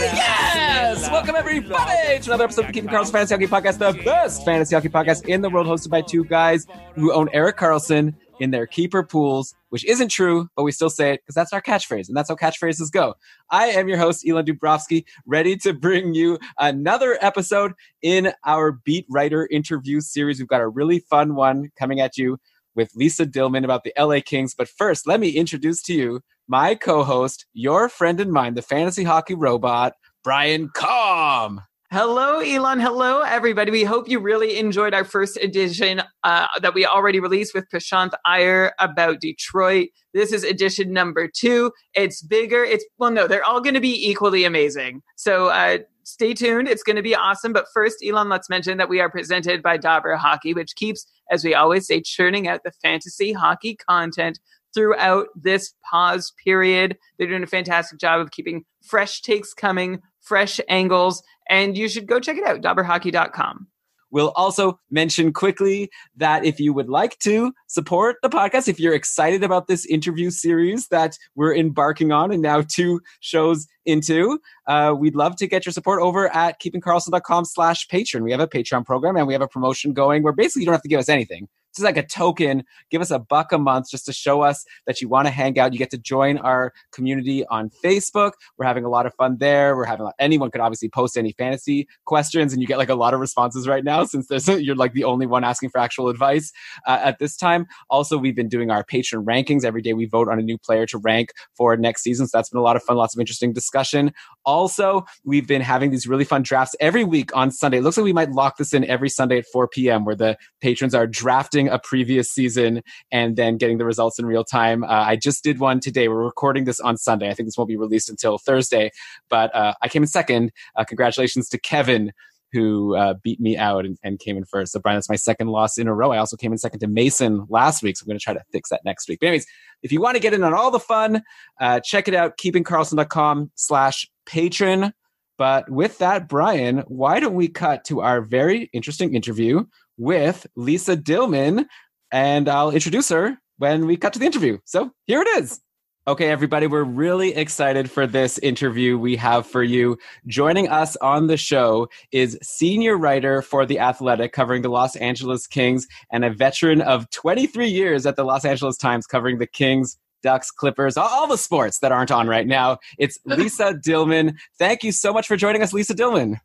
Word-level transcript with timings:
Yes! 0.00 1.08
Welcome 1.10 1.36
everybody 1.36 2.18
to 2.20 2.30
another 2.30 2.44
episode 2.44 2.62
of 2.62 2.66
the 2.68 2.72
Keeping 2.72 2.90
Karlsson 2.90 3.12
Fantasy 3.12 3.34
Hockey 3.34 3.46
Podcast, 3.46 3.78
the 3.78 4.02
best 4.02 4.44
fantasy 4.44 4.74
hockey 4.74 4.88
podcast 4.88 5.26
in 5.28 5.40
the 5.40 5.48
world, 5.48 5.66
hosted 5.66 5.90
by 5.90 6.02
two 6.02 6.24
guys 6.24 6.66
who 6.94 7.12
own 7.12 7.28
Erik 7.32 7.56
Karlsson 7.56 8.14
in 8.40 8.50
their 8.50 8.66
keeper 8.66 9.04
pools, 9.04 9.54
which 9.68 9.84
isn't 9.84 10.08
true, 10.08 10.48
but 10.56 10.64
we 10.64 10.72
still 10.72 10.90
say 10.90 11.12
it 11.12 11.20
because 11.22 11.34
that's 11.34 11.52
our 11.52 11.62
catchphrase, 11.62 12.08
and 12.08 12.16
that's 12.16 12.28
how 12.28 12.34
catchphrases 12.34 12.90
go. 12.90 13.14
I 13.50 13.66
am 13.68 13.88
your 13.88 13.98
host, 13.98 14.26
Elon 14.28 14.44
Dubrovsky, 14.44 15.04
ready 15.26 15.56
to 15.58 15.72
bring 15.72 16.14
you 16.14 16.38
another 16.58 17.16
episode 17.20 17.72
in 18.02 18.32
our 18.44 18.72
beat 18.72 19.06
writer 19.08 19.48
interview 19.50 20.00
series. 20.00 20.38
We've 20.40 20.48
got 20.48 20.60
a 20.60 20.68
really 20.68 20.98
fun 20.98 21.36
one 21.36 21.70
coming 21.78 22.00
at 22.00 22.16
you 22.16 22.38
with 22.74 22.90
Lisa 22.96 23.24
Dillman 23.24 23.64
about 23.64 23.84
the 23.84 23.92
LA 23.96 24.18
Kings. 24.24 24.54
But 24.54 24.68
first, 24.68 25.06
let 25.06 25.20
me 25.20 25.30
introduce 25.30 25.80
to 25.82 25.94
you 25.94 26.20
my 26.48 26.74
co-host, 26.74 27.46
your 27.52 27.88
friend 27.88 28.20
and 28.20 28.32
mine, 28.32 28.54
the 28.54 28.62
fantasy 28.62 29.04
hockey 29.04 29.34
robot, 29.34 29.94
Brian 30.22 30.70
Com. 30.74 31.60
Hello, 31.90 32.40
Elon. 32.40 32.80
Hello, 32.80 33.20
everybody. 33.20 33.70
We 33.70 33.84
hope 33.84 34.08
you 34.08 34.18
really 34.18 34.58
enjoyed 34.58 34.94
our 34.94 35.04
first 35.04 35.36
edition 35.36 36.02
uh, 36.24 36.48
that 36.60 36.74
we 36.74 36.84
already 36.84 37.20
released 37.20 37.54
with 37.54 37.66
Prashant 37.72 38.12
Iyer 38.24 38.72
about 38.80 39.20
Detroit. 39.20 39.90
This 40.12 40.32
is 40.32 40.42
edition 40.42 40.92
number 40.92 41.28
two. 41.28 41.70
It's 41.94 42.20
bigger. 42.20 42.64
It's, 42.64 42.84
well, 42.98 43.12
no, 43.12 43.28
they're 43.28 43.44
all 43.44 43.60
going 43.60 43.74
to 43.74 43.80
be 43.80 44.08
equally 44.08 44.44
amazing. 44.44 45.02
So, 45.16 45.48
uh, 45.48 45.78
Stay 46.06 46.34
tuned. 46.34 46.68
It's 46.68 46.82
going 46.82 46.96
to 46.96 47.02
be 47.02 47.14
awesome. 47.14 47.54
But 47.54 47.66
first, 47.72 48.04
Elon, 48.06 48.28
let's 48.28 48.50
mention 48.50 48.76
that 48.76 48.90
we 48.90 49.00
are 49.00 49.10
presented 49.10 49.62
by 49.62 49.78
Dobber 49.78 50.16
Hockey, 50.16 50.52
which 50.52 50.76
keeps, 50.76 51.06
as 51.30 51.42
we 51.42 51.54
always 51.54 51.86
say, 51.86 52.02
churning 52.02 52.46
out 52.46 52.62
the 52.62 52.72
fantasy 52.82 53.32
hockey 53.32 53.74
content 53.74 54.38
throughout 54.74 55.28
this 55.34 55.74
pause 55.88 56.32
period. 56.42 56.98
They're 57.18 57.28
doing 57.28 57.42
a 57.42 57.46
fantastic 57.48 57.98
job 57.98 58.20
of 58.20 58.30
keeping 58.30 58.64
fresh 58.82 59.22
takes 59.22 59.54
coming, 59.54 60.00
fresh 60.20 60.60
angles, 60.68 61.22
and 61.48 61.76
you 61.76 61.88
should 61.88 62.06
go 62.06 62.20
check 62.20 62.36
it 62.36 62.44
out, 62.44 62.60
dobberhockey.com. 62.60 63.68
We'll 64.14 64.32
also 64.36 64.78
mention 64.92 65.32
quickly 65.32 65.90
that 66.14 66.44
if 66.44 66.60
you 66.60 66.72
would 66.72 66.88
like 66.88 67.18
to 67.18 67.52
support 67.66 68.18
the 68.22 68.28
podcast, 68.28 68.68
if 68.68 68.78
you're 68.78 68.94
excited 68.94 69.42
about 69.42 69.66
this 69.66 69.84
interview 69.86 70.30
series 70.30 70.86
that 70.88 71.18
we're 71.34 71.52
embarking 71.52 72.12
on 72.12 72.30
and 72.30 72.40
now 72.40 72.62
two 72.62 73.00
shows 73.18 73.66
into, 73.84 74.38
uh, 74.68 74.94
we'd 74.96 75.16
love 75.16 75.34
to 75.36 75.48
get 75.48 75.66
your 75.66 75.72
support 75.72 76.00
over 76.00 76.32
at 76.32 76.60
keepingkarlsson.com 76.60 77.44
slash 77.44 77.88
patron. 77.88 78.22
We 78.22 78.30
have 78.30 78.38
a 78.38 78.46
Patreon 78.46 78.86
program 78.86 79.16
and 79.16 79.26
we 79.26 79.32
have 79.32 79.42
a 79.42 79.48
promotion 79.48 79.92
going 79.92 80.22
where 80.22 80.32
basically 80.32 80.62
you 80.62 80.66
don't 80.66 80.74
have 80.74 80.82
to 80.82 80.88
give 80.88 81.00
us 81.00 81.08
anything. 81.08 81.48
Is 81.76 81.84
like 81.84 81.96
a 81.96 82.06
token. 82.06 82.64
Give 82.90 83.00
us 83.00 83.10
a 83.10 83.18
buck 83.18 83.52
a 83.52 83.58
month 83.58 83.90
just 83.90 84.06
to 84.06 84.12
show 84.12 84.42
us 84.42 84.64
that 84.86 85.00
you 85.00 85.08
want 85.08 85.26
to 85.26 85.30
hang 85.30 85.58
out. 85.58 85.72
You 85.72 85.78
get 85.78 85.90
to 85.90 85.98
join 85.98 86.38
our 86.38 86.72
community 86.92 87.44
on 87.46 87.70
Facebook. 87.84 88.32
We're 88.56 88.66
having 88.66 88.84
a 88.84 88.88
lot 88.88 89.06
of 89.06 89.14
fun 89.14 89.38
there. 89.38 89.76
We're 89.76 89.84
having 89.84 90.08
anyone 90.18 90.50
could 90.50 90.60
obviously 90.60 90.88
post 90.88 91.16
any 91.16 91.32
fantasy 91.32 91.88
questions, 92.04 92.52
and 92.52 92.62
you 92.62 92.68
get 92.68 92.78
like 92.78 92.88
a 92.88 92.94
lot 92.94 93.12
of 93.12 93.20
responses 93.20 93.66
right 93.66 93.82
now 93.82 94.04
since 94.04 94.28
there's 94.28 94.48
you're 94.64 94.76
like 94.76 94.92
the 94.92 95.04
only 95.04 95.26
one 95.26 95.42
asking 95.42 95.70
for 95.70 95.78
actual 95.78 96.08
advice 96.08 96.52
uh, 96.86 97.00
at 97.02 97.18
this 97.18 97.36
time. 97.36 97.66
Also, 97.90 98.16
we've 98.18 98.36
been 98.36 98.48
doing 98.48 98.70
our 98.70 98.84
patron 98.84 99.24
rankings 99.24 99.64
every 99.64 99.82
day. 99.82 99.92
We 99.92 100.06
vote 100.06 100.28
on 100.28 100.38
a 100.38 100.42
new 100.42 100.58
player 100.58 100.86
to 100.86 100.98
rank 100.98 101.30
for 101.56 101.76
next 101.76 102.02
season, 102.02 102.26
so 102.26 102.38
that's 102.38 102.50
been 102.50 102.60
a 102.60 102.62
lot 102.62 102.76
of 102.76 102.82
fun. 102.82 102.96
Lots 102.96 103.14
of 103.14 103.20
interesting 103.20 103.52
discussion. 103.52 104.12
Also, 104.44 105.04
we've 105.24 105.46
been 105.46 105.62
having 105.62 105.90
these 105.90 106.06
really 106.06 106.24
fun 106.24 106.42
drafts 106.42 106.76
every 106.80 107.04
week 107.04 107.34
on 107.36 107.50
Sunday. 107.50 107.78
It 107.78 107.82
looks 107.82 107.96
like 107.96 108.04
we 108.04 108.12
might 108.12 108.30
lock 108.30 108.58
this 108.58 108.72
in 108.72 108.84
every 108.84 109.08
Sunday 109.08 109.38
at 109.38 109.46
4 109.52 109.68
p.m., 109.68 110.04
where 110.04 110.14
the 110.14 110.36
patrons 110.60 110.94
are 110.94 111.06
drafting 111.06 111.63
a 111.68 111.78
previous 111.78 112.30
season 112.30 112.82
and 113.10 113.36
then 113.36 113.56
getting 113.56 113.78
the 113.78 113.84
results 113.84 114.18
in 114.18 114.26
real 114.26 114.44
time. 114.44 114.84
Uh, 114.84 114.88
I 114.88 115.16
just 115.16 115.44
did 115.44 115.58
one 115.58 115.80
today. 115.80 116.08
We're 116.08 116.24
recording 116.24 116.64
this 116.64 116.80
on 116.80 116.96
Sunday. 116.96 117.30
I 117.30 117.34
think 117.34 117.46
this 117.46 117.56
won't 117.56 117.68
be 117.68 117.76
released 117.76 118.08
until 118.08 118.38
Thursday, 118.38 118.90
but 119.28 119.54
uh, 119.54 119.74
I 119.82 119.88
came 119.88 120.02
in 120.02 120.08
second. 120.08 120.52
Uh, 120.76 120.84
congratulations 120.84 121.48
to 121.50 121.58
Kevin. 121.58 122.12
Who 122.52 122.94
uh, 122.94 123.14
beat 123.24 123.40
me 123.40 123.56
out 123.56 123.84
and, 123.84 123.98
and, 124.04 124.20
came 124.20 124.36
in 124.36 124.44
first? 124.44 124.70
So, 124.70 124.78
Brian, 124.78 124.96
that's 124.96 125.08
my 125.08 125.16
second 125.16 125.48
loss 125.48 125.76
in 125.76 125.88
a 125.88 125.92
row. 125.92 126.12
I 126.12 126.18
also 126.18 126.36
came 126.36 126.52
in 126.52 126.58
second 126.58 126.78
to 126.80 126.86
Mason 126.86 127.46
last 127.48 127.82
week, 127.82 127.96
so 127.96 128.04
I'm 128.04 128.06
going 128.06 128.16
to 128.16 128.22
try 128.22 128.32
to 128.32 128.44
fix 128.52 128.70
that 128.70 128.84
next 128.84 129.08
week. 129.08 129.18
But, 129.18 129.26
anyways, 129.26 129.46
if 129.82 129.90
you 129.90 130.00
want 130.00 130.14
to 130.14 130.20
get 130.20 130.34
in 130.34 130.44
on 130.44 130.54
all 130.54 130.70
the 130.70 130.78
fun, 130.78 131.24
uh, 131.60 131.80
check 131.80 132.06
it 132.06 132.14
out 132.14 132.38
keepingkarlsson.com 132.38 133.50
slash 133.56 134.08
patron. 134.24 134.92
But 135.36 135.68
with 135.68 135.98
that, 135.98 136.28
Brian, 136.28 136.84
why 136.86 137.18
don't 137.18 137.34
we 137.34 137.48
cut 137.48 137.84
to 137.86 138.00
our 138.02 138.20
very 138.20 138.70
interesting 138.72 139.14
interview 139.14 139.64
with 139.96 140.46
Lisa 140.56 140.96
Dillman? 140.96 141.66
And 142.12 142.48
I'll 142.48 142.70
introduce 142.70 143.08
her 143.08 143.38
when 143.58 143.86
we 143.86 143.96
cut 143.96 144.12
to 144.14 144.18
the 144.18 144.26
interview. 144.26 144.58
So 144.64 144.90
here 145.06 145.22
it 145.22 145.28
is. 145.38 145.60
Okay, 146.06 146.28
everybody, 146.28 146.66
we're 146.66 146.84
really 146.84 147.34
excited 147.34 147.90
for 147.90 148.06
this 148.06 148.36
interview 148.38 148.98
we 148.98 149.16
have 149.16 149.46
for 149.46 149.62
you. 149.62 149.96
Joining 150.26 150.68
us 150.68 150.96
on 150.96 151.28
the 151.28 151.38
show 151.38 151.88
is 152.12 152.38
senior 152.42 152.98
writer 152.98 153.40
for 153.40 153.64
The 153.64 153.78
Athletic, 153.78 154.34
covering 154.34 154.60
the 154.60 154.68
Los 154.68 154.96
Angeles 154.96 155.46
Kings, 155.46 155.86
and 156.12 156.22
a 156.22 156.30
veteran 156.30 156.82
of 156.82 157.08
23 157.08 157.68
years 157.68 158.04
at 158.04 158.16
the 158.16 158.24
Los 158.24 158.44
Angeles 158.44 158.76
Times, 158.76 159.06
covering 159.06 159.38
the 159.38 159.46
Kings, 159.46 159.96
Ducks, 160.22 160.50
Clippers, 160.50 160.98
all, 160.98 161.26
the 161.26 161.38
sports 161.38 161.78
that 161.78 161.90
aren't 161.90 162.10
on 162.10 162.26
right 162.26 162.46
now. 162.46 162.78
It's 162.98 163.18
Lisa 163.24 163.72
Dillman. 163.72 164.36
Thank 164.58 164.84
you 164.84 164.92
so 164.92 165.10
much 165.10 165.26
for 165.26 165.38
joining 165.38 165.62
us, 165.62 165.72
Lisa 165.72 165.94
Dillman. 165.94 166.36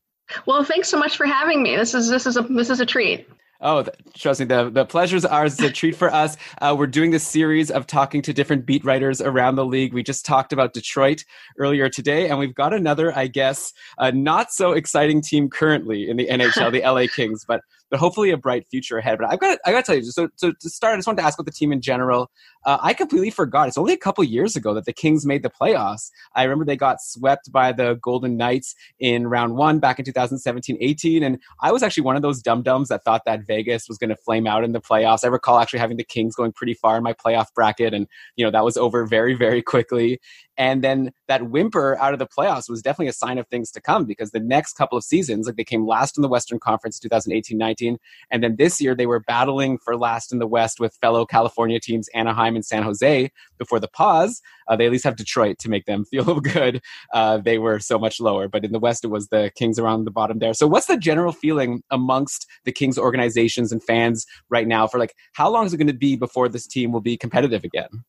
Well, 0.46 0.64
thanks 0.64 0.88
so 0.88 0.98
much 0.98 1.18
for 1.18 1.26
having 1.26 1.64
me. 1.64 1.76
This 1.76 1.94
is 1.94 2.08
this 2.08 2.26
is 2.28 2.38
a 2.38 2.44
this 2.44 2.70
is 2.70 2.80
a 2.80 2.86
treat. 2.86 3.28
Oh, 3.62 3.86
trust 4.16 4.40
me, 4.40 4.46
the, 4.46 4.70
the 4.70 4.86
pleasure's 4.86 5.26
ours. 5.26 5.54
It's 5.54 5.64
a 5.64 5.70
treat 5.70 5.94
for 5.94 6.14
us. 6.14 6.38
Uh, 6.62 6.74
we're 6.78 6.88
doing 6.88 7.12
this 7.12 7.28
series 7.28 7.70
of 7.70 7.88
talking 7.88 8.22
to 8.22 8.32
different 8.32 8.66
beat 8.66 8.86
writers 8.86 9.20
around 9.20 9.56
the 9.56 9.66
league. 9.66 9.94
We 9.94 10.02
just 10.02 10.26
talked 10.26 10.54
about 10.54 10.74
Detroit 10.74 11.26
earlier 11.58 11.90
today, 11.90 12.30
and 12.30 12.40
we've 12.40 12.56
got 12.56 12.74
another, 12.74 13.14
I 13.18 13.28
guess, 13.28 13.74
uh, 13.98 14.12
not 14.12 14.54
so 14.54 14.72
exciting 14.72 15.22
team 15.22 15.50
currently 15.50 16.10
in 16.10 16.16
the 16.16 16.28
NHL, 16.28 16.72
the 16.72 16.82
LA 16.82 17.08
Kings, 17.14 17.44
but 17.46 17.60
but 17.90 18.00
hopefully 18.00 18.30
a 18.32 18.38
bright 18.38 18.68
future 18.70 18.98
ahead. 18.98 19.18
But 19.20 19.32
I've 19.32 19.40
got 19.40 19.60
I 19.66 19.72
got 19.72 19.86
to 19.86 19.92
tell 19.92 19.96
you, 19.96 20.04
so 20.04 20.30
so 20.36 20.52
to 20.52 20.70
start, 20.70 20.94
I 20.94 20.98
just 20.98 21.08
wanted 21.08 21.22
to 21.22 21.28
ask 21.28 21.38
about 21.38 21.46
the 21.46 21.52
team 21.52 21.72
in 21.72 21.82
general. 21.82 22.30
Uh, 22.66 22.78
I 22.82 22.94
completely 22.94 23.30
forgot. 23.30 23.68
It's 23.68 23.78
only 23.78 23.94
a 23.94 23.98
couple 23.98 24.24
years 24.24 24.56
ago 24.56 24.74
that 24.74 24.86
the 24.86 24.94
Kings 24.94 25.26
made 25.26 25.44
the 25.44 25.50
playoffs. 25.50 26.12
I 26.36 26.44
remember 26.44 26.66
they 26.66 26.76
got 26.76 27.02
swept 27.02 27.52
by 27.52 27.72
the 27.72 27.96
Golden 28.02 28.38
Knights 28.38 28.76
in 29.00 29.28
round 29.28 29.56
one 29.56 29.80
back 29.80 29.98
in 29.98 30.06
2017-18, 30.06 31.24
and 31.24 31.40
I 31.62 31.72
was 31.72 31.84
actually 31.84 32.04
one 32.04 32.16
of 32.16 32.22
those 32.22 32.42
dum 32.42 32.62
dums 32.62 32.90
that 32.90 33.04
thought 33.04 33.24
that 33.26 33.48
Vegas 33.48 33.88
was 33.88 33.98
going 33.98 34.10
to 34.10 34.16
flame 34.18 34.46
out 34.46 34.64
in 34.64 34.74
the 34.74 34.82
playoffs. 34.82 35.24
I 35.24 35.28
recall 35.28 35.60
actually 35.60 35.80
having 35.80 35.98
the 35.98 36.04
Kings 36.04 36.36
going 36.36 36.52
pretty 36.52 36.74
far 36.74 36.98
in 36.98 37.04
my 37.04 37.14
playoff 37.14 37.48
bracket, 37.56 37.94
and 37.94 38.08
you 38.36 38.46
know 38.46 38.52
that 38.52 38.66
was 38.66 38.78
over 38.78 39.06
very 39.06 39.34
very 39.34 39.62
quickly. 39.62 40.20
And 40.60 40.84
then 40.84 41.14
that 41.30 41.50
whimper 41.50 41.98
out 42.00 42.12
of 42.12 42.20
the 42.20 42.28
playoffs 42.28 42.70
was 42.70 42.82
definitely 42.82 43.08
a 43.08 43.14
sign 43.14 43.38
of 43.38 43.48
things 43.48 43.72
to 43.72 43.82
come 43.82 44.04
because 44.04 44.32
the 44.32 44.42
next 44.42 44.74
couple 44.74 44.98
of 44.98 45.06
seasons, 45.06 45.48
like 45.48 45.56
they 45.56 45.64
came 45.64 45.88
last 45.88 46.18
in 46.18 46.22
the 46.22 46.28
Western 46.28 46.60
Conference 46.60 47.00
2018 47.00 47.58
19. 47.58 47.98
And 48.30 48.44
then 48.44 48.58
this 48.58 48.82
year 48.82 48.94
they 48.94 49.06
were 49.06 49.22
battling 49.22 49.78
for 49.78 49.96
last 49.96 50.34
in 50.34 50.40
the 50.40 50.48
West 50.48 50.82
with 50.82 50.98
fellow 51.00 51.26
California 51.26 51.80
teams 51.80 52.10
Anaheim 52.14 52.56
and 52.56 52.66
San 52.66 52.84
Jose 52.84 53.32
before 53.58 53.80
the 53.80 53.88
pause. 53.88 54.42
Uh, 54.68 54.76
they 54.76 54.86
at 54.86 54.92
least 54.92 55.06
have 55.06 55.16
Detroit 55.16 55.60
to 55.60 55.70
make 55.70 55.86
them 55.86 56.04
feel 56.12 56.42
good. 56.42 56.82
Uh, 57.14 57.38
they 57.38 57.58
were 57.58 57.80
so 57.80 57.98
much 57.98 58.20
lower. 58.20 58.50
But 58.50 58.66
in 58.66 58.74
the 58.74 58.80
West, 58.80 59.06
it 59.06 59.08
was 59.08 59.30
the 59.30 59.52
Kings 59.56 59.80
around 59.80 60.04
the 60.04 60.12
bottom 60.12 60.40
there. 60.40 60.54
So 60.54 60.68
what's 60.68 60.88
the 60.88 60.98
general 60.98 61.32
feeling 61.32 61.84
amongst 61.90 62.46
the 62.66 62.74
Kings 62.74 62.98
organizations 62.98 63.72
and 63.72 63.82
fans 63.82 64.26
right 64.50 64.68
now 64.68 64.88
for 64.88 65.00
like 65.00 65.16
how 65.32 65.50
long 65.50 65.66
is 65.66 65.74
it 65.74 65.78
going 65.78 65.88
to 65.88 65.94
be 65.94 66.18
before 66.18 66.50
this 66.50 66.68
team 66.68 66.92
will 66.92 67.00
be 67.00 67.16
competitive 67.16 67.64
again? 67.64 68.04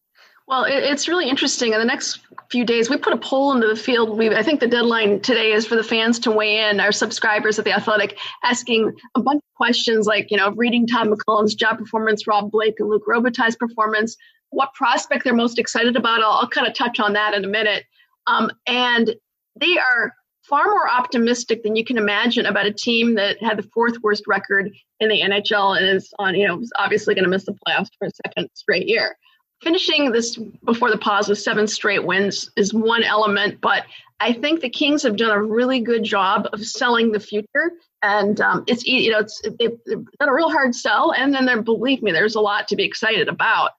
Well, 0.51 0.65
it, 0.65 0.83
it's 0.83 1.07
really 1.07 1.29
interesting. 1.29 1.75
In 1.75 1.79
the 1.79 1.85
next 1.85 2.19
few 2.51 2.65
days, 2.65 2.91
we 2.91 2.97
put 2.97 3.13
a 3.13 3.17
poll 3.17 3.53
into 3.53 3.69
the 3.69 3.77
field. 3.77 4.19
We, 4.19 4.35
I 4.35 4.43
think 4.43 4.59
the 4.59 4.67
deadline 4.67 5.21
today 5.21 5.53
is 5.53 5.65
for 5.65 5.77
the 5.77 5.85
fans 5.85 6.19
to 6.21 6.33
weigh 6.33 6.69
in, 6.69 6.81
our 6.81 6.91
subscribers 6.91 7.61
at 7.61 7.65
the 7.65 7.73
Athletic, 7.73 8.19
asking 8.43 8.93
a 9.15 9.23
bunch 9.23 9.37
of 9.37 9.57
questions 9.57 10.09
like, 10.09 10.33
you 10.33 10.37
know, 10.37 10.51
reading 10.51 10.89
Todd 10.89 11.07
McLellan's 11.07 11.55
job 11.55 11.79
performance, 11.79 12.27
Rob 12.27 12.51
Blake 12.51 12.81
and 12.81 12.89
Luc 12.89 13.07
Robitaille's 13.07 13.55
performance, 13.55 14.17
what 14.49 14.75
prospect 14.75 15.23
they're 15.23 15.35
most 15.35 15.57
excited 15.57 15.95
about. 15.95 16.21
I'll, 16.21 16.33
I'll 16.33 16.49
kind 16.49 16.67
of 16.67 16.75
touch 16.75 16.99
on 16.99 17.13
that 17.13 17.33
in 17.33 17.45
a 17.45 17.49
minute. 17.49 17.85
Um, 18.27 18.51
and 18.67 19.15
they 19.61 19.79
are 19.79 20.13
far 20.43 20.65
more 20.65 20.91
optimistic 20.91 21.63
than 21.63 21.77
you 21.77 21.85
can 21.85 21.97
imagine 21.97 22.45
about 22.45 22.67
a 22.67 22.73
team 22.73 23.15
that 23.15 23.41
had 23.41 23.57
the 23.57 23.71
fourth 23.73 23.99
worst 24.03 24.25
record 24.27 24.73
in 24.99 25.11
the 25.11 25.21
NHL 25.21 25.77
and 25.77 25.97
is 25.97 26.13
on, 26.19 26.35
you 26.35 26.49
know, 26.49 26.61
obviously 26.77 27.15
going 27.15 27.23
to 27.23 27.31
miss 27.31 27.47
the 27.47 27.57
playoffs 27.69 27.91
for 27.97 28.09
a 28.09 28.11
second 28.27 28.49
straight 28.55 28.89
year 28.89 29.17
finishing 29.63 30.13
this 30.13 30.37
before 30.65 30.91
the 30.91 30.99
pause 30.99 31.29
with 31.29 31.39
seven 31.39 31.67
straight 31.67 32.05
wins 32.05 32.51
is 32.57 32.73
one 32.73 33.03
element, 33.03 33.61
but 33.61 33.85
I 34.19 34.33
think 34.33 34.61
the 34.61 34.71
Kings 34.71 35.03
have 35.03 35.17
done 35.17 35.31
a 35.31 35.43
really 35.43 35.81
good 35.81 36.05
job 36.05 36.49
of 36.53 36.65
selling 36.65 37.13
the 37.13 37.21
future, 37.21 37.73
and 38.03 38.41
um, 38.41 38.65
it's 38.67 38.85
you 38.85 39.11
know 39.11 39.21
it's 39.21 39.41
they've, 39.59 39.79
done 39.87 40.29
a 40.29 40.35
real 40.35 40.51
hard 40.51 40.75
sell, 40.75 41.13
and 41.13 41.33
then 41.33 41.47
there 41.47 41.63
believe 41.63 42.03
me, 42.03 42.13
there's 42.13 42.35
a 42.35 42.41
lot 42.41 42.69
to 42.69 42.77
be 42.77 42.85
excited 42.85 43.29
about. 43.29 43.71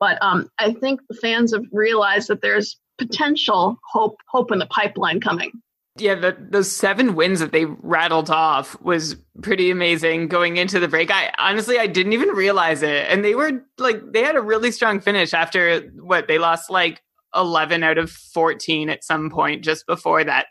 But 0.00 0.22
um, 0.22 0.48
I 0.58 0.72
think 0.72 1.00
the 1.08 1.16
fans 1.16 1.52
have 1.52 1.64
realized 1.72 2.28
that 2.28 2.42
there's 2.42 2.78
potential 2.98 3.78
hope 3.90 4.18
hope 4.28 4.52
in 4.52 4.58
the 4.58 4.66
pipeline 4.66 5.20
coming 5.20 5.52
yeah, 6.00 6.14
the, 6.14 6.36
those 6.38 6.70
seven 6.70 7.14
wins 7.14 7.40
that 7.40 7.52
they 7.52 7.64
rattled 7.64 8.30
off 8.30 8.80
was 8.82 9.16
pretty 9.42 9.70
amazing 9.70 10.28
going 10.28 10.56
into 10.56 10.80
the 10.80 10.88
break. 10.88 11.10
I 11.10 11.32
honestly 11.38 11.78
I 11.78 11.86
didn't 11.86 12.12
even 12.12 12.30
realize 12.30 12.82
it, 12.82 13.06
and 13.08 13.24
they 13.24 13.34
were 13.34 13.62
like 13.78 14.00
they 14.12 14.22
had 14.22 14.36
a 14.36 14.40
really 14.40 14.70
strong 14.70 15.00
finish 15.00 15.34
after 15.34 15.80
what 16.00 16.28
they 16.28 16.38
lost 16.38 16.70
like 16.70 17.02
eleven 17.34 17.82
out 17.82 17.98
of 17.98 18.10
fourteen 18.10 18.90
at 18.90 19.04
some 19.04 19.30
point 19.30 19.64
just 19.64 19.86
before 19.86 20.24
that. 20.24 20.46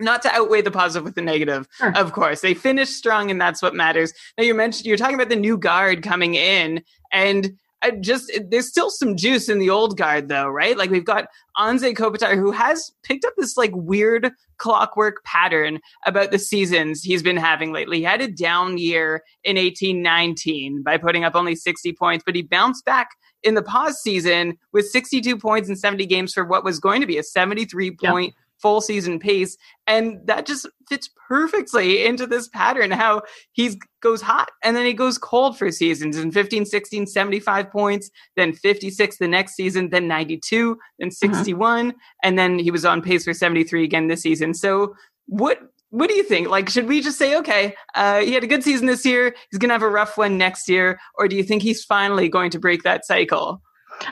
Not 0.00 0.22
to 0.22 0.30
outweigh 0.30 0.62
the 0.62 0.70
positive 0.70 1.04
with 1.04 1.16
the 1.16 1.22
negative, 1.22 1.66
sure. 1.76 1.96
of 1.96 2.12
course. 2.12 2.40
They 2.40 2.54
finished 2.54 2.92
strong, 2.94 3.30
and 3.30 3.40
that's 3.40 3.60
what 3.60 3.74
matters. 3.74 4.12
Now 4.36 4.44
you 4.44 4.54
mentioned 4.54 4.86
you're 4.86 4.96
talking 4.96 5.16
about 5.16 5.28
the 5.28 5.36
new 5.36 5.58
guard 5.58 6.02
coming 6.02 6.34
in, 6.34 6.84
and 7.12 7.58
I 7.82 7.92
just 7.92 8.30
there's 8.50 8.68
still 8.68 8.90
some 8.90 9.16
juice 9.16 9.48
in 9.48 9.58
the 9.58 9.70
old 9.70 9.96
guard 9.96 10.28
though, 10.28 10.48
right? 10.48 10.76
Like 10.76 10.90
we've 10.90 11.04
got 11.04 11.28
Anze 11.56 11.94
Kopitar 11.94 12.34
who 12.34 12.50
has 12.50 12.92
picked 13.02 13.24
up 13.24 13.34
this 13.36 13.56
like 13.56 13.70
weird 13.74 14.32
clockwork 14.56 15.22
pattern 15.24 15.78
about 16.04 16.32
the 16.32 16.38
seasons 16.38 17.02
he's 17.02 17.22
been 17.22 17.36
having 17.36 17.72
lately. 17.72 17.98
He 17.98 18.02
had 18.02 18.20
a 18.20 18.28
down 18.28 18.78
year 18.78 19.22
in 19.44 19.56
1819 19.56 20.82
by 20.82 20.98
putting 20.98 21.24
up 21.24 21.36
only 21.36 21.54
60 21.54 21.92
points, 21.92 22.24
but 22.26 22.34
he 22.34 22.42
bounced 22.42 22.84
back 22.84 23.10
in 23.44 23.54
the 23.54 23.62
pause 23.62 24.00
season 24.02 24.58
with 24.72 24.88
62 24.88 25.36
points 25.36 25.68
in 25.68 25.76
70 25.76 26.06
games 26.06 26.34
for 26.34 26.44
what 26.44 26.64
was 26.64 26.80
going 26.80 27.00
to 27.00 27.06
be 27.06 27.18
a 27.18 27.22
73 27.22 27.92
point 27.92 28.34
full 28.60 28.80
season 28.80 29.18
pace. 29.18 29.56
And 29.86 30.20
that 30.26 30.46
just 30.46 30.66
fits 30.88 31.08
perfectly 31.28 32.04
into 32.04 32.26
this 32.26 32.48
pattern 32.48 32.90
how 32.90 33.22
he 33.52 33.80
goes 34.02 34.22
hot 34.22 34.50
and 34.62 34.76
then 34.76 34.86
he 34.86 34.92
goes 34.92 35.18
cold 35.18 35.58
for 35.58 35.70
seasons 35.70 36.16
in 36.16 36.30
15, 36.30 36.64
16, 36.64 37.06
75 37.06 37.70
points, 37.70 38.10
then 38.36 38.52
56 38.52 39.18
the 39.18 39.28
next 39.28 39.54
season, 39.54 39.90
then 39.90 40.08
92, 40.08 40.78
then 40.98 41.08
mm-hmm. 41.08 41.34
61. 41.34 41.90
Mm-hmm. 41.90 41.98
And 42.22 42.38
then 42.38 42.58
he 42.58 42.70
was 42.70 42.84
on 42.84 43.02
pace 43.02 43.24
for 43.24 43.34
73 43.34 43.84
again 43.84 44.08
this 44.08 44.22
season. 44.22 44.54
So 44.54 44.94
what 45.26 45.60
what 45.90 46.10
do 46.10 46.16
you 46.16 46.22
think? 46.22 46.48
Like, 46.48 46.68
should 46.68 46.86
we 46.86 47.00
just 47.00 47.18
say, 47.18 47.36
okay, 47.38 47.74
uh, 47.94 48.20
he 48.20 48.34
had 48.34 48.44
a 48.44 48.48
good 48.48 48.62
season 48.62 48.86
this 48.86 49.06
year, 49.06 49.34
he's 49.50 49.58
going 49.58 49.70
to 49.70 49.74
have 49.74 49.82
a 49.82 49.88
rough 49.88 50.18
one 50.18 50.36
next 50.36 50.68
year, 50.68 51.00
or 51.14 51.28
do 51.28 51.36
you 51.36 51.42
think 51.42 51.62
he's 51.62 51.82
finally 51.82 52.28
going 52.28 52.50
to 52.50 52.58
break 52.58 52.82
that 52.82 53.06
cycle? 53.06 53.62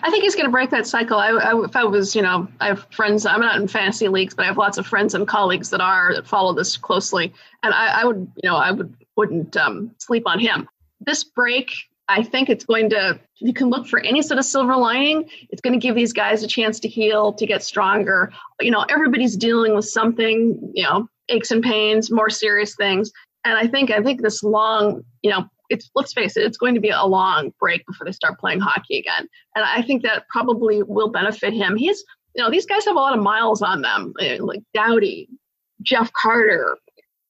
I 0.02 0.10
think 0.10 0.24
he's 0.24 0.34
going 0.34 0.46
to 0.46 0.52
break 0.52 0.70
that 0.70 0.86
cycle. 0.86 1.18
I, 1.18 1.28
I, 1.28 1.64
if 1.64 1.76
I 1.76 1.84
was, 1.84 2.14
you 2.14 2.22
know, 2.22 2.48
I 2.60 2.68
have 2.68 2.86
friends. 2.90 3.26
I'm 3.26 3.40
not 3.40 3.60
in 3.60 3.68
fantasy 3.68 4.08
leagues, 4.08 4.34
but 4.34 4.44
I 4.44 4.46
have 4.46 4.58
lots 4.58 4.78
of 4.78 4.86
friends 4.86 5.14
and 5.14 5.26
colleagues 5.26 5.70
that 5.70 5.80
are 5.80 6.14
that 6.14 6.26
follow 6.26 6.54
this 6.54 6.76
closely, 6.76 7.32
and 7.62 7.74
I, 7.74 8.02
I 8.02 8.04
would, 8.04 8.30
you 8.42 8.50
know, 8.50 8.56
I 8.56 8.70
would 8.70 8.94
wouldn't 9.16 9.56
um, 9.56 9.92
sleep 9.98 10.24
on 10.26 10.38
him. 10.38 10.68
This 11.00 11.24
break, 11.24 11.72
I 12.08 12.22
think 12.22 12.48
it's 12.48 12.64
going 12.64 12.90
to. 12.90 13.20
You 13.38 13.52
can 13.52 13.68
look 13.68 13.86
for 13.86 14.00
any 14.00 14.22
sort 14.22 14.38
of 14.38 14.44
silver 14.44 14.76
lining. 14.76 15.28
It's 15.50 15.60
going 15.60 15.78
to 15.78 15.78
give 15.78 15.94
these 15.94 16.12
guys 16.12 16.42
a 16.42 16.48
chance 16.48 16.80
to 16.80 16.88
heal, 16.88 17.32
to 17.34 17.46
get 17.46 17.62
stronger. 17.62 18.32
You 18.60 18.70
know, 18.70 18.84
everybody's 18.88 19.36
dealing 19.36 19.74
with 19.74 19.86
something. 19.86 20.72
You 20.74 20.84
know, 20.84 21.08
aches 21.28 21.50
and 21.50 21.62
pains, 21.62 22.10
more 22.10 22.30
serious 22.30 22.74
things, 22.76 23.12
and 23.44 23.56
I 23.56 23.66
think 23.66 23.90
I 23.90 24.02
think 24.02 24.22
this 24.22 24.42
long, 24.42 25.04
you 25.22 25.30
know, 25.30 25.48
it's 25.70 25.90
let's 25.94 26.12
face 26.12 26.36
it, 26.36 26.44
it's 26.44 26.58
going 26.58 26.74
to 26.74 26.80
be 26.80 26.90
a 26.90 27.04
long 27.04 27.52
break 27.58 27.86
before 27.86 28.04
they 28.04 28.12
start 28.12 28.38
playing 28.38 28.60
hockey 28.60 28.98
again. 28.98 29.28
And 29.54 29.64
I 29.64 29.82
think 29.82 30.02
that 30.02 30.28
probably 30.28 30.82
will 30.82 31.10
benefit 31.10 31.52
him. 31.52 31.76
He's 31.76 32.04
you 32.34 32.42
know, 32.42 32.50
these 32.50 32.66
guys 32.66 32.84
have 32.84 32.96
a 32.96 33.00
lot 33.00 33.16
of 33.16 33.22
miles 33.22 33.62
on 33.62 33.80
them, 33.80 34.12
eh, 34.20 34.36
like 34.40 34.62
Doughty, 34.74 35.28
Jeff 35.82 36.12
Carter, 36.12 36.76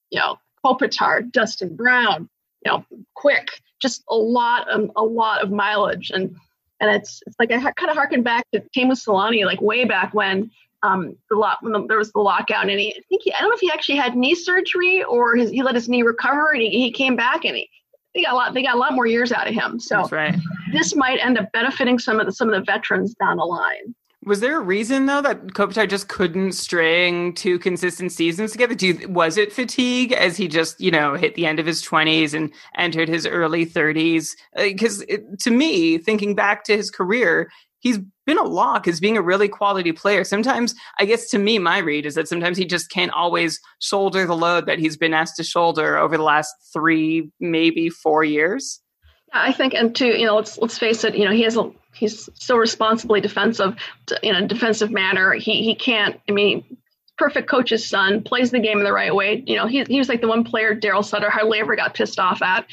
you 0.09 0.19
know, 0.19 0.37
Kopitar, 0.65 1.31
Dustin 1.31 1.75
Brown, 1.75 2.29
you 2.65 2.71
know, 2.71 2.85
Quick, 3.15 3.47
just 3.81 4.03
a 4.09 4.15
lot 4.15 4.69
of 4.69 4.91
a 4.97 5.03
lot 5.03 5.41
of 5.41 5.51
mileage. 5.51 6.11
And 6.13 6.35
and 6.81 6.91
it's 6.91 7.21
it's 7.25 7.37
like 7.39 7.51
I 7.51 7.57
ha- 7.57 7.73
kind 7.77 7.89
of 7.89 7.95
harken 7.95 8.21
back 8.21 8.45
to 8.53 8.61
Teemu 8.75 8.91
Selanne, 8.91 9.45
like 9.45 9.61
way 9.61 9.85
back 9.85 10.13
when 10.13 10.51
um, 10.83 11.15
the 11.29 11.37
lot 11.37 11.59
when 11.61 11.73
the, 11.73 11.87
there 11.87 11.97
was 11.97 12.11
the 12.11 12.19
lockout, 12.19 12.69
and 12.69 12.79
he 12.79 12.91
I 12.91 13.01
think 13.09 13.21
he, 13.23 13.33
I 13.33 13.39
don't 13.39 13.49
know 13.49 13.55
if 13.55 13.61
he 13.61 13.71
actually 13.71 13.97
had 13.97 14.15
knee 14.15 14.35
surgery 14.35 15.03
or 15.03 15.35
his, 15.35 15.49
he 15.51 15.63
let 15.63 15.75
his 15.75 15.89
knee 15.89 16.03
recover, 16.03 16.51
and 16.51 16.61
he, 16.61 16.69
he 16.69 16.91
came 16.91 17.15
back 17.15 17.45
and 17.45 17.55
he 17.55 17.69
they 18.13 18.23
got 18.23 18.33
a 18.33 18.35
lot 18.35 18.53
they 18.53 18.63
got 18.63 18.75
a 18.75 18.79
lot 18.79 18.93
more 18.93 19.05
years 19.05 19.31
out 19.31 19.47
of 19.47 19.53
him. 19.53 19.79
So 19.79 20.07
right. 20.07 20.35
this 20.73 20.95
might 20.95 21.19
end 21.19 21.37
up 21.37 21.51
benefiting 21.51 21.99
some 21.99 22.19
of 22.19 22.25
the 22.25 22.31
some 22.31 22.51
of 22.51 22.55
the 22.55 22.63
veterans 22.65 23.13
down 23.15 23.37
the 23.37 23.45
line. 23.45 23.95
Was 24.25 24.41
there 24.41 24.57
a 24.57 24.61
reason 24.61 25.05
though 25.05 25.21
that 25.21 25.47
Kopitar 25.53 25.87
just 25.87 26.09
couldn't 26.09 26.51
string 26.51 27.33
two 27.33 27.57
consistent 27.59 28.11
seasons 28.11 28.51
together? 28.51 28.75
Do 28.75 28.87
you, 28.87 29.07
was 29.07 29.37
it 29.37 29.53
fatigue 29.53 30.11
as 30.11 30.35
he 30.35 30.49
just 30.49 30.81
you 30.81 30.91
know 30.91 31.13
hit 31.13 31.35
the 31.35 31.45
end 31.45 31.59
of 31.59 31.65
his 31.65 31.81
twenties 31.81 32.33
and 32.33 32.51
entered 32.77 33.07
his 33.07 33.25
early 33.25 33.63
thirties? 33.63 34.35
Because 34.55 35.03
uh, 35.03 35.17
to 35.41 35.51
me, 35.51 35.97
thinking 35.97 36.35
back 36.35 36.65
to 36.65 36.75
his 36.75 36.91
career, 36.91 37.49
he's 37.87 37.99
been 38.25 38.37
a 38.37 38.43
lock 38.43 38.87
as 38.87 38.99
being 38.99 39.17
a 39.17 39.21
really 39.21 39.47
quality 39.47 39.91
player. 39.91 40.23
Sometimes, 40.23 40.75
I 40.99 41.05
guess 41.05 41.29
to 41.29 41.39
me, 41.39 41.57
my 41.57 41.79
read 41.79 42.05
is 42.05 42.15
that 42.15 42.27
sometimes 42.27 42.57
he 42.57 42.65
just 42.65 42.89
can't 42.89 43.11
always 43.11 43.59
shoulder 43.79 44.25
the 44.25 44.35
load 44.35 44.65
that 44.65 44.79
he's 44.79 44.97
been 44.97 45.13
asked 45.13 45.37
to 45.37 45.43
shoulder 45.43 45.97
over 45.97 46.17
the 46.17 46.23
last 46.23 46.53
three, 46.73 47.31
maybe 47.39 47.89
four 47.89 48.23
years. 48.23 48.81
Yeah, 49.29 49.41
I 49.41 49.53
think, 49.53 49.73
and 49.73 49.95
to 49.95 50.05
you 50.05 50.25
know, 50.25 50.35
let's 50.35 50.57
let's 50.57 50.77
face 50.77 51.03
it, 51.03 51.15
you 51.15 51.25
know, 51.25 51.31
he 51.31 51.43
has 51.43 51.57
a 51.57 51.71
he's 51.93 52.29
so 52.35 52.57
responsibly 52.57 53.21
defensive 53.21 53.75
in 54.21 54.35
a 54.35 54.47
defensive 54.47 54.91
manner. 54.91 55.33
He 55.33 55.63
he 55.63 55.73
can't. 55.73 56.19
I 56.29 56.31
mean, 56.33 56.77
perfect 57.17 57.49
coach's 57.49 57.87
son 57.87 58.23
plays 58.23 58.51
the 58.51 58.59
game 58.59 58.77
in 58.77 58.83
the 58.83 58.93
right 58.93 59.13
way. 59.13 59.43
You 59.45 59.55
know, 59.55 59.67
he 59.67 59.83
he 59.85 59.99
was 59.99 60.09
like 60.09 60.21
the 60.21 60.27
one 60.27 60.43
player 60.43 60.75
Daryl 60.75 61.03
Sutter 61.03 61.29
hardly 61.29 61.59
ever 61.59 61.75
got 61.75 61.93
pissed 61.93 62.19
off 62.19 62.41
at. 62.41 62.65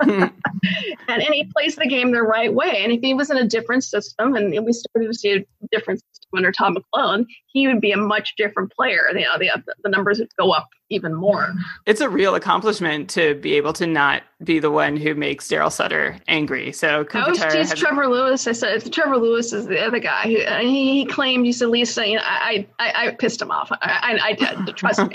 And, 0.00 0.32
and 1.08 1.22
he 1.22 1.44
plays 1.44 1.76
the 1.76 1.86
game 1.86 2.12
the 2.12 2.22
right 2.22 2.52
way. 2.52 2.82
And 2.82 2.92
if 2.92 3.00
he 3.00 3.14
was 3.14 3.30
in 3.30 3.36
a 3.36 3.46
different 3.46 3.84
system, 3.84 4.34
and 4.34 4.50
we 4.64 4.72
started 4.72 5.08
to 5.08 5.14
see 5.14 5.32
a 5.32 5.46
different 5.70 6.00
system 6.00 6.28
under 6.36 6.52
Tom 6.52 6.76
McLellan, 6.76 7.26
he 7.46 7.66
would 7.66 7.80
be 7.80 7.92
a 7.92 7.96
much 7.96 8.36
different 8.36 8.72
player. 8.72 9.08
You 9.12 9.20
know, 9.20 9.38
the, 9.38 9.50
the 9.82 9.88
numbers 9.88 10.18
would 10.18 10.28
go 10.38 10.52
up 10.52 10.68
even 10.88 11.14
more. 11.14 11.52
It's 11.86 12.00
a 12.00 12.08
real 12.08 12.34
accomplishment 12.34 13.10
to 13.10 13.34
be 13.36 13.54
able 13.54 13.72
to 13.74 13.86
not 13.86 14.22
be 14.42 14.58
the 14.58 14.70
one 14.70 14.96
who 14.96 15.14
makes 15.14 15.48
Daryl 15.48 15.70
Sutter 15.70 16.18
angry. 16.28 16.72
So 16.72 17.06
I 17.12 17.20
always 17.22 17.44
tease 17.44 17.74
Trevor 17.74 18.08
Lewis. 18.08 18.46
I 18.46 18.52
said 18.52 18.92
Trevor 18.92 19.18
Lewis 19.18 19.52
is 19.52 19.66
the 19.66 19.80
other 19.80 19.98
guy. 19.98 20.24
Who, 20.24 20.66
he, 20.66 21.00
he 21.00 21.04
claimed, 21.04 21.46
he 21.46 21.52
said, 21.52 21.68
Lisa, 21.68 22.06
you 22.06 22.16
know, 22.16 22.22
I, 22.24 22.66
I, 22.78 22.92
I 23.06 23.10
pissed 23.12 23.40
him 23.40 23.50
off. 23.50 23.70
I, 23.72 23.76
I, 23.82 24.28
I 24.28 24.32
did. 24.32 24.76
Trust 24.76 25.00
me. 25.00 25.14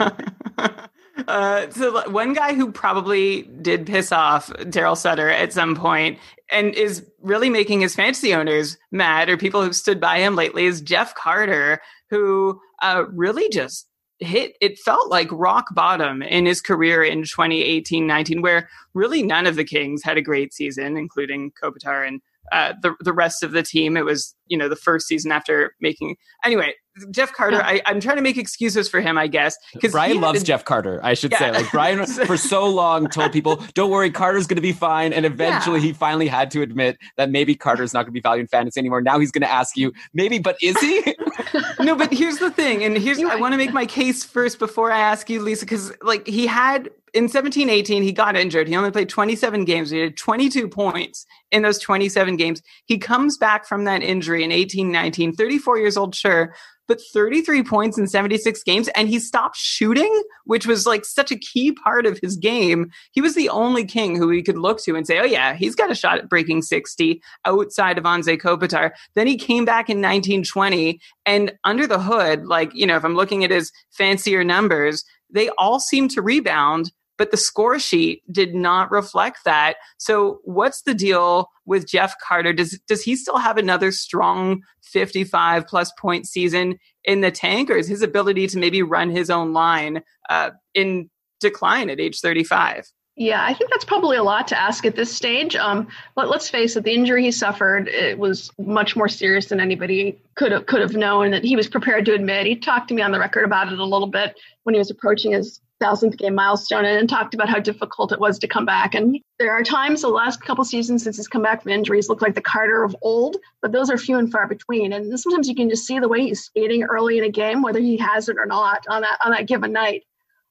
Uh, 1.28 1.70
so 1.72 2.10
one 2.10 2.34
guy 2.34 2.54
who 2.54 2.72
probably 2.72 3.44
did 3.62 3.86
piss 3.86 4.12
off 4.12 4.50
Daryl 4.60 4.98
Sutter 4.98 5.30
at 5.30 5.54
some 5.54 5.76
point 5.76 6.20
and 6.52 6.74
is 6.76 7.06
really 7.22 7.50
making 7.50 7.82
his 7.82 7.96
fantasy 7.96 8.34
owners 8.34 8.78
mad 8.92 9.30
or 9.30 9.38
people 9.38 9.64
who've 9.64 9.76
stood 9.76 10.00
by 10.00 10.20
him 10.20 10.36
lately 10.36 10.66
is 10.66 10.82
Jeff 10.82 11.16
Carter, 11.16 11.82
who 12.10 12.60
uh, 12.82 13.06
really 13.12 13.50
just 13.50 13.88
hit 14.20 14.56
it 14.62 14.80
felt 14.80 15.10
like 15.10 15.28
rock 15.32 15.66
bottom 15.76 16.22
in 16.22 16.46
his 16.46 16.62
career 16.62 17.04
in 17.04 17.24
2018-19 17.24 18.42
where 18.42 18.70
really 18.94 19.22
none 19.22 19.46
of 19.46 19.58
the 19.58 19.66
kings 19.66 20.02
had 20.02 20.18
a 20.18 20.22
great 20.22 20.54
season 20.54 20.96
including 20.96 21.52
kopitar 21.62 22.08
and 22.08 22.22
uh, 22.52 22.74
the 22.82 22.96
the 23.00 23.14
rest 23.14 23.44
of 23.44 23.52
the 23.52 23.64
team. 23.64 23.98
It 23.98 24.06
was 24.06 24.36
you 24.48 24.58
know 24.58 24.70
the 24.70 24.76
first 24.76 25.08
season 25.08 25.32
after 25.32 25.76
making 25.82 26.18
anyway. 26.44 26.74
Jeff 27.12 27.34
Carter, 27.34 27.62
I, 27.62 27.82
I'm 27.86 28.00
trying 28.00 28.16
to 28.16 28.22
make 28.22 28.38
excuses 28.38 28.88
for 28.88 29.02
him, 29.02 29.18
I 29.18 29.28
guess. 29.28 29.58
Because 29.74 29.92
Brian 29.92 30.22
loves 30.22 30.44
Jeff 30.44 30.64
Carter, 30.64 31.00
I 31.04 31.14
should 31.14 31.32
Yeah. 31.32 31.40
say. 31.40 31.52
Like 31.52 31.72
Brian 31.72 32.06
for 32.26 32.38
so 32.38 32.66
long 32.68 33.08
told 33.10 33.34
people, 33.34 33.58
"Don't 33.74 33.92
worry, 33.92 34.10
Carter's 34.12 34.48
going 34.48 34.56
to 34.56 34.62
be 34.62 34.72
fine." 34.72 35.12
And 35.12 35.26
eventually, 35.26 35.82
he 35.82 35.92
finally 35.94 36.28
had 36.28 36.52
to 36.52 36.62
admit 36.62 36.98
that 37.18 37.30
maybe 37.30 37.56
Carter's 37.56 37.94
not 37.94 38.00
going 38.04 38.08
to 38.08 38.12
be 38.12 38.22
valued 38.22 38.44
in 38.44 38.48
fantasy 38.48 38.80
anymore. 38.80 39.02
Now 39.02 39.20
he's 39.20 39.32
going 39.32 39.42
to 39.42 39.52
ask 39.52 39.76
you, 39.76 39.92
maybe, 40.14 40.40
but 40.40 40.56
is 40.62 40.80
he? 40.80 41.16
no, 41.80 41.96
but 41.96 42.14
here's 42.14 42.38
the 42.38 42.52
thing, 42.52 42.84
and 42.84 42.98
here's 42.98 43.20
I 43.20 43.36
want 43.36 43.54
to 43.54 43.58
make 43.58 43.74
my 43.74 43.86
case 43.86 44.24
first 44.24 44.60
before 44.60 44.92
I 44.92 45.00
ask 45.00 45.30
you, 45.30 45.42
Lisa, 45.42 45.66
because 45.66 45.92
like 46.02 46.26
he 46.28 46.48
had 46.48 46.90
in 47.16 47.30
17 47.30 47.70
18, 47.70 48.04
he 48.04 48.12
got 48.12 48.36
injured. 48.36 48.68
He 48.68 48.76
only 48.76 48.92
played 48.92 49.10
27 49.10 49.66
games. 49.66 49.90
He 49.90 50.00
had 50.00 50.18
22 50.18 50.68
points 50.68 51.26
in 51.52 51.62
those 51.62 51.80
27 51.80 52.36
games. 52.36 52.62
He 52.86 52.98
comes 52.98 53.38
back 53.38 53.66
from 53.66 53.86
that 53.86 54.04
injury 54.04 54.44
in 54.44 54.52
18 54.52 54.92
19, 54.92 55.34
34 55.34 55.78
years 55.80 55.98
old, 55.98 56.14
sure, 56.14 56.54
but 56.88 57.00
33 57.14 57.64
points 57.64 57.98
in 57.98 58.08
76 58.08 58.62
games, 58.64 58.90
and 58.90 59.08
he 59.08 59.20
stopped 59.20 59.58
shooting, 59.58 60.24
which 60.44 60.68
was 60.68 60.86
like 60.86 61.06
such 61.06 61.32
a 61.32 61.40
key 61.40 61.72
part 61.72 62.06
of 62.06 62.20
his 62.22 62.36
game. 62.36 62.92
He 63.12 63.22
was 63.22 63.34
the 63.34 63.50
only 63.50 63.86
king 63.86 64.16
who 64.16 64.28
we 64.28 64.44
could 64.44 64.58
look 64.58 64.82
to 64.84 64.96
and 64.96 65.08
say, 65.08 65.20
oh, 65.20 65.26
yeah, 65.26 65.54
he's 65.56 65.76
got 65.76 65.92
a 65.92 65.96
shot 65.96 66.20
at 66.20 66.30
breaking 66.30 66.62
60 66.62 67.22
outside 67.46 67.98
of 67.98 68.04
Anze 68.04 68.40
Kopitar. 68.40 68.92
Then 69.16 69.28
he 69.28 69.38
came 69.38 69.66
back 69.66 69.90
in 69.90 69.98
1920 69.98 71.00
and 71.26 71.54
under 71.64 71.88
the 71.88 72.00
hood, 72.00 72.46
like, 72.46 72.72
you 72.74 72.86
know, 72.86 72.98
if 72.98 73.06
I'm 73.06 73.16
looking 73.16 73.44
at 73.44 73.52
his 73.52 73.72
fancier 73.92 74.44
numbers, 74.44 75.04
they 75.30 75.50
all 75.58 75.80
seem 75.80 76.08
to 76.10 76.22
rebound, 76.22 76.92
but 77.18 77.32
the 77.32 77.38
score 77.38 77.80
sheet 77.80 78.22
did 78.32 78.54
not 78.54 78.92
reflect 78.92 79.40
that. 79.46 79.76
So 79.98 80.40
what's 80.44 80.82
the 80.82 80.94
deal 80.94 81.50
with 81.66 81.88
Jeff 81.88 82.14
Carter? 82.26 82.54
Does 82.54 82.80
does 82.88 83.04
he 83.04 83.16
still 83.16 83.38
have 83.38 83.58
another 83.58 83.92
strong 83.92 84.62
55 84.84 85.68
plus 85.68 85.92
point 86.00 86.28
season 86.28 86.78
in 87.04 87.22
the 87.22 87.32
tank, 87.32 87.70
or 87.70 87.76
is 87.76 87.88
his 87.88 88.02
ability 88.02 88.48
to 88.48 88.58
maybe 88.58 88.82
run 88.82 89.10
his 89.10 89.30
own 89.30 89.54
line 89.54 90.02
uh, 90.30 90.52
in 90.74 91.10
decline 91.40 91.90
at 91.90 92.00
age 92.00 92.20
35? 92.20 92.86
Yeah, 93.18 93.46
I 93.46 93.54
think 93.54 93.70
that's 93.70 93.86
probably 93.86 94.18
a 94.18 94.24
lot 94.24 94.46
to 94.50 94.60
ask 94.60 94.86
at 94.86 94.98
this 94.98 95.16
stage. 95.16 95.56
Um, 95.56 95.88
let, 96.18 96.28
let's 96.28 96.50
face 96.50 96.76
it, 96.76 96.84
the 96.84 96.94
injury 96.94 97.24
he 97.24 97.32
suffered 97.32 97.88
it 97.88 98.20
was 98.20 98.52
much 98.60 98.98
more 98.98 99.08
serious 99.08 99.46
than 99.46 99.62
anybody 99.62 100.20
could 100.36 100.52
have 100.52 100.66
could 100.66 100.82
have 100.82 100.96
known. 100.98 101.32
That 101.32 101.46
he 101.46 101.56
was 101.56 101.70
prepared 101.70 102.06
to 102.06 102.14
admit. 102.14 102.46
He 102.46 102.58
talked 102.58 102.90
to 102.90 102.94
me 102.94 103.02
on 103.02 103.14
the 103.14 103.20
record 103.20 103.46
about 103.46 103.72
it 103.72 103.80
a 103.80 103.86
little 103.86 104.08
bit 104.08 104.38
when 104.64 104.76
he 104.76 104.80
was 104.80 104.92
approaching 104.92 105.32
his 105.32 105.62
thousandth 105.80 106.18
game 106.18 106.36
milestone, 106.36 106.86
and, 106.86 106.98
and 106.98 107.10
talked 107.10 107.34
about 107.34 107.50
how 107.50 107.60
difficult 107.60 108.12
it 108.12 108.20
was 108.20 108.40
to 108.40 108.48
come 108.48 108.66
back. 108.66 108.96
And 108.96 109.20
there 109.40 109.52
are 109.52 109.64
times 109.64 110.02
the 110.02 110.08
last 110.08 110.42
couple 110.42 110.64
seasons 110.64 111.04
since 111.04 111.18
he's 111.18 111.28
come 111.28 111.44
back 111.44 111.64
from 111.64 111.72
injuries 111.72 112.08
look 112.10 112.22
like 112.22 112.36
the 112.36 112.42
Carter 112.42 112.84
of 112.84 112.96
old, 113.02 113.38
but 113.62 113.72
those 113.72 113.90
are 113.90 113.98
few 113.98 114.18
and 114.18 114.32
far 114.32 114.48
between. 114.48 114.94
And 114.94 115.20
sometimes 115.20 115.50
you 115.50 115.56
can 115.56 115.70
just 115.70 115.86
see 115.86 116.00
the 116.00 116.08
way 116.08 116.22
he's 116.22 116.44
skating 116.44 116.84
early 116.84 117.18
in 117.18 117.24
a 117.26 117.30
game, 117.30 117.62
whether 117.62 117.80
he 117.80 117.98
has 117.98 118.30
it 118.30 118.38
or 118.38 118.46
not 118.46 118.86
on 118.90 119.02
that 119.02 119.18
on 119.26 119.32
that 119.32 119.48
given 119.48 119.74
night. 119.74 120.04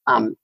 Um, 0.07 0.37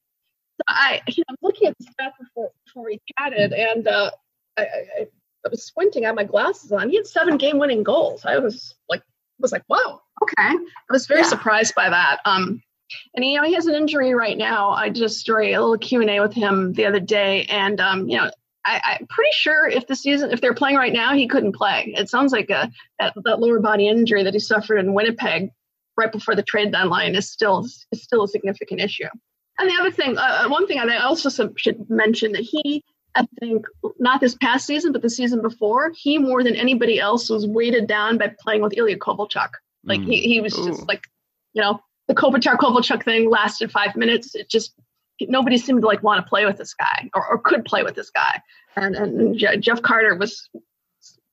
I, 0.68 1.00
you 1.08 1.20
know, 1.20 1.24
I'm 1.30 1.36
looking 1.42 1.68
at 1.68 1.76
the 1.78 1.84
stats 1.86 2.12
before, 2.18 2.50
before 2.66 2.84
we 2.84 3.00
chatted, 3.18 3.52
and 3.52 3.86
uh, 3.88 4.10
I, 4.58 4.62
I, 4.62 5.06
I 5.46 5.48
was 5.50 5.64
squinting, 5.64 6.04
I 6.04 6.08
had 6.08 6.16
my 6.16 6.24
glasses 6.24 6.70
on. 6.70 6.90
He 6.90 6.96
had 6.96 7.06
seven 7.06 7.38
game-winning 7.38 7.82
goals. 7.82 8.24
I 8.26 8.38
was 8.38 8.74
like, 8.88 9.02
was 9.38 9.52
like, 9.52 9.64
wow, 9.68 10.02
okay. 10.22 10.34
I 10.36 10.58
was 10.90 11.06
very 11.06 11.20
Yeah. 11.20 11.28
surprised 11.28 11.74
by 11.74 11.88
that. 11.88 12.20
Um, 12.26 12.62
and 13.14 13.24
you 13.24 13.36
know, 13.40 13.46
he 13.46 13.54
has 13.54 13.66
an 13.66 13.74
injury 13.74 14.14
right 14.14 14.36
now. 14.36 14.70
I 14.70 14.90
just 14.90 15.24
did 15.26 15.34
a 15.34 15.60
little 15.60 15.78
Q 15.78 16.00
and 16.00 16.10
A 16.10 16.20
with 16.20 16.34
him 16.34 16.72
the 16.72 16.86
other 16.86 17.00
day, 17.00 17.44
and 17.44 17.80
um, 17.80 18.08
you 18.08 18.16
know, 18.16 18.30
I, 18.66 18.80
I'm 19.00 19.06
pretty 19.06 19.30
sure 19.32 19.68
if 19.68 19.86
the 19.86 19.96
season, 19.96 20.30
if 20.32 20.40
they're 20.40 20.54
playing 20.54 20.76
right 20.76 20.92
now, 20.92 21.14
he 21.14 21.26
couldn't 21.28 21.52
play. 21.56 21.94
It 21.96 22.08
sounds 22.10 22.32
like 22.32 22.50
a 22.50 22.70
that, 22.98 23.14
that 23.24 23.40
lower 23.40 23.58
body 23.60 23.88
injury 23.88 24.22
that 24.24 24.34
he 24.34 24.40
suffered 24.40 24.78
in 24.78 24.94
Winnipeg 24.94 25.50
right 25.96 26.12
before 26.12 26.34
the 26.34 26.42
trade 26.42 26.72
deadline 26.72 27.14
is 27.14 27.30
still 27.30 27.64
is 27.92 28.02
still 28.02 28.24
a 28.24 28.28
significant 28.28 28.80
issue. 28.80 29.08
And 29.58 29.68
the 29.68 29.74
other 29.78 29.90
thing, 29.90 30.16
uh, 30.16 30.48
one 30.48 30.66
thing 30.66 30.78
I 30.78 30.96
also 30.98 31.28
some- 31.28 31.54
should 31.56 31.90
mention 31.90 32.32
that 32.32 32.40
he, 32.42 32.82
I 33.14 33.26
think, 33.40 33.66
not 33.98 34.20
this 34.20 34.34
past 34.36 34.66
season, 34.66 34.92
but 34.92 35.02
the 35.02 35.10
season 35.10 35.42
before, 35.42 35.92
he 35.94 36.16
more 36.16 36.42
than 36.42 36.56
anybody 36.56 36.98
else 36.98 37.28
was 37.28 37.46
weighted 37.46 37.86
down 37.86 38.16
by 38.16 38.34
playing 38.40 38.62
with 38.62 38.76
Ilya 38.76 38.96
Kovalchuk. 38.98 39.50
Like 39.84 40.00
Mm. 40.00 40.06
he, 40.06 40.20
he 40.22 40.40
was 40.40 40.56
Ooh. 40.58 40.66
just 40.66 40.88
like, 40.88 41.02
you 41.52 41.60
know, 41.60 41.80
the 42.10 42.16
Kopitar 42.16 42.56
Kovalchuk 42.56 43.04
thing 43.04 43.30
lasted 43.30 43.70
five 43.70 43.94
minutes. 43.94 44.34
It 44.34 44.50
just 44.50 44.74
nobody 45.20 45.56
seemed 45.56 45.82
to 45.82 45.86
like 45.86 46.02
want 46.02 46.24
to 46.24 46.28
play 46.28 46.44
with 46.44 46.56
this 46.56 46.74
guy 46.74 47.08
or, 47.14 47.24
or 47.24 47.38
could 47.38 47.64
play 47.64 47.84
with 47.84 47.94
this 47.94 48.10
guy. 48.10 48.42
And 48.74 48.96
and 48.96 49.62
Jeff 49.62 49.80
Carter 49.80 50.16
was, 50.16 50.50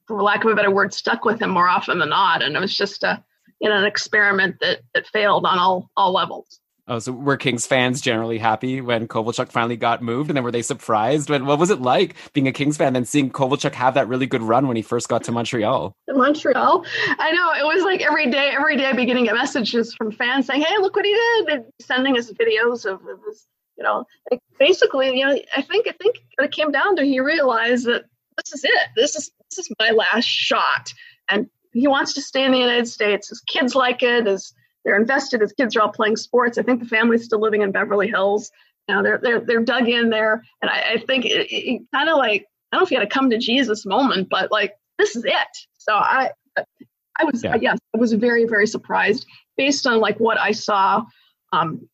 for 0.08 0.22
lack 0.22 0.46
of 0.46 0.52
a 0.52 0.56
better 0.56 0.70
word, 0.70 0.94
stuck 0.94 1.26
with 1.26 1.42
him 1.42 1.50
more 1.50 1.68
often 1.68 1.98
than 1.98 2.10
not. 2.10 2.44
And 2.44 2.56
it 2.56 2.60
was 2.60 2.78
just 2.78 3.02
a 3.02 3.24
you 3.60 3.68
know 3.70 3.76
an 3.76 3.86
experiment 3.86 4.58
that 4.62 4.82
that 4.94 5.08
failed 5.08 5.48
on 5.48 5.58
all 5.58 5.90
all 5.98 6.14
levels. 6.14 6.60
Oh, 6.89 7.00
so 7.00 7.12
were 7.12 7.36
Kings 7.36 7.67
fans 7.67 8.00
generally 8.00 8.38
happy 8.38 8.79
when 8.79 9.10
Kovalchuk 9.10 9.51
finally 9.51 9.75
got 9.75 10.01
moved? 10.01 10.29
And 10.29 10.38
then 10.38 10.44
were 10.46 10.51
they 10.51 10.62
surprised? 10.62 11.29
When, 11.29 11.46
what 11.46 11.60
was 11.60 11.70
it 11.70 11.82
like 11.82 12.15
being 12.32 12.48
a 12.48 12.53
Kings 12.53 12.77
fan 12.77 12.96
and 12.96 13.06
seeing 13.06 13.29
Kovalchuk 13.29 13.74
have 13.74 13.96
that 13.96 14.08
really 14.08 14.25
good 14.25 14.41
run 14.41 14.67
when 14.67 14.77
he 14.77 14.82
first 14.82 15.10
got 15.10 15.25
to 15.25 15.34
Montreal? 15.34 15.94
Montreal. 16.08 16.86
I 17.20 17.32
know 17.32 17.51
it 17.53 17.75
was 17.75 17.84
like 17.84 18.01
every 18.01 18.32
day, 18.32 18.51
every 18.53 18.77
day 18.77 18.86
I'd 18.86 18.96
be 18.96 19.06
getting 19.06 19.25
messages 19.25 19.94
from 19.96 20.13
fans 20.13 20.48
saying, 20.48 20.62
"Hey, 20.62 20.77
look 20.79 20.96
what 20.96 21.03
he 21.03 21.13
did!" 21.13 21.50
and 21.50 21.65
sending 21.82 22.17
us 22.17 22.32
videos 22.32 22.86
of, 22.86 23.01
of 23.01 23.20
his, 23.27 23.46
you 23.77 23.84
know, 23.84 24.06
like 24.32 24.39
basically, 24.58 25.20
you 25.20 25.25
know, 25.25 25.38
I 25.56 25.62
think 25.62 25.88
I 25.89 25.91
think 25.91 26.15
it 26.39 26.51
came 26.51 26.72
down 26.72 26.96
to 26.96 27.03
he 27.03 27.20
realized 27.20 27.86
that 27.88 28.06
this 28.38 28.53
is 28.53 28.63
it. 28.63 28.88
This 28.96 29.15
is 29.15 29.29
this 29.50 29.65
is 29.65 29.75
my 29.77 29.91
last 29.91 30.25
shot, 30.25 30.94
and 31.29 31.50
he 31.74 31.88
wants 31.88 32.13
to 32.13 32.22
stay 32.22 32.46
in 32.46 32.53
the 32.53 32.60
United 32.60 32.88
States. 32.88 33.27
His 33.27 33.41
kids 33.41 33.75
like 33.75 34.03
it. 34.03 34.25
His 34.25 34.53
they're 34.88 34.96
invested. 34.96 35.41
His 35.41 35.51
kids 35.51 35.75
are 35.75 35.82
all 35.82 35.91
playing 35.91 36.15
sports. 36.15 36.58
I 36.58 36.63
think 36.63 36.79
the 36.79 36.88
family's 36.88 37.25
still 37.25 37.41
living 37.41 37.62
in 37.62 37.74
Beverly 37.74 38.08
Hills. 38.08 38.50
You 38.88 38.96
know, 38.96 39.03
they're 39.03 39.17
they're 39.22 39.41
they're 39.41 39.63
dug 39.63 39.89
in 39.89 40.10
there, 40.10 40.41
and 40.62 40.72
I, 40.72 40.94
I 40.94 40.98
think 41.06 41.25
it, 41.25 41.48
it 41.51 41.82
kind 41.94 42.08
of 42.08 42.15
like 42.15 42.46
I 42.72 42.77
don't 42.77 42.79
know 42.79 42.84
if 42.86 42.89
he 42.89 42.96
had 42.96 43.03
a 43.03 43.08
come 43.08 43.29
to 43.32 43.38
Jesus 43.38 43.86
moment, 43.86 44.29
but 44.29 44.50
like 44.50 44.75
this 44.98 45.17
is 45.17 45.25
it. 45.25 45.48
So 45.77 45.94
I, 45.94 46.32
I 46.58 47.25
was 47.25 47.44
Yeah. 47.44 47.58
yes, 47.60 47.77
I 47.94 47.98
was 47.98 48.13
very 48.13 48.46
very 48.46 48.65
surprised 48.65 49.25
based 49.58 49.86
on 49.86 50.00
like 50.00 50.22
what 50.22 50.39
I 50.39 50.53
saw. 50.53 51.03
Um, 51.51 51.89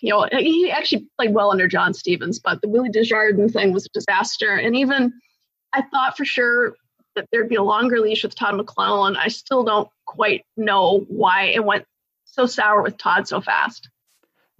you 0.00 0.10
know, 0.10 0.28
he 0.30 0.70
actually 0.70 1.08
played 1.18 1.34
well 1.34 1.50
under 1.50 1.66
John 1.66 1.92
Stevens, 1.94 2.38
but 2.38 2.62
the 2.62 2.68
Willie 2.68 2.90
Desjardins 2.90 3.54
thing 3.54 3.72
was 3.72 3.86
a 3.86 3.88
disaster. 3.92 4.54
And 4.54 4.76
even 4.76 5.12
I 5.72 5.82
thought 5.82 6.16
for 6.16 6.24
sure 6.24 6.76
that 7.16 7.26
there'd 7.32 7.48
be 7.48 7.56
a 7.56 7.62
longer 7.62 7.98
leash 7.98 8.22
with 8.22 8.36
Todd 8.36 8.54
McLellan. 8.54 9.16
I 9.16 9.26
still 9.26 9.64
don't 9.64 9.88
quite 10.06 10.44
know 10.56 11.04
why 11.08 11.46
it 11.46 11.64
went 11.64 11.84
so 12.32 12.46
sour 12.46 12.82
with 12.82 12.96
Todd 12.96 13.26
so 13.28 13.40
fast. 13.40 13.88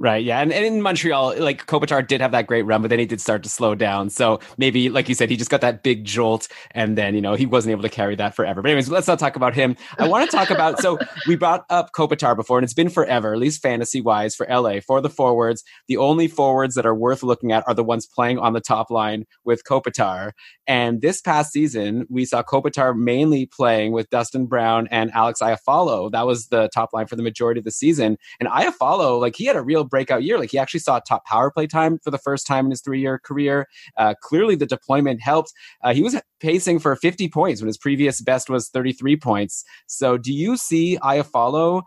Right. 0.00 0.24
Yeah. 0.24 0.40
And, 0.40 0.50
and 0.50 0.64
in 0.64 0.80
Montreal, 0.80 1.34
like 1.36 1.66
Kopitar 1.66 2.06
did 2.06 2.22
have 2.22 2.32
that 2.32 2.46
great 2.46 2.62
run, 2.62 2.80
but 2.80 2.88
then 2.88 2.98
he 2.98 3.04
did 3.04 3.20
start 3.20 3.42
to 3.42 3.50
slow 3.50 3.74
down. 3.74 4.08
So 4.08 4.40
maybe, 4.56 4.88
like 4.88 5.10
you 5.10 5.14
said, 5.14 5.28
he 5.28 5.36
just 5.36 5.50
got 5.50 5.60
that 5.60 5.82
big 5.82 6.06
jolt 6.06 6.48
and 6.70 6.96
then, 6.96 7.14
you 7.14 7.20
know, 7.20 7.34
he 7.34 7.44
wasn't 7.44 7.72
able 7.72 7.82
to 7.82 7.90
carry 7.90 8.14
that 8.16 8.34
forever. 8.34 8.62
But 8.62 8.70
anyways, 8.70 8.88
let's 8.88 9.06
not 9.06 9.18
talk 9.18 9.36
about 9.36 9.54
him. 9.54 9.76
I 9.98 10.08
want 10.08 10.28
to 10.28 10.34
talk 10.34 10.48
about, 10.48 10.80
so 10.80 10.98
we 11.26 11.36
brought 11.36 11.66
up 11.68 11.90
Kopitar 11.94 12.34
before 12.34 12.56
and 12.56 12.64
it's 12.64 12.72
been 12.72 12.88
forever, 12.88 13.34
at 13.34 13.38
least 13.38 13.60
fantasy 13.60 14.00
wise 14.00 14.34
for 14.34 14.46
LA, 14.48 14.80
for 14.80 15.02
the 15.02 15.10
forwards. 15.10 15.64
The 15.86 15.98
only 15.98 16.28
forwards 16.28 16.76
that 16.76 16.86
are 16.86 16.94
worth 16.94 17.22
looking 17.22 17.52
at 17.52 17.62
are 17.68 17.74
the 17.74 17.84
ones 17.84 18.06
playing 18.06 18.38
on 18.38 18.54
the 18.54 18.60
top 18.62 18.90
line 18.90 19.26
with 19.44 19.64
Kopitar. 19.64 20.32
And 20.66 21.02
this 21.02 21.20
past 21.20 21.52
season, 21.52 22.06
we 22.08 22.24
saw 22.24 22.42
Kopitar 22.42 22.96
mainly 22.96 23.44
playing 23.44 23.92
with 23.92 24.08
Dustin 24.08 24.46
Brown 24.46 24.88
and 24.90 25.10
Alex 25.10 25.40
Iafallo. 25.42 26.10
That 26.10 26.26
was 26.26 26.46
the 26.46 26.70
top 26.72 26.94
line 26.94 27.06
for 27.06 27.16
the 27.16 27.22
majority 27.22 27.58
of 27.58 27.64
the 27.64 27.70
season. 27.70 28.16
And 28.38 28.48
Iafallo, 28.48 29.20
like 29.20 29.36
he 29.36 29.44
had 29.44 29.56
a 29.56 29.62
real 29.62 29.89
breakout 29.90 30.22
year. 30.22 30.38
Like 30.38 30.50
he 30.50 30.58
actually 30.58 30.80
saw 30.80 31.00
top 31.00 31.24
power 31.26 31.50
play 31.50 31.66
time 31.66 31.98
for 31.98 32.10
the 32.10 32.18
first 32.18 32.46
time 32.46 32.66
in 32.66 32.70
his 32.70 32.80
three 32.80 33.00
year 33.00 33.18
career. 33.18 33.66
Uh, 33.96 34.14
clearly, 34.20 34.54
the 34.54 34.66
deployment 34.66 35.20
helped. 35.20 35.52
Uh, 35.82 35.92
he 35.92 36.02
was 36.02 36.20
pacing 36.40 36.78
for 36.78 36.96
50 36.96 37.28
points 37.28 37.60
when 37.60 37.66
his 37.66 37.78
previous 37.78 38.20
best 38.20 38.48
was 38.48 38.68
33 38.68 39.16
points. 39.16 39.64
So, 39.86 40.16
do 40.16 40.32
you 40.32 40.56
see 40.56 40.98
Iafallo 41.02 41.82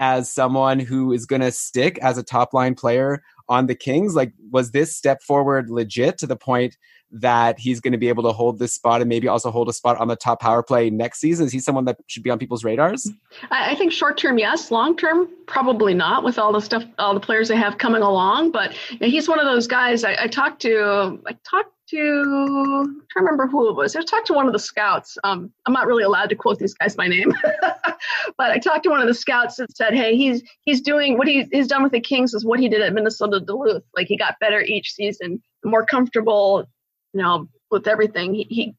as 0.00 0.32
someone 0.32 0.78
who 0.78 1.12
is 1.12 1.26
going 1.26 1.42
to 1.42 1.50
stick 1.50 1.98
as 1.98 2.16
a 2.18 2.22
top 2.22 2.54
line 2.54 2.74
player 2.74 3.22
on 3.48 3.66
the 3.66 3.74
Kings? 3.74 4.14
Like, 4.14 4.32
was 4.50 4.70
this 4.70 4.96
step 4.96 5.22
forward 5.22 5.70
legit 5.70 6.18
to 6.18 6.26
the 6.26 6.36
point 6.36 6.76
that 7.10 7.58
he's 7.58 7.80
going 7.80 7.92
to 7.92 7.98
be 7.98 8.08
able 8.08 8.22
to 8.22 8.32
hold 8.32 8.58
this 8.58 8.74
spot 8.74 9.00
and 9.00 9.08
maybe 9.08 9.28
also 9.28 9.50
hold 9.50 9.68
a 9.68 9.72
spot 9.72 9.96
on 9.98 10.08
the 10.08 10.16
top 10.16 10.40
power 10.40 10.62
play 10.62 10.90
next 10.90 11.20
season? 11.20 11.46
Is 11.46 11.52
he 11.52 11.60
someone 11.60 11.84
that 11.86 11.98
should 12.06 12.22
be 12.22 12.30
on 12.30 12.38
people's 12.38 12.64
radars? 12.64 13.10
I, 13.50 13.72
I 13.72 13.74
think 13.74 13.92
short 13.92 14.18
term, 14.18 14.38
yes. 14.38 14.70
Long 14.70 14.96
term, 14.96 15.28
probably 15.46 15.94
not. 15.94 16.24
With 16.24 16.38
all 16.38 16.52
the 16.52 16.60
stuff, 16.60 16.84
all 16.98 17.14
the 17.14 17.20
players 17.20 17.48
they 17.48 17.56
have 17.56 17.78
coming 17.78 18.02
along, 18.02 18.52
but 18.52 18.72
he's 19.00 19.28
one 19.28 19.38
of 19.38 19.46
those 19.46 19.66
guys. 19.66 20.04
I, 20.04 20.16
I 20.20 20.26
talked 20.26 20.60
to. 20.62 21.20
I 21.26 21.36
talked 21.48 21.72
to. 21.90 22.84
Trying 23.10 23.24
to 23.26 23.30
remember 23.30 23.46
who 23.46 23.70
it 23.70 23.76
was. 23.76 23.96
I 23.96 24.02
talked 24.02 24.26
to 24.26 24.34
one 24.34 24.46
of 24.46 24.52
the 24.52 24.58
scouts. 24.58 25.16
Um, 25.24 25.50
I'm 25.66 25.72
not 25.72 25.86
really 25.86 26.02
allowed 26.02 26.28
to 26.28 26.34
quote 26.34 26.58
these 26.58 26.74
guys 26.74 26.94
by 26.94 27.08
name, 27.08 27.32
but 28.36 28.50
I 28.50 28.58
talked 28.58 28.84
to 28.84 28.90
one 28.90 29.00
of 29.00 29.06
the 29.06 29.14
scouts 29.14 29.56
that 29.56 29.74
said, 29.74 29.94
"Hey, 29.94 30.16
he's 30.16 30.42
he's 30.62 30.82
doing 30.82 31.16
what 31.16 31.26
he, 31.26 31.46
he's 31.50 31.66
done 31.66 31.82
with 31.82 31.92
the 31.92 32.00
Kings 32.00 32.34
is 32.34 32.44
what 32.44 32.60
he 32.60 32.68
did 32.68 32.82
at 32.82 32.92
Minnesota 32.92 33.40
Duluth. 33.40 33.84
Like 33.96 34.06
he 34.06 34.18
got 34.18 34.34
better 34.40 34.60
each 34.60 34.92
season, 34.92 35.42
more 35.64 35.86
comfortable, 35.86 36.66
you 37.12 37.22
know, 37.22 37.48
with 37.70 37.88
everything. 37.88 38.34
He, 38.34 38.44
he 38.44 38.74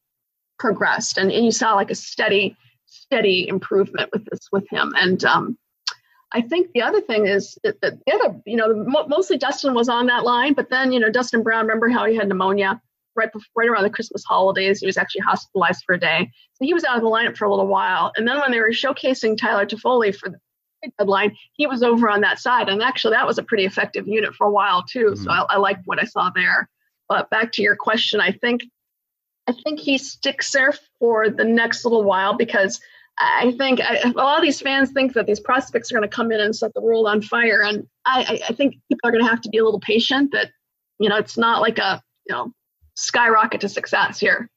progressed, 0.58 1.18
and, 1.18 1.30
and 1.32 1.44
you 1.44 1.52
saw 1.52 1.74
like 1.74 1.90
a 1.90 1.94
steady, 1.94 2.56
steady 2.86 3.48
improvement 3.48 4.10
with 4.12 4.24
this 4.26 4.48
with 4.52 4.68
him. 4.70 4.92
And 4.96 5.24
um, 5.24 5.58
I 6.32 6.42
think 6.42 6.70
the 6.72 6.82
other 6.82 7.00
thing 7.00 7.26
is 7.26 7.58
that 7.64 7.80
the 7.80 7.98
other, 8.12 8.40
you 8.46 8.56
know, 8.56 8.84
mostly 9.08 9.38
Dustin 9.38 9.74
was 9.74 9.88
on 9.88 10.06
that 10.06 10.24
line, 10.24 10.52
but 10.54 10.70
then, 10.70 10.92
you 10.92 11.00
know, 11.00 11.10
Dustin 11.10 11.42
Brown, 11.42 11.66
remember 11.66 11.88
how 11.88 12.04
he 12.06 12.14
had 12.14 12.28
pneumonia 12.28 12.80
right 13.16 13.32
before, 13.32 13.48
right 13.56 13.68
around 13.68 13.82
the 13.82 13.90
Christmas 13.90 14.22
holidays. 14.24 14.78
He 14.78 14.86
was 14.86 14.96
actually 14.96 15.22
hospitalized 15.22 15.82
for 15.84 15.94
a 15.94 15.98
day. 15.98 16.30
So 16.54 16.64
he 16.64 16.72
was 16.72 16.84
out 16.84 16.96
of 16.96 17.02
the 17.02 17.08
lineup 17.08 17.36
for 17.36 17.46
a 17.46 17.50
little 17.50 17.66
while. 17.66 18.12
And 18.16 18.28
then 18.28 18.38
when 18.38 18.52
they 18.52 18.60
were 18.60 18.70
showcasing 18.70 19.36
Tyler 19.36 19.66
Toffoli 19.66 20.14
for 20.14 20.28
the 20.28 20.38
deadline, 20.98 21.36
he 21.54 21.66
was 21.66 21.82
over 21.82 22.08
on 22.08 22.20
that 22.20 22.38
side. 22.38 22.68
And 22.68 22.80
actually, 22.82 23.14
that 23.14 23.26
was 23.26 23.38
a 23.38 23.42
pretty 23.42 23.64
effective 23.64 24.06
unit 24.06 24.34
for 24.34 24.46
a 24.46 24.52
while, 24.52 24.84
too. 24.84 25.06
Mm-hmm. 25.06 25.24
So 25.24 25.30
I, 25.30 25.44
I 25.50 25.56
liked 25.56 25.82
what 25.86 26.00
I 26.00 26.04
saw 26.04 26.30
there. 26.34 26.68
But 27.10 27.28
back 27.28 27.50
to 27.52 27.62
your 27.62 27.74
question, 27.74 28.20
I 28.20 28.30
think 28.30 28.62
I 29.48 29.52
think 29.52 29.80
he 29.80 29.98
sticks 29.98 30.52
there 30.52 30.72
for 31.00 31.28
the 31.28 31.44
next 31.44 31.84
little 31.84 32.04
while 32.04 32.36
because 32.36 32.80
I 33.18 33.52
think 33.58 33.80
I, 33.80 33.96
a 33.96 34.08
lot 34.10 34.38
of 34.38 34.42
these 34.42 34.60
fans 34.60 34.92
think 34.92 35.14
that 35.14 35.26
these 35.26 35.40
prospects 35.40 35.90
are 35.90 35.96
going 35.96 36.08
to 36.08 36.14
come 36.14 36.30
in 36.30 36.40
and 36.40 36.54
set 36.54 36.72
the 36.72 36.80
world 36.80 37.08
on 37.08 37.20
fire, 37.20 37.62
and 37.62 37.86
I, 38.06 38.40
I 38.48 38.52
think 38.54 38.76
people 38.88 39.08
are 39.08 39.10
going 39.10 39.24
to 39.24 39.28
have 39.28 39.40
to 39.42 39.50
be 39.50 39.58
a 39.58 39.64
little 39.64 39.80
patient. 39.80 40.30
That 40.32 40.52
you 41.00 41.08
know, 41.08 41.16
it's 41.16 41.36
not 41.36 41.60
like 41.60 41.78
a 41.78 42.00
you 42.28 42.34
know 42.34 42.52
skyrocket 42.94 43.62
to 43.62 43.68
success 43.68 44.20
here. 44.20 44.48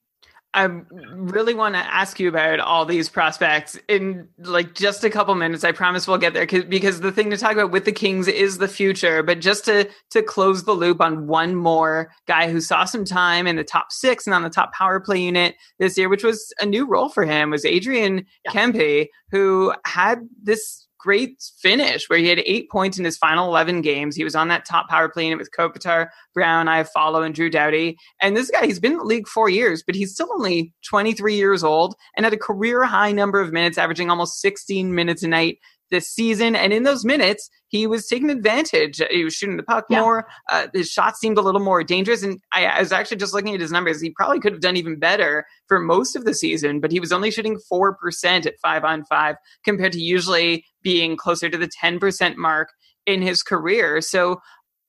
I 0.53 0.65
really 0.65 1.55
want 1.55 1.73
to 1.75 1.79
ask 1.79 2.19
you 2.19 2.29
about 2.29 2.59
all 2.59 2.85
these 2.85 3.09
prospects 3.09 3.77
in 3.87 4.27
like 4.37 4.75
just 4.75 5.03
a 5.03 5.09
couple 5.09 5.33
minutes. 5.33 5.63
I 5.63 5.71
promise 5.71 6.07
we'll 6.07 6.19
get 6.19 6.33
there 6.33 6.45
because 6.45 7.01
the 7.01 7.11
thing 7.11 7.31
to 7.31 7.37
talk 7.37 7.53
about 7.53 7.71
with 7.71 7.85
the 7.85 7.91
Kings 7.91 8.27
is 8.27 8.59
the 8.59 8.67
future. 8.67 9.23
But 9.23 9.39
just 9.39 9.65
to 9.65 9.89
to 10.11 10.21
close 10.21 10.63
the 10.63 10.73
loop 10.73 11.01
on 11.01 11.27
one 11.27 11.55
more 11.55 12.11
guy 12.27 12.51
who 12.51 12.61
saw 12.61 12.85
some 12.85 13.03
time 13.03 13.47
in 13.47 13.55
the 13.55 13.63
top 13.63 13.91
six 13.91 14.27
and 14.27 14.33
on 14.33 14.43
the 14.43 14.49
top 14.49 14.73
power 14.73 14.99
play 14.99 15.21
unit 15.21 15.55
this 15.79 15.97
year, 15.97 16.07
which 16.07 16.23
was 16.23 16.53
a 16.59 16.65
new 16.65 16.85
role 16.87 17.09
for 17.09 17.25
him, 17.25 17.49
was 17.49 17.65
Adrian 17.65 18.25
yeah. 18.45 18.51
Kempe, 18.51 19.07
who 19.31 19.73
had 19.85 20.19
this 20.41 20.87
great 21.03 21.43
finish 21.61 22.09
where 22.09 22.17
he 22.17 22.29
had 22.29 22.41
eight 22.45 22.69
points 22.71 22.97
in 22.97 23.03
his 23.03 23.17
final 23.17 23.49
11 23.49 23.81
games. 23.81 24.15
He 24.15 24.23
was 24.23 24.35
on 24.35 24.47
that 24.47 24.63
top 24.63 24.87
power 24.87 25.09
play 25.09 25.25
unit 25.25 25.37
with 25.37 25.51
Kopitar, 25.51 26.07
Brown, 26.33 26.67
Iafallo, 26.67 27.25
and 27.25 27.35
Drew 27.35 27.49
Doughty. 27.49 27.97
And 28.21 28.37
this 28.37 28.49
guy, 28.49 28.65
he's 28.65 28.79
been 28.79 28.93
in 28.93 28.99
the 28.99 29.03
league 29.03 29.27
four 29.27 29.49
years, 29.49 29.83
but 29.85 29.95
he's 29.95 30.13
still 30.13 30.29
only 30.33 30.73
23 30.89 31.35
years 31.35 31.61
old 31.61 31.95
and 32.15 32.25
had 32.25 32.33
a 32.33 32.37
career 32.37 32.85
high 32.85 33.11
number 33.11 33.41
of 33.41 33.51
minutes, 33.51 33.77
averaging 33.77 34.09
almost 34.09 34.39
16 34.39 34.95
minutes 34.95 35.23
a 35.23 35.27
night 35.27 35.57
this 35.91 36.07
season. 36.07 36.55
And 36.55 36.73
in 36.73 36.83
those 36.83 37.05
minutes, 37.05 37.49
he 37.67 37.87
was 37.87 38.07
taking 38.07 38.29
advantage. 38.29 39.01
He 39.09 39.23
was 39.23 39.33
shooting 39.33 39.57
the 39.57 39.63
puck 39.63 39.85
yeah. 39.89 40.01
more. 40.01 40.27
Uh, 40.51 40.67
his 40.73 40.89
shots 40.89 41.19
seemed 41.19 41.37
a 41.37 41.41
little 41.41 41.61
more 41.61 41.83
dangerous. 41.83 42.23
And 42.23 42.39
I, 42.53 42.65
I, 42.65 42.79
was 42.79 42.91
actually 42.91 43.17
just 43.17 43.33
looking 43.33 43.53
at 43.53 43.61
his 43.61 43.71
numbers. 43.71 44.01
He 44.01 44.11
probably 44.11 44.39
could 44.39 44.53
have 44.53 44.61
done 44.61 44.77
even 44.77 44.97
better 44.97 45.45
for 45.67 45.79
most 45.79 46.15
of 46.15 46.25
the 46.25 46.33
season, 46.33 46.79
but 46.79 46.91
he 46.91 46.99
was 46.99 47.11
only 47.11 47.31
shooting 47.31 47.59
4% 47.71 48.45
at 48.45 48.59
five 48.61 48.83
on 48.83 49.05
five 49.05 49.35
compared 49.63 49.93
to 49.93 49.99
usually 49.99 50.65
being 50.81 51.15
closer 51.15 51.49
to 51.49 51.57
the 51.57 51.69
10% 51.69 52.35
mark 52.37 52.69
in 53.05 53.21
his 53.21 53.43
career. 53.43 54.01
So 54.01 54.41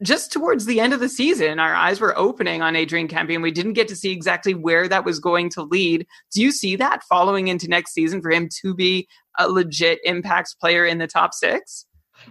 just 0.02 0.32
towards 0.32 0.66
the 0.66 0.80
end 0.80 0.92
of 0.92 1.00
the 1.00 1.08
season, 1.08 1.58
our 1.58 1.74
eyes 1.74 2.00
were 2.00 2.18
opening 2.18 2.62
on 2.62 2.76
Adrian 2.76 3.08
Kempe, 3.08 3.34
and 3.34 3.42
we 3.42 3.50
didn't 3.50 3.74
get 3.74 3.88
to 3.88 3.96
see 3.96 4.10
exactly 4.10 4.54
where 4.54 4.88
that 4.88 5.04
was 5.04 5.20
going 5.20 5.50
to 5.50 5.62
lead. 5.62 6.06
Do 6.32 6.42
you 6.42 6.50
see 6.50 6.76
that 6.76 7.04
following 7.04 7.48
into 7.48 7.68
next 7.68 7.92
season 7.92 8.20
for 8.20 8.30
him 8.30 8.48
to 8.62 8.74
be 8.74 9.08
a 9.38 9.48
legit 9.48 10.00
impacts 10.04 10.54
player 10.54 10.84
in 10.84 10.98
the 10.98 11.06
top 11.06 11.32
six? 11.32 11.86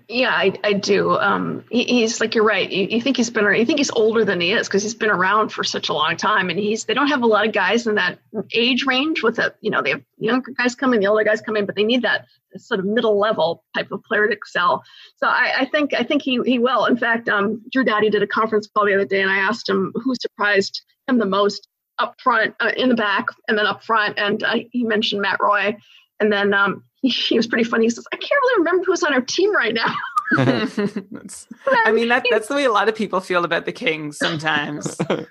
Yeah, 0.07 0.29
I, 0.29 0.53
I 0.63 0.73
do. 0.73 1.17
Um, 1.17 1.63
he, 1.69 1.83
he's 1.83 2.19
like 2.19 2.35
you're 2.35 2.43
right. 2.43 2.69
You, 2.69 2.88
you, 2.89 3.01
think 3.01 3.17
he's 3.17 3.29
been, 3.29 3.45
you 3.55 3.65
think 3.65 3.79
he's 3.79 3.91
older 3.91 4.25
than 4.25 4.41
he 4.41 4.51
is 4.51 4.67
because 4.67 4.83
he's 4.83 4.93
been 4.93 5.09
around 5.09 5.50
for 5.50 5.63
such 5.63 5.89
a 5.89 5.93
long 5.93 6.17
time, 6.17 6.50
and 6.50 6.59
he's. 6.59 6.85
They 6.85 6.93
don't 6.93 7.07
have 7.07 7.23
a 7.23 7.27
lot 7.27 7.47
of 7.47 7.53
guys 7.53 7.88
in 7.88 7.95
that 7.95 8.19
age 8.53 8.85
range. 8.85 9.23
With 9.23 9.39
a, 9.39 9.53
you 9.62 9.71
know, 9.71 9.81
they 9.81 9.91
have 9.91 10.01
younger 10.17 10.51
guys 10.51 10.75
coming, 10.75 11.00
the 11.00 11.07
older 11.07 11.23
guys 11.23 11.41
coming, 11.41 11.65
but 11.65 11.75
they 11.75 11.83
need 11.83 12.03
that 12.03 12.25
sort 12.57 12.79
of 12.79 12.85
middle 12.85 13.19
level 13.19 13.63
type 13.75 13.91
of 13.91 14.03
player 14.03 14.27
to 14.27 14.33
excel. 14.33 14.83
So 15.17 15.27
I, 15.27 15.53
I 15.59 15.65
think 15.65 15.93
I 15.93 16.03
think 16.03 16.21
he 16.21 16.39
he 16.45 16.59
will. 16.59 16.85
In 16.85 16.97
fact, 16.97 17.29
um, 17.29 17.62
Drew 17.71 17.83
Doughty 17.83 18.09
did 18.09 18.23
a 18.23 18.27
conference 18.27 18.67
call 18.67 18.85
the 18.85 18.95
other 18.95 19.05
day, 19.05 19.21
and 19.21 19.31
I 19.31 19.38
asked 19.38 19.69
him 19.69 19.91
who 19.95 20.13
surprised 20.15 20.81
him 21.07 21.17
the 21.17 21.25
most 21.25 21.67
up 22.00 22.15
front, 22.21 22.55
uh, 22.59 22.71
in 22.75 22.89
the 22.89 22.95
back, 22.95 23.27
and 23.47 23.57
then 23.57 23.65
up 23.65 23.83
front, 23.83 24.17
and 24.17 24.43
uh, 24.43 24.57
he 24.71 24.83
mentioned 24.83 25.21
Matt 25.21 25.39
Roy, 25.41 25.77
and 26.19 26.31
then 26.31 26.53
um, 26.53 26.83
he 27.10 27.38
was 27.38 27.48
pretty 27.48 27.65
funny. 27.65 27.86
He 27.86 27.89
says, 27.89 28.05
I 28.13 28.15
can't 28.15 28.31
really 28.31 28.60
remember 28.60 28.86
who's 28.86 29.03
on 29.03 29.13
our 29.13 29.22
team 29.22 29.53
right 29.55 29.74
now. 29.74 29.93
I 30.38 31.91
mean, 31.91 32.07
that, 32.07 32.25
that's 32.29 32.48
the 32.48 32.55
way 32.55 32.63
a 32.63 32.72
lot 32.72 32.89
of 32.89 32.95
people 32.95 33.19
feel 33.19 33.43
about 33.43 33.65
the 33.65 33.72
Kings 33.72 34.17
sometimes. 34.17 34.95
and 35.10 35.27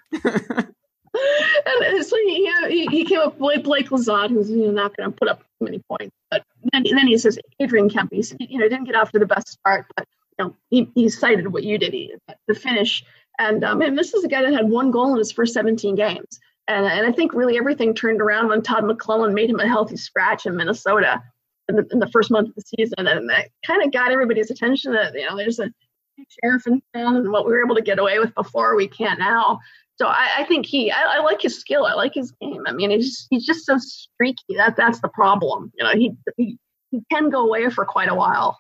so 2.05 2.17
he, 2.25 2.53
he, 2.69 2.87
he 2.87 3.05
came 3.05 3.21
up 3.21 3.39
with 3.41 3.65
Blake 3.65 3.89
Lizotte, 3.89 4.31
who's 4.31 4.51
you 4.51 4.67
know, 4.67 4.71
not 4.71 4.97
going 4.97 5.11
to 5.11 5.17
put 5.17 5.29
up 5.29 5.43
many 5.61 5.83
points. 5.89 6.15
But 6.31 6.45
then, 6.73 6.85
then 6.85 7.07
he 7.07 7.17
says, 7.19 7.39
Adrian 7.59 7.89
Kempe, 7.89 8.37
you 8.39 8.59
know, 8.59 8.69
didn't 8.69 8.85
get 8.85 8.95
off 8.95 9.11
to 9.13 9.19
the 9.19 9.27
best 9.27 9.49
start, 9.49 9.87
but 9.97 10.07
you 10.39 10.45
know, 10.45 10.57
he, 10.71 10.91
he 10.95 11.09
cited 11.09 11.53
what 11.53 11.65
you 11.65 11.79
did, 11.79 11.95
he, 11.95 12.15
the 12.47 12.55
finish. 12.55 13.03
And, 13.39 13.65
um, 13.65 13.81
and 13.81 13.99
this 13.99 14.13
is 14.13 14.25
a 14.25 14.29
guy 14.29 14.43
that 14.43 14.53
had 14.53 14.69
one 14.69 14.91
goal 14.91 15.13
in 15.13 15.19
his 15.19 15.33
first 15.33 15.55
17 15.55 15.95
games. 15.95 16.39
And, 16.69 16.87
and 16.87 17.07
I 17.07 17.13
think 17.13 17.33
really 17.33 17.59
everything 17.59 17.95
turned 17.95 18.21
around 18.21 18.49
when 18.49 18.63
Todd 18.63 18.85
McLellan 18.85 19.33
made 19.33 19.51
him 19.51 19.59
a 19.59 19.67
healthy 19.67 19.97
scratch 19.97 20.47
in 20.47 20.55
Minnesota 20.55 21.23
in 21.73 21.77
the, 21.77 21.93
in 21.93 21.99
the 21.99 22.11
first 22.11 22.31
month 22.31 22.49
of 22.49 22.55
the 22.55 22.63
season, 22.63 23.07
and 23.07 23.29
that 23.29 23.49
kind 23.67 23.83
of 23.83 23.93
got 23.93 24.13
everybody's 24.13 24.51
attention. 24.51 24.93
That 24.93 25.15
you 25.15 25.29
know, 25.29 25.37
there's 25.37 25.59
a 25.59 25.71
sheriff 26.43 26.67
in 26.67 26.83
town, 26.95 27.17
and 27.17 27.31
what 27.31 27.47
we 27.47 27.53
were 27.53 27.65
able 27.65 27.75
to 27.75 27.83
get 27.83 27.99
away 27.99 28.19
with 28.19 28.35
before, 28.35 28.77
we 28.77 28.89
can't 28.89 29.19
now. 29.19 29.61
So 29.97 30.07
I, 30.07 30.29
I 30.39 30.45
think 30.45 30.67
he, 30.67 30.91
I, 30.91 31.03
I, 31.03 31.19
like 31.21 31.43
his 31.43 31.59
skill. 31.59 31.85
I 31.87 31.95
like 31.95 32.15
his 32.15 32.33
game. 32.41 32.63
I 32.67 32.73
mean, 32.73 32.91
he's 32.91 33.27
he's 33.31 33.47
just 33.47 33.67
so 33.67 33.79
streaky. 33.79 34.57
That 34.57 34.77
that's 34.77 35.01
the 35.01 35.09
problem. 35.09 35.73
You 35.79 35.85
know, 35.85 35.93
he 35.93 36.13
he, 36.37 36.59
he 36.91 37.01
can 37.11 37.31
go 37.31 37.47
away 37.47 37.69
for 37.71 37.85
quite 37.85 38.09
a 38.09 38.15
while. 38.15 38.59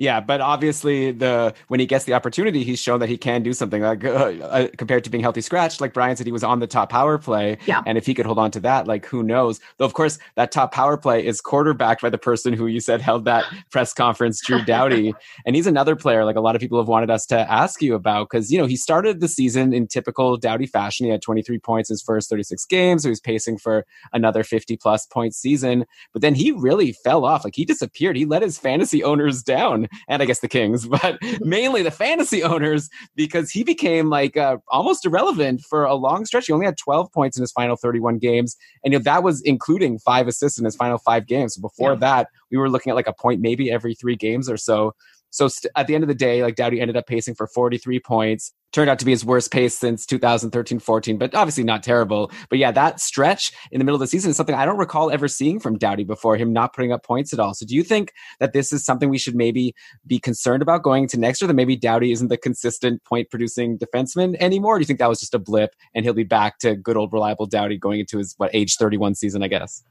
Yeah, 0.00 0.18
but 0.20 0.40
obviously 0.40 1.12
the 1.12 1.52
when 1.68 1.78
he 1.78 1.84
gets 1.84 2.06
the 2.06 2.14
opportunity, 2.14 2.64
he's 2.64 2.78
shown 2.80 3.00
that 3.00 3.10
he 3.10 3.18
can 3.18 3.42
do 3.42 3.52
something 3.52 3.82
like 3.82 4.02
uh, 4.02 4.08
uh, 4.08 4.68
compared 4.78 5.04
to 5.04 5.10
being 5.10 5.20
healthy 5.20 5.42
scratch. 5.42 5.78
Like 5.78 5.92
Brian 5.92 6.16
said, 6.16 6.24
he 6.24 6.32
was 6.32 6.42
on 6.42 6.58
the 6.58 6.66
top 6.66 6.88
power 6.88 7.18
play, 7.18 7.58
yeah. 7.66 7.82
and 7.84 7.98
if 7.98 8.06
he 8.06 8.14
could 8.14 8.24
hold 8.24 8.38
on 8.38 8.50
to 8.52 8.60
that, 8.60 8.88
like 8.88 9.04
who 9.04 9.22
knows? 9.22 9.60
Though 9.76 9.84
of 9.84 9.92
course 9.92 10.18
that 10.36 10.52
top 10.52 10.72
power 10.72 10.96
play 10.96 11.26
is 11.26 11.42
quarterbacked 11.42 12.00
by 12.00 12.08
the 12.08 12.16
person 12.16 12.54
who 12.54 12.66
you 12.66 12.80
said 12.80 13.02
held 13.02 13.26
that 13.26 13.44
press 13.70 13.92
conference, 13.92 14.40
Drew 14.42 14.64
Doughty, 14.64 15.12
and 15.44 15.54
he's 15.54 15.66
another 15.66 15.94
player 15.94 16.24
like 16.24 16.36
a 16.36 16.40
lot 16.40 16.54
of 16.54 16.62
people 16.62 16.78
have 16.78 16.88
wanted 16.88 17.10
us 17.10 17.26
to 17.26 17.38
ask 17.52 17.82
you 17.82 17.94
about 17.94 18.30
because 18.30 18.50
you 18.50 18.58
know 18.58 18.64
he 18.64 18.76
started 18.76 19.20
the 19.20 19.28
season 19.28 19.74
in 19.74 19.86
typical 19.86 20.38
Doughty 20.38 20.66
fashion. 20.66 21.04
He 21.04 21.12
had 21.12 21.20
23 21.20 21.58
points 21.58 21.90
in 21.90 21.92
his 21.92 22.02
first 22.02 22.30
36 22.30 22.64
games, 22.64 23.02
so 23.02 23.10
he's 23.10 23.20
pacing 23.20 23.58
for 23.58 23.84
another 24.14 24.44
50 24.44 24.78
plus 24.78 25.04
point 25.04 25.34
season. 25.34 25.84
But 26.14 26.22
then 26.22 26.34
he 26.34 26.52
really 26.52 26.92
fell 26.92 27.26
off, 27.26 27.44
like 27.44 27.54
he 27.54 27.66
disappeared. 27.66 28.16
He 28.16 28.24
let 28.24 28.40
his 28.40 28.56
fantasy 28.56 29.04
owners 29.04 29.42
down 29.42 29.88
and 30.08 30.22
I 30.22 30.26
guess 30.26 30.40
the 30.40 30.48
Kings, 30.48 30.86
but 31.02 31.18
mainly 31.40 31.82
the 31.82 31.90
fantasy 31.90 32.42
owners 32.42 32.88
because 33.14 33.50
he 33.50 33.64
became 33.64 34.08
like 34.08 34.36
uh, 34.36 34.58
almost 34.68 35.04
irrelevant 35.04 35.62
for 35.62 35.84
a 35.84 35.94
long 35.94 36.24
stretch. 36.24 36.46
He 36.46 36.52
only 36.52 36.66
had 36.66 36.76
12 36.76 37.12
points 37.12 37.36
in 37.36 37.42
his 37.42 37.52
final 37.52 37.76
31 37.76 38.18
games, 38.18 38.56
and 38.84 38.92
you 38.92 38.98
know, 38.98 39.02
that 39.04 39.22
was 39.22 39.40
including 39.42 39.98
five 39.98 40.28
assists 40.28 40.58
in 40.58 40.64
his 40.64 40.76
final 40.76 40.98
five 40.98 41.26
games. 41.26 41.54
So 41.54 41.60
before 41.60 41.92
yeah. 41.92 42.00
that, 42.00 42.28
we 42.50 42.58
were 42.58 42.70
looking 42.70 42.90
at 42.90 42.96
like 42.96 43.06
a 43.06 43.12
point 43.12 43.40
maybe 43.40 43.70
every 43.70 43.94
three 43.94 44.16
games 44.16 44.48
or 44.48 44.56
so. 44.56 44.94
So 45.30 45.48
st- 45.48 45.72
at 45.76 45.86
the 45.86 45.94
end 45.94 46.04
of 46.04 46.08
the 46.08 46.14
day, 46.14 46.42
like 46.42 46.56
Doughty 46.56 46.80
ended 46.80 46.96
up 46.96 47.06
pacing 47.06 47.34
for 47.34 47.46
43 47.46 48.00
points. 48.00 48.52
Turned 48.72 48.88
out 48.88 49.00
to 49.00 49.04
be 49.04 49.10
his 49.10 49.24
worst 49.24 49.50
pace 49.50 49.76
since 49.76 50.06
2013 50.06 50.78
14, 50.78 51.18
but 51.18 51.34
obviously 51.34 51.64
not 51.64 51.82
terrible. 51.82 52.30
But 52.48 52.60
yeah, 52.60 52.70
that 52.70 53.00
stretch 53.00 53.52
in 53.72 53.80
the 53.80 53.84
middle 53.84 53.96
of 53.96 54.00
the 54.00 54.06
season 54.06 54.30
is 54.30 54.36
something 54.36 54.54
I 54.54 54.64
don't 54.64 54.78
recall 54.78 55.10
ever 55.10 55.26
seeing 55.26 55.58
from 55.58 55.76
Doughty 55.76 56.04
before, 56.04 56.36
him 56.36 56.52
not 56.52 56.72
putting 56.72 56.92
up 56.92 57.04
points 57.04 57.32
at 57.32 57.40
all. 57.40 57.52
So 57.54 57.66
do 57.66 57.74
you 57.74 57.82
think 57.82 58.12
that 58.38 58.52
this 58.52 58.72
is 58.72 58.84
something 58.84 59.08
we 59.08 59.18
should 59.18 59.34
maybe 59.34 59.74
be 60.06 60.20
concerned 60.20 60.62
about 60.62 60.84
going 60.84 61.04
into 61.04 61.18
next 61.18 61.40
year? 61.40 61.48
That 61.48 61.54
maybe 61.54 61.74
Doughty 61.74 62.12
isn't 62.12 62.28
the 62.28 62.36
consistent 62.36 63.02
point 63.02 63.28
producing 63.28 63.76
defenseman 63.76 64.36
anymore? 64.38 64.78
do 64.78 64.82
you 64.82 64.86
think 64.86 65.00
that 65.00 65.08
was 65.08 65.18
just 65.20 65.34
a 65.34 65.38
blip 65.40 65.74
and 65.94 66.04
he'll 66.04 66.14
be 66.14 66.22
back 66.22 66.58
to 66.60 66.76
good 66.76 66.96
old 66.96 67.12
reliable 67.12 67.46
Doughty 67.46 67.76
going 67.76 67.98
into 67.98 68.18
his, 68.18 68.34
what, 68.36 68.50
age 68.54 68.76
31 68.76 69.16
season, 69.16 69.42
I 69.42 69.48
guess? 69.48 69.82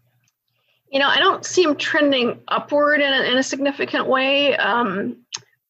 You 0.92 1.00
know, 1.00 1.08
I 1.08 1.20
don't 1.20 1.46
see 1.46 1.64
him 1.64 1.76
trending 1.76 2.40
upward 2.48 3.02
in 3.02 3.14
a, 3.14 3.24
in 3.32 3.38
a 3.38 3.44
significant 3.44 4.08
way. 4.08 4.56
Um, 4.56 5.18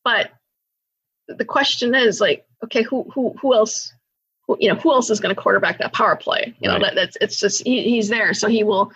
but 0.04 0.32
the 1.28 1.46
question 1.46 1.94
is 1.94 2.22
like, 2.22 2.46
okay, 2.64 2.84
who 2.84 3.10
who 3.14 3.36
who 3.42 3.54
else? 3.54 3.94
Who, 4.48 4.58
you 4.60 4.70
know, 4.70 4.80
who 4.80 4.92
else 4.92 5.10
is 5.10 5.20
going 5.20 5.36
to 5.36 5.40
quarterback 5.40 5.78
that 5.80 5.94
power 5.94 6.16
play? 6.16 6.56
You 6.60 6.70
right. 6.70 6.80
know, 6.80 6.86
that, 6.86 6.96
that's 6.96 7.18
it's 7.22 7.40
just 7.40 7.64
he, 7.64 7.84
he's 7.84 8.10
there, 8.10 8.34
so 8.34 8.48
he 8.48 8.64
will 8.64 8.92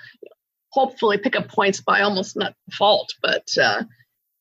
hopefully 0.70 1.18
pick 1.18 1.36
up 1.36 1.48
points 1.50 1.82
by 1.82 2.02
almost 2.02 2.36
not 2.36 2.56
fault, 2.72 3.14
but 3.22 3.48
uh, 3.62 3.84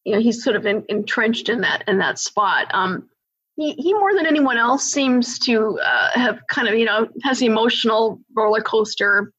you 0.05 0.15
know, 0.15 0.21
he's 0.21 0.43
sort 0.43 0.57
of 0.57 0.65
in, 0.67 0.85
entrenched 0.89 1.49
in 1.49 1.61
that 1.61 1.85
in 1.87 1.99
that 1.99 2.19
spot. 2.19 2.69
Um, 2.73 3.09
he, 3.57 3.73
he 3.73 3.93
more 3.93 4.15
than 4.15 4.27
anyone 4.27 4.57
else 4.57 4.85
seems 4.85 5.39
to 5.41 5.79
uh, 5.79 6.11
have 6.15 6.47
kind 6.47 6.69
of 6.69 6.75
you 6.75 6.87
know 6.87 7.09
has 7.23 7.41
the 7.41 7.47
emotional 7.47 8.21
roller 8.35 8.63
coaster 8.63 9.33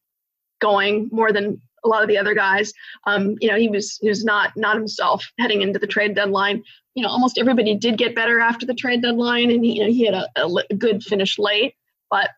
going 0.62 1.10
more 1.12 1.32
than 1.32 1.62
a 1.84 1.88
lot 1.88 2.02
of 2.02 2.08
the 2.08 2.17
other 2.17 2.34
guys. 2.34 2.74
Um, 3.06 3.36
you 3.41 3.50
know, 3.50 3.58
he 3.58 3.67
was 3.67 3.98
he 4.02 4.10
was 4.10 4.24
not 4.24 4.52
not 4.56 4.76
himself 4.76 5.26
heading 5.39 5.62
into 5.62 5.80
the 5.80 5.88
trade 5.88 6.15
deadline. 6.15 6.63
You 6.96 7.04
know, 7.04 7.10
almost 7.10 7.38
everybody 7.38 7.76
did 7.76 7.98
get 7.98 8.15
better 8.15 8.39
after 8.39 8.65
the 8.65 8.74
trade 8.74 9.02
deadline, 9.02 9.52
and 9.52 9.63
he, 9.65 9.78
you 9.78 9.84
know, 9.84 9.91
he 9.91 10.06
had 10.06 10.15
a, 10.15 10.30
a 10.69 10.76
good 10.76 11.04
finish 11.04 11.39
late. 11.39 11.76
But 12.10 12.30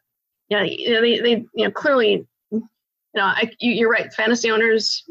you 0.49 0.57
know, 0.57 0.63
they, 1.01 1.19
they 1.19 1.45
you 1.53 1.65
know 1.65 1.71
clearly, 1.71 2.25
you 2.51 2.69
know, 3.13 3.23
I, 3.23 3.51
you, 3.59 3.85
are 3.87 3.91
right. 3.91 4.13
Fantasy 4.13 4.51
owners 4.51 5.03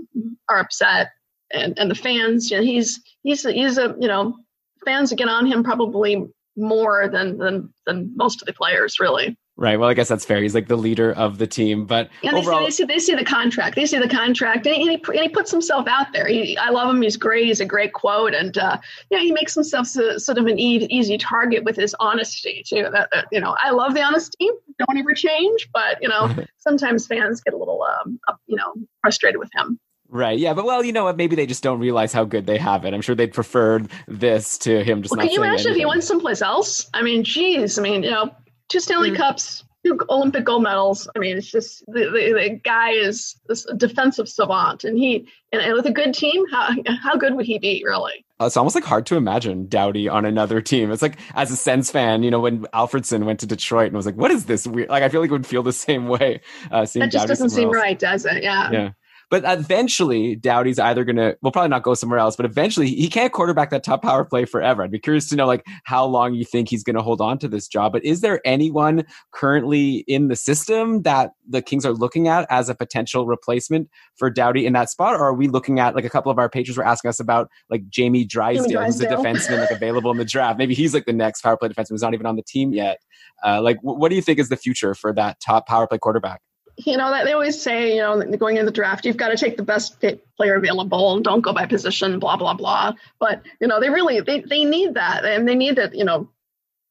are 0.48 0.58
upset. 0.58 1.10
and 1.52 1.78
and 1.78 1.90
the 1.90 1.94
fans. 1.94 2.50
You 2.50 2.58
know, 2.58 2.62
he's 2.62 3.00
he's 3.22 3.42
he's 3.42 3.78
a 3.78 3.94
you 4.00 4.08
know 4.08 4.36
fans 4.84 5.12
get 5.12 5.28
on 5.28 5.46
him 5.46 5.64
probably 5.64 6.26
more 6.56 7.08
than 7.08 7.38
than 7.38 7.72
than 7.86 8.12
most 8.16 8.42
of 8.42 8.46
the 8.46 8.52
players 8.52 9.00
really. 9.00 9.36
Right. 9.56 9.78
Well, 9.78 9.88
I 9.88 9.94
guess 9.94 10.08
that's 10.08 10.24
fair. 10.24 10.42
He's 10.42 10.54
like 10.54 10.66
the 10.66 10.76
leader 10.76 11.12
of 11.12 11.38
the 11.38 11.46
team, 11.46 11.86
but 11.86 12.10
And 12.24 12.36
they, 12.36 12.40
overall, 12.40 12.58
see, 12.58 12.64
they 12.64 12.70
see 12.70 12.84
they 12.84 12.98
see 12.98 13.14
the 13.14 13.24
contract. 13.24 13.76
They 13.76 13.86
see 13.86 13.98
the 13.98 14.08
contract, 14.08 14.66
and 14.66 14.74
he, 14.74 14.82
and 14.82 14.90
he, 14.90 15.12
and 15.12 15.20
he 15.20 15.28
puts 15.28 15.48
himself 15.52 15.86
out 15.86 16.12
there. 16.12 16.26
He, 16.26 16.58
I 16.58 16.70
love 16.70 16.90
him. 16.92 17.00
He's 17.00 17.16
great. 17.16 17.46
He's 17.46 17.60
a 17.60 17.64
great 17.64 17.92
quote, 17.92 18.34
and 18.34 18.58
uh, 18.58 18.78
yeah, 19.10 19.20
he 19.20 19.30
makes 19.30 19.54
himself 19.54 19.86
so, 19.86 20.18
sort 20.18 20.38
of 20.38 20.46
an 20.46 20.58
e- 20.58 20.88
easy 20.90 21.18
target 21.18 21.62
with 21.62 21.76
his 21.76 21.94
honesty 22.00 22.64
too. 22.66 22.88
That, 22.90 23.10
that 23.12 23.26
you 23.30 23.40
know, 23.40 23.56
I 23.62 23.70
love 23.70 23.94
the 23.94 24.02
honesty. 24.02 24.48
Don't 24.78 24.98
ever 24.98 25.14
change, 25.14 25.68
but 25.72 26.02
you 26.02 26.08
know, 26.08 26.34
sometimes 26.58 27.06
fans 27.06 27.40
get 27.40 27.54
a 27.54 27.56
little 27.56 27.80
um, 27.84 28.18
up, 28.26 28.40
you 28.48 28.56
know, 28.56 28.74
frustrated 29.02 29.38
with 29.38 29.50
him. 29.54 29.78
right? 30.08 30.36
Yeah, 30.36 30.54
but 30.54 30.64
well, 30.64 30.84
you 30.84 30.92
know 30.92 31.04
what? 31.04 31.16
Maybe 31.16 31.36
they 31.36 31.46
just 31.46 31.62
don't 31.62 31.78
realize 31.78 32.12
how 32.12 32.24
good 32.24 32.46
they 32.46 32.58
have 32.58 32.84
it. 32.84 32.92
I'm 32.92 33.02
sure 33.02 33.14
they'd 33.14 33.32
prefer 33.32 33.82
this 34.08 34.58
to 34.58 34.82
him 34.82 35.02
just 35.02 35.12
Well, 35.12 35.18
not 35.18 35.26
can 35.26 35.32
you 35.32 35.44
imagine 35.44 35.70
if 35.70 35.76
he 35.76 35.86
went 35.86 36.02
someplace 36.02 36.42
else? 36.42 36.90
I 36.92 37.02
mean, 37.02 37.22
geez. 37.22 37.78
I 37.78 37.82
mean, 37.82 38.02
you 38.02 38.10
know, 38.10 38.34
two 38.68 38.80
Stanley 38.80 39.10
Mm. 39.10 39.16
Cups, 39.16 39.64
two 39.84 39.98
Olympic 40.08 40.44
gold 40.44 40.62
medals. 40.62 41.08
I 41.14 41.18
mean, 41.18 41.36
it's 41.36 41.50
just 41.50 41.84
the, 41.86 42.04
the, 42.04 42.32
the 42.32 42.60
guy 42.64 42.90
is 42.90 43.36
this 43.48 43.66
defensive 43.76 44.28
savant, 44.28 44.84
and 44.84 44.98
he 44.98 45.28
and, 45.52 45.62
and 45.62 45.74
with 45.74 45.86
a 45.86 45.92
good 45.92 46.14
team, 46.14 46.44
how 46.50 46.70
how 47.02 47.16
good 47.16 47.34
would 47.34 47.46
he 47.46 47.58
be 47.58 47.82
really? 47.86 48.24
it's 48.40 48.56
almost 48.58 48.74
like 48.74 48.84
hard 48.84 49.06
to 49.06 49.16
imagine 49.16 49.68
Doughty 49.68 50.08
on 50.08 50.24
another 50.26 50.60
team. 50.60 50.90
It's 50.90 51.00
like 51.02 51.18
as 51.34 51.50
a 51.50 51.56
Sens 51.56 51.90
fan, 51.90 52.22
you 52.22 52.30
know, 52.30 52.40
when 52.40 52.64
Alfredsson 52.74 53.24
went 53.24 53.40
to 53.40 53.46
Detroit 53.46 53.86
and 53.86 53.96
was 53.96 54.06
like, 54.06 54.16
"What 54.16 54.30
is 54.30 54.46
this 54.46 54.66
weird?" 54.66 54.88
Like 54.90 55.02
I 55.02 55.08
feel 55.08 55.20
like 55.20 55.30
it 55.30 55.32
would 55.32 55.46
feel 55.46 55.62
the 55.62 55.72
same 55.72 56.08
way. 56.08 56.40
Uh, 56.70 56.84
seeing 56.84 57.02
That 57.02 57.12
just 57.12 57.22
Doughty 57.22 57.28
doesn't 57.28 57.50
seem 57.50 57.68
else. 57.68 57.76
right, 57.76 57.98
does 57.98 58.26
it? 58.26 58.42
Yeah. 58.42 58.70
Yeah. 58.70 58.90
But 59.34 59.42
eventually, 59.58 60.36
Doughty's 60.36 60.78
either 60.78 61.04
going 61.04 61.16
to, 61.16 61.36
well, 61.42 61.50
probably 61.50 61.68
not 61.68 61.82
go 61.82 61.94
somewhere 61.94 62.20
else, 62.20 62.36
but 62.36 62.46
eventually 62.46 62.86
he 62.86 63.08
can't 63.08 63.32
quarterback 63.32 63.70
that 63.70 63.82
top 63.82 64.00
power 64.00 64.24
play 64.24 64.44
forever. 64.44 64.84
I'd 64.84 64.92
be 64.92 65.00
curious 65.00 65.28
to 65.30 65.34
know, 65.34 65.44
like, 65.44 65.66
how 65.82 66.04
long 66.04 66.34
you 66.34 66.44
think 66.44 66.68
he's 66.68 66.84
going 66.84 66.94
to 66.94 67.02
hold 67.02 67.20
on 67.20 67.40
to 67.40 67.48
this 67.48 67.66
job. 67.66 67.94
But 67.94 68.04
is 68.04 68.20
there 68.20 68.40
anyone 68.44 69.04
currently 69.32 70.04
in 70.06 70.28
the 70.28 70.36
system 70.36 71.02
that 71.02 71.32
the 71.48 71.62
Kings 71.62 71.84
are 71.84 71.92
looking 71.92 72.28
at 72.28 72.46
as 72.48 72.68
a 72.68 72.76
potential 72.76 73.26
replacement 73.26 73.90
for 74.14 74.30
Dowdy 74.30 74.66
in 74.66 74.72
that 74.74 74.88
spot? 74.88 75.14
Or 75.14 75.24
are 75.24 75.34
we 75.34 75.48
looking 75.48 75.80
at, 75.80 75.96
like, 75.96 76.04
a 76.04 76.10
couple 76.10 76.30
of 76.30 76.38
our 76.38 76.48
patrons 76.48 76.78
were 76.78 76.86
asking 76.86 77.08
us 77.08 77.18
about, 77.18 77.50
like, 77.68 77.88
Jamie 77.88 78.24
Drysdale, 78.24 78.84
who's 78.84 79.00
a 79.00 79.08
defenseman, 79.08 79.58
like, 79.58 79.72
available 79.72 80.12
in 80.12 80.16
the 80.18 80.24
draft? 80.24 80.58
Maybe 80.60 80.76
he's, 80.76 80.94
like, 80.94 81.06
the 81.06 81.12
next 81.12 81.42
power 81.42 81.56
play 81.56 81.70
defenseman 81.70 81.88
who's 81.90 82.02
not 82.02 82.14
even 82.14 82.26
on 82.26 82.36
the 82.36 82.42
team 82.42 82.72
yet. 82.72 82.98
Uh, 83.44 83.60
like, 83.60 83.78
wh- 83.80 83.98
what 83.98 84.10
do 84.10 84.14
you 84.14 84.22
think 84.22 84.38
is 84.38 84.48
the 84.48 84.56
future 84.56 84.94
for 84.94 85.12
that 85.12 85.40
top 85.40 85.66
power 85.66 85.88
play 85.88 85.98
quarterback? 85.98 86.40
You 86.76 86.96
know 86.96 87.10
that 87.10 87.24
they 87.24 87.32
always 87.32 87.60
say, 87.60 87.94
you 87.94 88.00
know, 88.00 88.20
going 88.36 88.56
in 88.56 88.66
the 88.66 88.72
draft, 88.72 89.04
you've 89.04 89.16
got 89.16 89.28
to 89.28 89.36
take 89.36 89.56
the 89.56 89.62
best 89.62 90.02
player 90.36 90.56
available 90.56 91.20
don't 91.20 91.40
go 91.40 91.52
by 91.52 91.66
position, 91.66 92.18
blah 92.18 92.36
blah 92.36 92.54
blah. 92.54 92.94
But 93.20 93.42
you 93.60 93.68
know, 93.68 93.80
they 93.80 93.90
really 93.90 94.20
they, 94.20 94.40
they 94.40 94.64
need 94.64 94.94
that, 94.94 95.24
and 95.24 95.46
they 95.46 95.54
need 95.54 95.76
that. 95.76 95.94
You 95.94 96.04
know, 96.04 96.28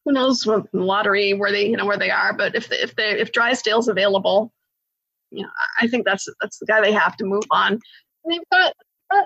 who 0.05 0.13
knows 0.13 0.45
what 0.45 0.73
lottery 0.73 1.33
where 1.33 1.51
they 1.51 1.67
you 1.67 1.75
know 1.75 1.85
where 1.85 1.97
they 1.97 2.11
are. 2.11 2.33
But 2.33 2.55
if 2.55 2.69
they, 2.69 2.77
if 2.77 2.95
they 2.95 3.19
if 3.19 3.33
Drysdale's 3.33 3.89
available, 3.89 4.53
you 5.31 5.43
know, 5.43 5.49
I 5.81 5.87
think 5.87 6.05
that's 6.05 6.27
that's 6.41 6.59
the 6.59 6.65
guy 6.65 6.79
they 6.79 6.93
have 6.93 7.17
to 7.17 7.25
move 7.25 7.43
on. 7.51 7.73
And 7.73 7.81
they've 8.33 8.49
got, 8.51 8.73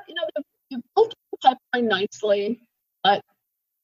you 0.08 0.16
know, 0.16 0.24
they've, 0.36 0.46
they've 0.72 0.84
built 0.96 1.14
the 1.32 1.56
pipeline 1.74 1.88
nicely, 1.88 2.62
but 3.04 3.24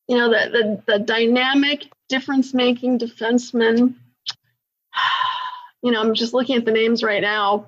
you 0.07 0.17
know, 0.17 0.29
the 0.29 0.81
the, 0.87 0.93
the 0.93 0.99
dynamic, 0.99 1.85
difference 2.09 2.53
making 2.53 2.99
defenseman. 2.99 3.95
You 5.83 5.91
know, 5.91 6.01
I'm 6.01 6.13
just 6.13 6.33
looking 6.33 6.55
at 6.55 6.65
the 6.65 6.71
names 6.71 7.03
right 7.03 7.21
now. 7.21 7.67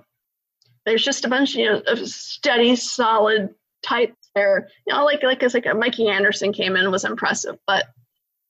There's 0.85 1.03
just 1.03 1.25
a 1.25 1.29
bunch 1.29 1.55
you 1.55 1.65
know, 1.65 1.81
of 1.85 2.07
steady, 2.07 2.75
solid 2.75 3.53
types 3.83 4.15
there. 4.33 4.69
You 4.87 4.93
know, 4.93 5.05
like 5.05 5.23
like 5.23 5.43
it's 5.43 5.53
like 5.53 5.65
a 5.65 5.73
Mikey 5.73 6.07
Anderson 6.07 6.53
came 6.53 6.75
in 6.75 6.91
was 6.91 7.05
impressive, 7.05 7.57
but 7.67 7.85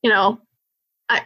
you 0.01 0.09
know, 0.09 0.39
I 1.09 1.23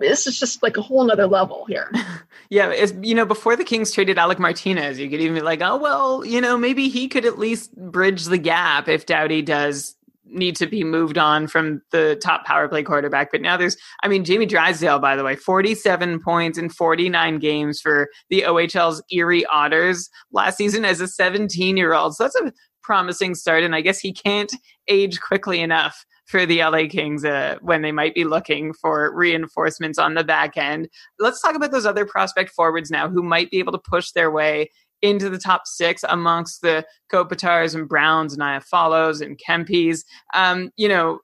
this 0.00 0.26
is 0.26 0.38
just 0.38 0.62
like 0.62 0.76
a 0.76 0.82
whole 0.82 1.04
nother 1.04 1.26
level 1.26 1.64
here. 1.66 1.90
Yeah, 2.50 2.68
it's 2.68 2.92
you 3.00 3.14
know 3.14 3.24
before 3.24 3.56
the 3.56 3.64
Kings 3.64 3.92
traded 3.92 4.18
Alec 4.18 4.38
Martinez, 4.38 4.98
you 4.98 5.08
could 5.08 5.22
even 5.22 5.36
be 5.36 5.40
like, 5.40 5.62
oh 5.62 5.78
well, 5.78 6.22
you 6.22 6.38
know 6.38 6.58
maybe 6.58 6.90
he 6.90 7.08
could 7.08 7.24
at 7.24 7.38
least 7.38 7.74
bridge 7.74 8.26
the 8.26 8.36
gap 8.36 8.88
if 8.88 9.06
Doughty 9.06 9.40
does 9.40 9.96
need 10.32 10.56
to 10.56 10.66
be 10.66 10.84
moved 10.84 11.18
on 11.18 11.46
from 11.46 11.82
the 11.90 12.18
top 12.22 12.44
power 12.44 12.68
play 12.68 12.82
quarterback. 12.82 13.30
But 13.30 13.40
now 13.40 13.56
there's, 13.56 13.76
I 14.02 14.08
mean, 14.08 14.24
Jamie 14.24 14.46
Drysdale, 14.46 14.98
by 14.98 15.16
the 15.16 15.24
way, 15.24 15.36
47 15.36 16.20
points 16.20 16.58
in 16.58 16.68
49 16.68 17.38
games 17.38 17.80
for 17.80 18.08
the 18.30 18.42
OHL's 18.42 19.02
Erie 19.10 19.46
Otters 19.46 20.08
last 20.32 20.56
season 20.56 20.84
as 20.84 21.00
a 21.00 21.08
17 21.08 21.76
year 21.76 21.94
old. 21.94 22.16
So 22.16 22.24
that's 22.24 22.36
a 22.36 22.52
promising 22.82 23.34
start, 23.34 23.62
and 23.62 23.74
I 23.74 23.80
guess 23.80 24.00
he 24.00 24.12
can't 24.12 24.52
age 24.88 25.20
quickly 25.20 25.60
enough 25.60 26.04
for 26.26 26.46
the 26.46 26.62
LA 26.62 26.86
Kings 26.88 27.24
uh, 27.24 27.56
when 27.60 27.82
they 27.82 27.92
might 27.92 28.14
be 28.14 28.24
looking 28.24 28.72
for 28.72 29.14
reinforcements 29.14 29.98
on 29.98 30.14
the 30.14 30.24
back 30.24 30.56
end. 30.56 30.88
Let's 31.18 31.40
talk 31.42 31.54
about 31.54 31.72
those 31.72 31.86
other 31.86 32.06
prospect 32.06 32.50
forwards 32.50 32.90
now 32.90 33.08
who 33.08 33.22
might 33.22 33.50
be 33.50 33.58
able 33.58 33.72
to 33.72 33.78
push 33.78 34.12
their 34.12 34.30
way 34.30 34.70
into 35.02 35.28
the 35.28 35.38
top 35.38 35.62
six 35.66 36.04
amongst 36.08 36.62
the 36.62 36.84
Kopitars 37.12 37.74
and 37.74 37.88
Browns 37.88 38.32
and 38.32 38.42
Iafallos 38.42 39.20
and 39.20 39.38
Kempes. 39.38 40.04
Um, 40.32 40.70
you 40.76 40.88
know, 40.88 41.18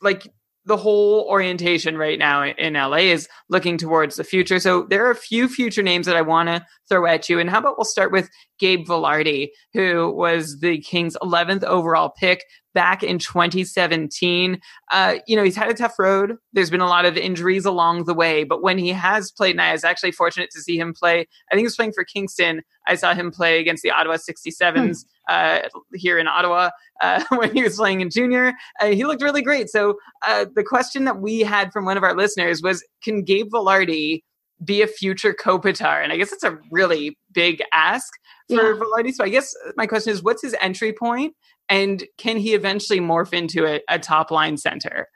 like 0.00 0.28
the 0.66 0.76
whole 0.76 1.26
orientation 1.28 1.96
right 1.96 2.18
now 2.18 2.44
in 2.44 2.74
LA 2.74 2.98
is 2.98 3.28
looking 3.48 3.78
towards 3.78 4.16
the 4.16 4.24
future. 4.24 4.60
So 4.60 4.86
there 4.88 5.04
are 5.06 5.10
a 5.10 5.16
few 5.16 5.48
future 5.48 5.82
names 5.82 6.06
that 6.06 6.16
I 6.16 6.22
want 6.22 6.48
to 6.48 6.64
throw 6.88 7.06
at 7.06 7.28
you. 7.28 7.40
And 7.40 7.48
how 7.48 7.58
about 7.58 7.78
we'll 7.78 7.84
start 7.86 8.12
with 8.12 8.28
Gabe 8.58 8.86
Vilardi, 8.86 9.48
who 9.72 10.12
was 10.12 10.60
the 10.60 10.78
Kings' 10.80 11.16
11th 11.22 11.64
overall 11.64 12.10
pick 12.10 12.44
back 12.74 13.02
in 13.02 13.18
2017. 13.18 14.60
Uh, 14.92 15.16
you 15.26 15.36
know, 15.36 15.42
he's 15.42 15.56
had 15.56 15.68
a 15.68 15.74
tough 15.74 15.98
road. 15.98 16.36
There's 16.52 16.70
been 16.70 16.80
a 16.80 16.86
lot 16.86 17.04
of 17.04 17.16
injuries 17.16 17.64
along 17.64 18.04
the 18.04 18.14
way, 18.14 18.44
but 18.44 18.62
when 18.62 18.78
he 18.78 18.90
has 18.90 19.30
played, 19.30 19.52
and 19.52 19.60
I 19.60 19.72
was 19.72 19.84
actually 19.84 20.12
fortunate 20.12 20.50
to 20.52 20.60
see 20.60 20.78
him 20.78 20.94
play. 20.94 21.20
I 21.20 21.54
think 21.54 21.60
he 21.60 21.64
was 21.64 21.76
playing 21.76 21.92
for 21.92 22.04
Kingston. 22.04 22.62
I 22.88 22.94
saw 22.94 23.14
him 23.14 23.30
play 23.30 23.60
against 23.60 23.82
the 23.82 23.90
Ottawa 23.90 24.16
67s 24.16 25.04
uh, 25.28 25.60
here 25.94 26.18
in 26.18 26.26
Ottawa 26.26 26.70
uh, 27.00 27.22
when 27.36 27.54
he 27.54 27.62
was 27.62 27.76
playing 27.76 28.00
in 28.00 28.10
junior. 28.10 28.52
Uh, 28.80 28.86
he 28.88 29.04
looked 29.04 29.22
really 29.22 29.42
great. 29.42 29.68
So 29.68 29.96
uh, 30.26 30.46
the 30.54 30.64
question 30.64 31.04
that 31.04 31.20
we 31.20 31.40
had 31.40 31.72
from 31.72 31.84
one 31.84 31.96
of 31.96 32.02
our 32.02 32.16
listeners 32.16 32.62
was, 32.62 32.84
can 33.02 33.22
Gabe 33.22 33.48
Vilardi 33.52 34.22
be 34.64 34.82
a 34.82 34.86
future 34.86 35.32
Kopitar? 35.34 36.02
And 36.02 36.12
I 36.12 36.16
guess 36.16 36.32
it's 36.32 36.44
a 36.44 36.58
really 36.70 37.16
big 37.32 37.62
ask 37.72 38.12
for 38.48 38.54
Yeah. 38.56 38.78
Vilardi. 38.78 39.12
So 39.14 39.24
I 39.24 39.28
guess 39.28 39.54
my 39.76 39.86
question 39.86 40.12
is, 40.12 40.22
what's 40.22 40.42
his 40.42 40.54
entry 40.60 40.92
point, 40.92 41.34
and 41.70 42.02
can 42.18 42.36
he 42.36 42.54
eventually 42.54 43.00
morph 43.00 43.32
into 43.32 43.64
a, 43.64 43.80
a 43.88 43.98
top 43.98 44.30
line 44.30 44.56
center? 44.56 45.08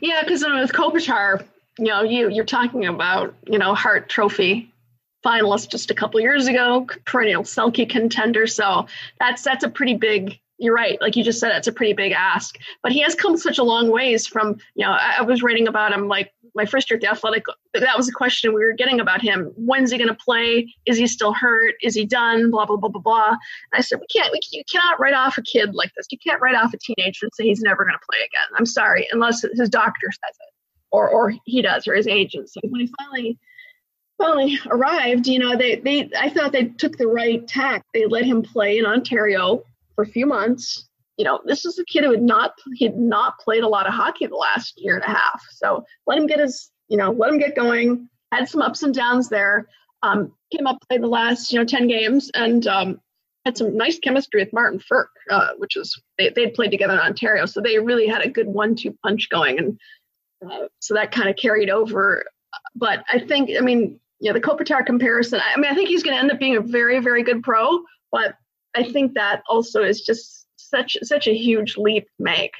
Yeah, 0.00 0.22
because 0.22 0.44
with 0.44 0.72
Kopitar, 0.72 1.44
you 1.78 1.86
know, 1.86 2.02
you 2.02 2.28
you're 2.30 2.44
talking 2.44 2.86
about 2.86 3.34
you 3.48 3.58
know 3.58 3.74
Hart 3.74 4.08
Trophy 4.08 4.72
finalist 5.24 5.70
just 5.70 5.90
a 5.90 5.94
couple 5.94 6.20
years 6.20 6.46
ago, 6.46 6.86
perennial 7.04 7.42
Selke 7.42 7.88
contender. 7.88 8.46
So 8.46 8.86
that's 9.18 9.42
that's 9.42 9.64
a 9.64 9.68
pretty 9.68 9.94
big. 9.94 10.38
You're 10.58 10.74
right, 10.74 10.98
like 11.02 11.16
you 11.16 11.24
just 11.24 11.38
said, 11.38 11.54
it's 11.54 11.66
a 11.66 11.72
pretty 11.72 11.92
big 11.92 12.12
ask. 12.12 12.56
But 12.82 12.92
he 12.92 13.00
has 13.00 13.14
come 13.14 13.36
such 13.36 13.58
a 13.58 13.62
long 13.62 13.90
ways 13.90 14.26
from. 14.26 14.58
You 14.74 14.86
know, 14.86 14.92
I, 14.92 15.16
I 15.18 15.22
was 15.22 15.42
writing 15.42 15.66
about 15.66 15.92
him 15.92 16.08
like 16.08 16.32
my 16.56 16.64
first 16.64 16.90
year 16.90 16.96
at 16.96 17.02
the 17.02 17.10
Athletic. 17.10 17.44
That 17.74 17.96
was 17.96 18.08
a 18.08 18.12
question 18.12 18.54
we 18.54 18.64
were 18.64 18.72
getting 18.72 18.98
about 18.98 19.22
him. 19.22 19.52
When's 19.56 19.92
he 19.92 19.98
going 19.98 20.08
to 20.08 20.14
play? 20.14 20.74
Is 20.86 20.96
he 20.96 21.06
still 21.06 21.32
hurt? 21.32 21.74
Is 21.82 21.94
he 21.94 22.04
done? 22.04 22.50
Blah 22.50 22.66
blah 22.66 22.76
blah 22.76 22.88
blah 22.88 23.00
blah. 23.00 23.28
And 23.28 23.38
I 23.74 23.80
said, 23.80 24.00
we 24.00 24.06
can't. 24.06 24.32
We, 24.32 24.40
you 24.52 24.62
cannot 24.70 24.98
write 24.98 25.14
off 25.14 25.38
a 25.38 25.42
kid 25.42 25.74
like 25.74 25.92
this. 25.96 26.06
You 26.10 26.18
can't 26.18 26.40
write 26.40 26.56
off 26.56 26.74
a 26.74 26.78
teenager 26.78 27.26
and 27.26 27.32
say 27.34 27.44
he's 27.44 27.60
never 27.60 27.84
going 27.84 27.94
to 27.94 28.06
play 28.10 28.18
again. 28.18 28.56
I'm 28.56 28.66
sorry, 28.66 29.06
unless 29.12 29.42
his 29.42 29.68
doctor 29.68 30.10
says 30.10 30.36
it 30.40 30.54
or 30.90 31.08
or 31.08 31.32
he 31.44 31.62
does 31.62 31.86
or 31.86 31.94
his 31.94 32.06
agent. 32.06 32.50
So 32.50 32.60
when 32.64 32.80
he 32.80 32.92
finally 32.98 33.38
finally 34.18 34.58
arrived, 34.68 35.26
you 35.26 35.38
know, 35.38 35.56
they 35.56 35.76
they 35.76 36.10
I 36.18 36.30
thought 36.30 36.52
they 36.52 36.64
took 36.64 36.96
the 36.96 37.06
right 37.06 37.46
tack. 37.46 37.84
They 37.92 38.06
let 38.06 38.24
him 38.24 38.42
play 38.42 38.78
in 38.78 38.86
Ontario 38.86 39.62
for 39.94 40.04
a 40.04 40.06
few 40.06 40.26
months. 40.26 40.85
You 41.16 41.24
know, 41.24 41.40
this 41.44 41.64
is 41.64 41.78
a 41.78 41.84
kid 41.84 42.04
who 42.04 42.10
had 42.10 42.22
not 42.22 42.52
he 42.74 42.84
had 42.84 42.96
not 42.96 43.38
played 43.38 43.62
a 43.62 43.68
lot 43.68 43.86
of 43.86 43.94
hockey 43.94 44.26
the 44.26 44.36
last 44.36 44.74
year 44.76 44.96
and 44.96 45.04
a 45.04 45.08
half. 45.08 45.42
So 45.50 45.84
let 46.06 46.18
him 46.18 46.26
get 46.26 46.40
his 46.40 46.70
you 46.88 46.96
know 46.96 47.10
let 47.10 47.30
him 47.30 47.38
get 47.38 47.56
going. 47.56 48.08
Had 48.32 48.48
some 48.48 48.62
ups 48.62 48.82
and 48.82 48.94
downs 48.94 49.28
there. 49.28 49.68
Um, 50.02 50.32
came 50.52 50.66
up 50.66 50.78
played 50.88 51.02
the 51.02 51.08
last 51.08 51.52
you 51.52 51.58
know 51.58 51.64
ten 51.64 51.88
games 51.88 52.30
and 52.34 52.66
um, 52.66 53.00
had 53.46 53.56
some 53.56 53.76
nice 53.76 53.98
chemistry 53.98 54.42
with 54.42 54.52
Martin 54.52 54.80
Frk, 54.80 55.06
uh, 55.30 55.50
which 55.58 55.76
was 55.76 56.00
they 56.18 56.30
they'd 56.30 56.54
played 56.54 56.70
together 56.70 56.94
in 56.94 57.00
Ontario, 57.00 57.46
so 57.46 57.60
they 57.60 57.78
really 57.78 58.06
had 58.06 58.22
a 58.22 58.28
good 58.28 58.48
one-two 58.48 58.96
punch 59.02 59.28
going, 59.30 59.58
and 59.58 59.78
uh, 60.44 60.66
so 60.80 60.94
that 60.94 61.12
kind 61.12 61.28
of 61.28 61.36
carried 61.36 61.70
over. 61.70 62.24
But 62.74 63.04
I 63.12 63.20
think, 63.20 63.50
I 63.56 63.60
mean, 63.60 64.00
yeah, 64.20 64.32
the 64.32 64.40
Kopitar 64.40 64.84
comparison. 64.84 65.40
I 65.40 65.58
mean, 65.58 65.70
I 65.70 65.74
think 65.74 65.88
he's 65.88 66.02
going 66.02 66.16
to 66.16 66.20
end 66.20 66.30
up 66.30 66.38
being 66.38 66.56
a 66.56 66.60
very, 66.60 67.00
very 67.00 67.22
good 67.22 67.42
pro, 67.42 67.80
but 68.10 68.34
I 68.74 68.82
think 68.84 69.14
that 69.14 69.42
also 69.48 69.82
is 69.82 70.02
just 70.02 70.45
such 70.68 70.96
such 71.02 71.26
a 71.26 71.36
huge 71.36 71.76
leap 71.76 72.08
make. 72.18 72.54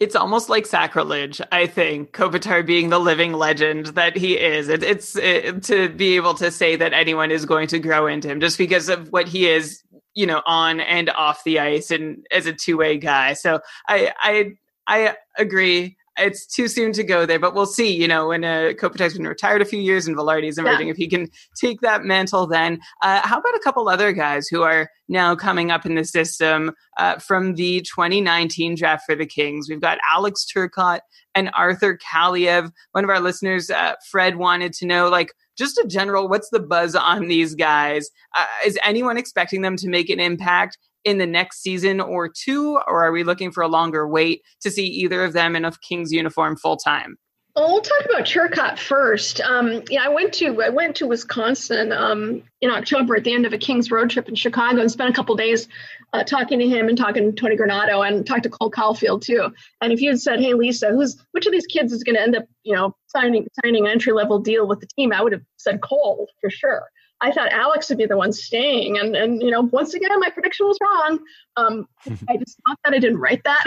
It's 0.00 0.16
almost 0.16 0.48
like 0.48 0.66
sacrilege, 0.66 1.40
I 1.52 1.66
think, 1.66 2.12
Kopitar 2.12 2.66
being 2.66 2.88
the 2.88 2.98
living 2.98 3.32
legend 3.32 3.86
that 3.86 4.16
he 4.16 4.36
is. 4.36 4.68
It, 4.68 4.82
it's 4.82 5.14
it, 5.16 5.62
to 5.64 5.88
be 5.88 6.16
able 6.16 6.34
to 6.34 6.50
say 6.50 6.74
that 6.74 6.92
anyone 6.92 7.30
is 7.30 7.46
going 7.46 7.68
to 7.68 7.78
grow 7.78 8.08
into 8.08 8.28
him 8.28 8.40
just 8.40 8.58
because 8.58 8.88
of 8.88 9.12
what 9.12 9.28
he 9.28 9.48
is 9.48 9.84
you 10.14 10.26
know, 10.26 10.42
on 10.46 10.80
and 10.80 11.10
off 11.10 11.44
the 11.44 11.58
ice 11.58 11.90
and 11.90 12.26
as 12.30 12.46
a 12.46 12.52
two 12.52 12.76
way 12.76 12.96
guy. 12.98 13.32
So 13.34 13.60
I, 13.88 14.12
I, 14.20 14.52
I 14.86 15.16
agree. 15.36 15.96
It's 16.16 16.46
too 16.46 16.68
soon 16.68 16.92
to 16.92 17.02
go 17.02 17.26
there, 17.26 17.38
but 17.38 17.54
we'll 17.54 17.66
see. 17.66 17.92
You 17.94 18.06
know, 18.06 18.28
when 18.28 18.44
uh, 18.44 18.72
Kopitar's 18.78 19.14
been 19.14 19.26
retired 19.26 19.62
a 19.62 19.64
few 19.64 19.80
years 19.80 20.06
and 20.06 20.16
Vilardi's 20.16 20.58
emerging, 20.58 20.86
yeah. 20.86 20.92
if 20.92 20.96
he 20.96 21.08
can 21.08 21.28
take 21.60 21.80
that 21.80 22.04
mantle, 22.04 22.46
then 22.46 22.80
uh, 23.02 23.20
how 23.26 23.38
about 23.38 23.54
a 23.54 23.60
couple 23.60 23.88
other 23.88 24.12
guys 24.12 24.46
who 24.46 24.62
are 24.62 24.88
now 25.08 25.34
coming 25.34 25.70
up 25.70 25.84
in 25.84 25.96
the 25.96 26.04
system 26.04 26.72
uh, 26.98 27.18
from 27.18 27.54
the 27.54 27.80
2019 27.80 28.76
draft 28.76 29.04
for 29.06 29.16
the 29.16 29.26
Kings? 29.26 29.68
We've 29.68 29.80
got 29.80 29.98
Alex 30.12 30.46
Turcotte 30.54 31.00
and 31.34 31.50
Arthur 31.54 31.98
Kaliyev. 31.98 32.70
One 32.92 33.04
of 33.04 33.10
our 33.10 33.20
listeners, 33.20 33.70
uh, 33.70 33.94
Fred, 34.08 34.36
wanted 34.36 34.72
to 34.74 34.86
know, 34.86 35.08
like, 35.08 35.32
just 35.56 35.78
a 35.78 35.86
general, 35.86 36.28
what's 36.28 36.50
the 36.50 36.60
buzz 36.60 36.94
on 36.94 37.28
these 37.28 37.54
guys? 37.54 38.10
Uh, 38.36 38.46
is 38.64 38.78
anyone 38.84 39.16
expecting 39.16 39.62
them 39.62 39.76
to 39.76 39.88
make 39.88 40.10
an 40.10 40.20
impact? 40.20 40.78
In 41.04 41.18
the 41.18 41.26
next 41.26 41.62
season 41.62 42.00
or 42.00 42.28
two, 42.30 42.78
or 42.86 43.04
are 43.04 43.12
we 43.12 43.24
looking 43.24 43.52
for 43.52 43.62
a 43.62 43.68
longer 43.68 44.08
wait 44.08 44.40
to 44.62 44.70
see 44.70 44.86
either 44.86 45.22
of 45.22 45.34
them 45.34 45.54
in 45.54 45.64
a 45.64 45.72
Kings 45.86 46.12
uniform 46.12 46.56
full 46.56 46.78
time? 46.78 47.18
Well, 47.56 47.80
talk 47.80 48.04
about 48.04 48.24
Turcotte 48.24 48.78
first. 48.78 49.40
Um, 49.40 49.84
yeah, 49.88 50.02
I 50.04 50.08
went 50.08 50.32
to 50.34 50.60
I 50.60 50.70
went 50.70 50.96
to 50.96 51.06
Wisconsin 51.06 51.92
um, 51.92 52.42
in 52.60 52.70
October 52.70 53.14
at 53.14 53.22
the 53.22 53.32
end 53.32 53.46
of 53.46 53.52
a 53.52 53.58
Kings 53.58 53.92
road 53.92 54.10
trip 54.10 54.28
in 54.28 54.34
Chicago 54.34 54.80
and 54.80 54.90
spent 54.90 55.08
a 55.08 55.12
couple 55.12 55.36
days 55.36 55.68
uh, 56.12 56.24
talking 56.24 56.58
to 56.58 56.68
him 56.68 56.88
and 56.88 56.98
talking 56.98 57.30
to 57.30 57.40
Tony 57.40 57.56
Granato 57.56 58.04
and 58.04 58.26
talked 58.26 58.42
to 58.42 58.50
Cole 58.50 58.72
Caufield 58.72 59.22
too. 59.22 59.54
And 59.80 59.92
if 59.92 60.00
you 60.00 60.10
had 60.10 60.20
said, 60.20 60.40
"Hey, 60.40 60.54
Lisa, 60.54 60.88
who's 60.88 61.16
which 61.30 61.46
of 61.46 61.52
these 61.52 61.66
kids 61.66 61.92
is 61.92 62.02
going 62.02 62.16
to 62.16 62.22
end 62.22 62.34
up, 62.34 62.44
you 62.64 62.74
know, 62.74 62.96
signing 63.06 63.46
signing 63.62 63.86
an 63.86 63.92
entry 63.92 64.12
level 64.12 64.40
deal 64.40 64.66
with 64.66 64.80
the 64.80 64.88
team?" 64.98 65.12
I 65.12 65.22
would 65.22 65.32
have 65.32 65.42
said 65.56 65.80
Cole 65.80 66.28
for 66.40 66.50
sure. 66.50 66.82
I 67.24 67.32
thought 67.32 67.50
Alex 67.52 67.88
would 67.88 67.96
be 67.96 68.04
the 68.04 68.18
one 68.18 68.32
staying, 68.32 68.98
and 68.98 69.16
and 69.16 69.40
you 69.40 69.50
know, 69.50 69.62
once 69.62 69.94
again, 69.94 70.20
my 70.20 70.28
prediction 70.28 70.66
was 70.66 70.78
wrong. 70.82 71.20
Um, 71.56 71.88
I 72.28 72.36
just 72.36 72.58
thought 72.66 72.78
that 72.84 72.92
I 72.92 72.98
didn't 72.98 73.18
write 73.18 73.42
that. 73.44 73.64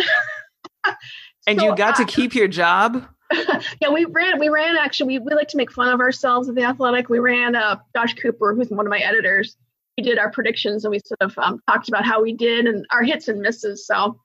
and 1.47 1.59
so, 1.59 1.65
you 1.65 1.75
got 1.75 1.99
uh, 1.99 2.05
to 2.05 2.05
keep 2.05 2.35
your 2.35 2.47
job. 2.47 3.03
yeah, 3.81 3.89
we 3.91 4.05
ran. 4.05 4.39
We 4.39 4.49
ran. 4.49 4.77
Actually, 4.77 5.17
we, 5.17 5.25
we 5.25 5.33
like 5.33 5.47
to 5.49 5.57
make 5.57 5.71
fun 5.71 5.91
of 5.91 5.99
ourselves 5.99 6.47
at 6.47 6.53
the 6.53 6.61
Athletic. 6.61 7.09
We 7.09 7.17
ran. 7.17 7.55
Uh, 7.55 7.77
Josh 7.95 8.13
Cooper, 8.13 8.53
who's 8.53 8.69
one 8.69 8.85
of 8.85 8.91
my 8.91 8.99
editors, 8.99 9.57
we 9.97 10.03
did 10.03 10.19
our 10.19 10.29
predictions, 10.29 10.85
and 10.85 10.91
we 10.91 10.99
sort 10.99 11.21
of 11.21 11.35
um, 11.39 11.59
talked 11.67 11.89
about 11.89 12.05
how 12.05 12.21
we 12.21 12.33
did 12.33 12.67
and 12.67 12.85
our 12.91 13.01
hits 13.01 13.27
and 13.27 13.41
misses. 13.41 13.87
So, 13.87 14.19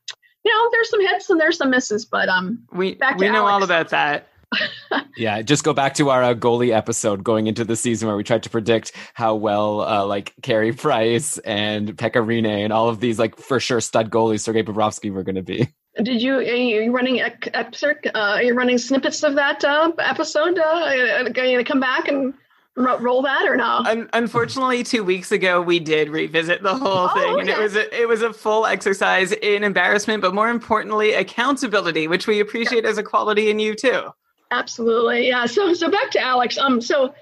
you 0.44 0.52
know, 0.52 0.68
there's 0.72 0.90
some 0.90 1.00
hits 1.00 1.30
and 1.30 1.40
there's 1.40 1.56
some 1.56 1.70
misses, 1.70 2.04
but 2.04 2.28
um, 2.28 2.66
we 2.70 2.98
we 3.16 3.30
know 3.30 3.46
Alex. 3.46 3.52
all 3.52 3.62
about 3.62 3.88
that 3.88 4.28
yeah, 5.16 5.42
just 5.42 5.64
go 5.64 5.72
back 5.72 5.94
to 5.94 6.10
our 6.10 6.22
uh, 6.22 6.34
goalie 6.34 6.74
episode 6.74 7.24
going 7.24 7.46
into 7.46 7.64
the 7.64 7.76
season 7.76 8.08
where 8.08 8.16
we 8.16 8.24
tried 8.24 8.42
to 8.42 8.50
predict 8.50 8.92
how 9.14 9.34
well 9.34 9.82
uh, 9.82 10.04
like 10.04 10.34
Carey 10.42 10.72
Price 10.72 11.38
and 11.38 11.96
Pekka 11.96 12.24
Rinne 12.24 12.64
and 12.64 12.72
all 12.72 12.88
of 12.88 13.00
these 13.00 13.18
like 13.18 13.36
for 13.36 13.60
sure 13.60 13.80
stud 13.80 14.10
goalies 14.10 14.40
Sergei 14.40 14.62
Bobrovsky 14.62 15.12
were 15.12 15.22
going 15.22 15.36
to 15.36 15.42
be. 15.42 15.68
Did 16.02 16.22
you 16.22 16.36
are 16.36 16.42
you 16.42 16.90
running 16.90 17.20
excerpt? 17.20 18.06
Uh, 18.06 18.18
are 18.18 18.42
you 18.42 18.54
running 18.54 18.78
snippets 18.78 19.22
of 19.22 19.34
that 19.34 19.62
uh, 19.62 19.92
episode? 19.98 20.58
Uh, 20.58 20.62
are 20.62 20.96
you 20.96 21.30
going 21.30 21.58
to 21.58 21.64
come 21.64 21.80
back 21.80 22.08
and 22.08 22.32
roll 22.74 23.20
that 23.20 23.46
or 23.46 23.56
no? 23.56 24.06
unfortunately, 24.14 24.82
two 24.82 25.04
weeks 25.04 25.32
ago 25.32 25.60
we 25.60 25.78
did 25.78 26.08
revisit 26.08 26.62
the 26.62 26.74
whole 26.74 27.10
oh, 27.10 27.14
thing, 27.14 27.32
okay. 27.34 27.40
and 27.40 27.50
it 27.50 27.58
was 27.58 27.76
a, 27.76 28.00
it 28.00 28.08
was 28.08 28.22
a 28.22 28.32
full 28.32 28.64
exercise 28.64 29.32
in 29.32 29.62
embarrassment, 29.64 30.22
but 30.22 30.34
more 30.34 30.48
importantly, 30.48 31.12
accountability, 31.12 32.08
which 32.08 32.26
we 32.26 32.40
appreciate 32.40 32.84
yeah. 32.84 32.90
as 32.90 32.96
a 32.96 33.02
quality 33.02 33.50
in 33.50 33.58
you 33.58 33.74
too. 33.74 34.08
Absolutely. 34.52 35.28
Yeah. 35.28 35.46
So 35.46 35.72
so 35.72 35.90
back 35.90 36.10
to 36.10 36.20
Alex. 36.20 36.58
Um. 36.58 36.80
So, 36.80 37.14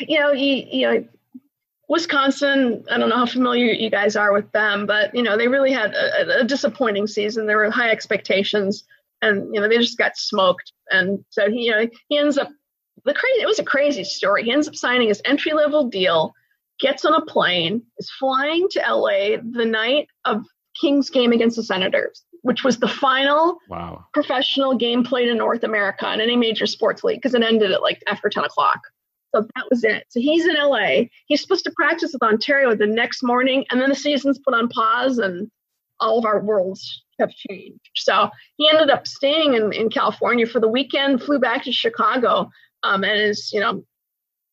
you 0.00 0.20
know, 0.20 0.34
he 0.34 0.68
you 0.70 0.86
know, 0.86 1.04
Wisconsin. 1.88 2.84
I 2.90 2.98
don't 2.98 3.08
know 3.08 3.16
how 3.16 3.26
familiar 3.26 3.72
you 3.72 3.90
guys 3.90 4.16
are 4.16 4.32
with 4.34 4.52
them, 4.52 4.84
but 4.86 5.14
you 5.14 5.22
know, 5.22 5.38
they 5.38 5.48
really 5.48 5.72
had 5.72 5.94
a, 5.94 6.40
a 6.40 6.44
disappointing 6.44 7.06
season. 7.06 7.46
There 7.46 7.56
were 7.56 7.70
high 7.70 7.90
expectations, 7.90 8.84
and 9.22 9.54
you 9.54 9.60
know, 9.60 9.68
they 9.68 9.78
just 9.78 9.96
got 9.96 10.16
smoked. 10.18 10.72
And 10.90 11.24
so 11.30 11.50
he 11.50 11.64
you 11.64 11.70
know 11.70 11.88
he 12.08 12.18
ends 12.18 12.36
up 12.36 12.50
the 13.04 13.14
crazy. 13.14 13.40
It 13.40 13.46
was 13.46 13.58
a 13.58 13.64
crazy 13.64 14.04
story. 14.04 14.44
He 14.44 14.52
ends 14.52 14.68
up 14.68 14.76
signing 14.76 15.08
his 15.08 15.22
entry 15.24 15.54
level 15.54 15.88
deal. 15.88 16.34
Gets 16.80 17.04
on 17.04 17.14
a 17.14 17.24
plane, 17.24 17.82
is 17.98 18.10
flying 18.18 18.66
to 18.72 18.80
LA 18.80 19.36
the 19.52 19.64
night 19.64 20.08
of 20.24 20.44
Kings 20.78 21.08
game 21.08 21.32
against 21.32 21.56
the 21.56 21.62
Senators 21.62 22.24
which 22.44 22.62
was 22.62 22.78
the 22.78 22.88
final 22.88 23.58
wow. 23.70 24.04
professional 24.12 24.76
game 24.76 25.02
played 25.02 25.28
in 25.28 25.38
North 25.38 25.64
America 25.64 26.12
in 26.12 26.20
any 26.20 26.36
major 26.36 26.66
sports 26.66 27.02
league 27.02 27.16
because 27.16 27.32
it 27.32 27.42
ended 27.42 27.72
at 27.72 27.80
like 27.80 28.02
after 28.06 28.28
10 28.28 28.44
o'clock. 28.44 28.80
So 29.34 29.46
that 29.56 29.64
was 29.70 29.82
it. 29.82 30.04
So 30.10 30.20
he's 30.20 30.46
in 30.46 30.54
LA. 30.54 31.04
He's 31.26 31.40
supposed 31.40 31.64
to 31.64 31.72
practice 31.74 32.12
with 32.12 32.22
Ontario 32.22 32.74
the 32.76 32.86
next 32.86 33.22
morning, 33.22 33.64
and 33.70 33.80
then 33.80 33.88
the 33.88 33.96
season's 33.96 34.38
put 34.38 34.52
on 34.52 34.68
pause, 34.68 35.16
and 35.16 35.50
all 36.00 36.18
of 36.18 36.26
our 36.26 36.40
worlds 36.40 37.02
have 37.18 37.30
changed. 37.30 37.80
So 37.96 38.28
he 38.58 38.68
ended 38.68 38.90
up 38.90 39.06
staying 39.06 39.54
in, 39.54 39.72
in 39.72 39.88
California 39.88 40.46
for 40.46 40.60
the 40.60 40.68
weekend, 40.68 41.22
flew 41.22 41.38
back 41.38 41.64
to 41.64 41.72
Chicago, 41.72 42.50
um, 42.82 43.04
and 43.04 43.18
is, 43.18 43.50
you 43.54 43.60
know, 43.60 43.82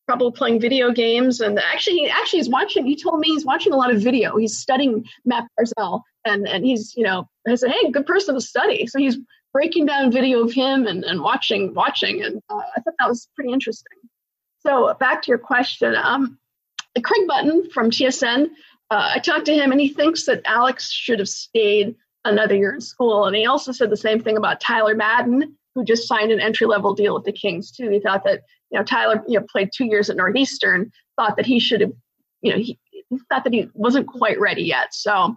probably 0.08 0.32
playing 0.32 0.60
video 0.60 0.90
games 0.90 1.40
and 1.40 1.58
actually 1.60 1.96
he 1.96 2.08
actually 2.08 2.40
he's 2.40 2.48
watching 2.48 2.84
he 2.84 2.96
told 2.96 3.20
me 3.20 3.28
he's 3.28 3.44
watching 3.44 3.72
a 3.72 3.76
lot 3.76 3.90
of 3.90 4.02
video 4.02 4.36
he's 4.36 4.58
studying 4.58 5.04
matt 5.24 5.44
barzal 5.58 6.02
and 6.24 6.48
and 6.48 6.64
he's 6.64 6.94
you 6.96 7.02
know 7.02 7.28
i 7.48 7.54
said 7.54 7.70
hey 7.70 7.90
good 7.90 8.06
person 8.06 8.34
to 8.34 8.40
study 8.40 8.86
so 8.86 8.98
he's 8.98 9.18
breaking 9.52 9.84
down 9.84 10.10
video 10.10 10.42
of 10.42 10.52
him 10.52 10.86
and, 10.86 11.04
and 11.04 11.20
watching 11.20 11.74
watching 11.74 12.22
and 12.22 12.40
uh, 12.50 12.60
i 12.76 12.80
thought 12.80 12.94
that 12.98 13.08
was 13.08 13.28
pretty 13.34 13.52
interesting 13.52 13.98
so 14.60 14.94
back 15.00 15.22
to 15.22 15.28
your 15.28 15.38
question 15.38 15.94
um, 15.96 16.38
craig 17.02 17.26
button 17.26 17.68
from 17.70 17.90
tsn 17.90 18.46
uh, 18.90 19.12
i 19.14 19.18
talked 19.18 19.46
to 19.46 19.54
him 19.54 19.72
and 19.72 19.80
he 19.80 19.88
thinks 19.88 20.26
that 20.26 20.42
alex 20.44 20.90
should 20.90 21.18
have 21.18 21.28
stayed 21.28 21.94
another 22.24 22.54
year 22.54 22.74
in 22.74 22.80
school 22.80 23.26
and 23.26 23.36
he 23.36 23.46
also 23.46 23.72
said 23.72 23.90
the 23.90 23.96
same 23.96 24.20
thing 24.20 24.36
about 24.36 24.60
tyler 24.60 24.94
madden 24.94 25.56
who 25.74 25.84
just 25.84 26.06
signed 26.06 26.32
an 26.32 26.40
entry 26.40 26.66
level 26.66 26.94
deal 26.94 27.14
with 27.14 27.24
the 27.24 27.32
Kings 27.32 27.70
too. 27.70 27.90
He 27.90 28.00
thought 28.00 28.24
that 28.24 28.42
you 28.70 28.78
know 28.78 28.84
Tyler 28.84 29.22
you 29.26 29.38
know 29.38 29.46
played 29.50 29.70
two 29.74 29.86
years 29.86 30.10
at 30.10 30.16
Northeastern, 30.16 30.90
thought 31.16 31.36
that 31.36 31.46
he 31.46 31.58
should 31.58 31.80
have 31.80 31.92
you 32.42 32.52
know 32.52 32.58
he, 32.58 32.78
he 32.90 33.18
thought 33.28 33.44
that 33.44 33.52
he 33.52 33.68
wasn't 33.74 34.06
quite 34.06 34.38
ready 34.38 34.62
yet. 34.62 34.94
So 34.94 35.36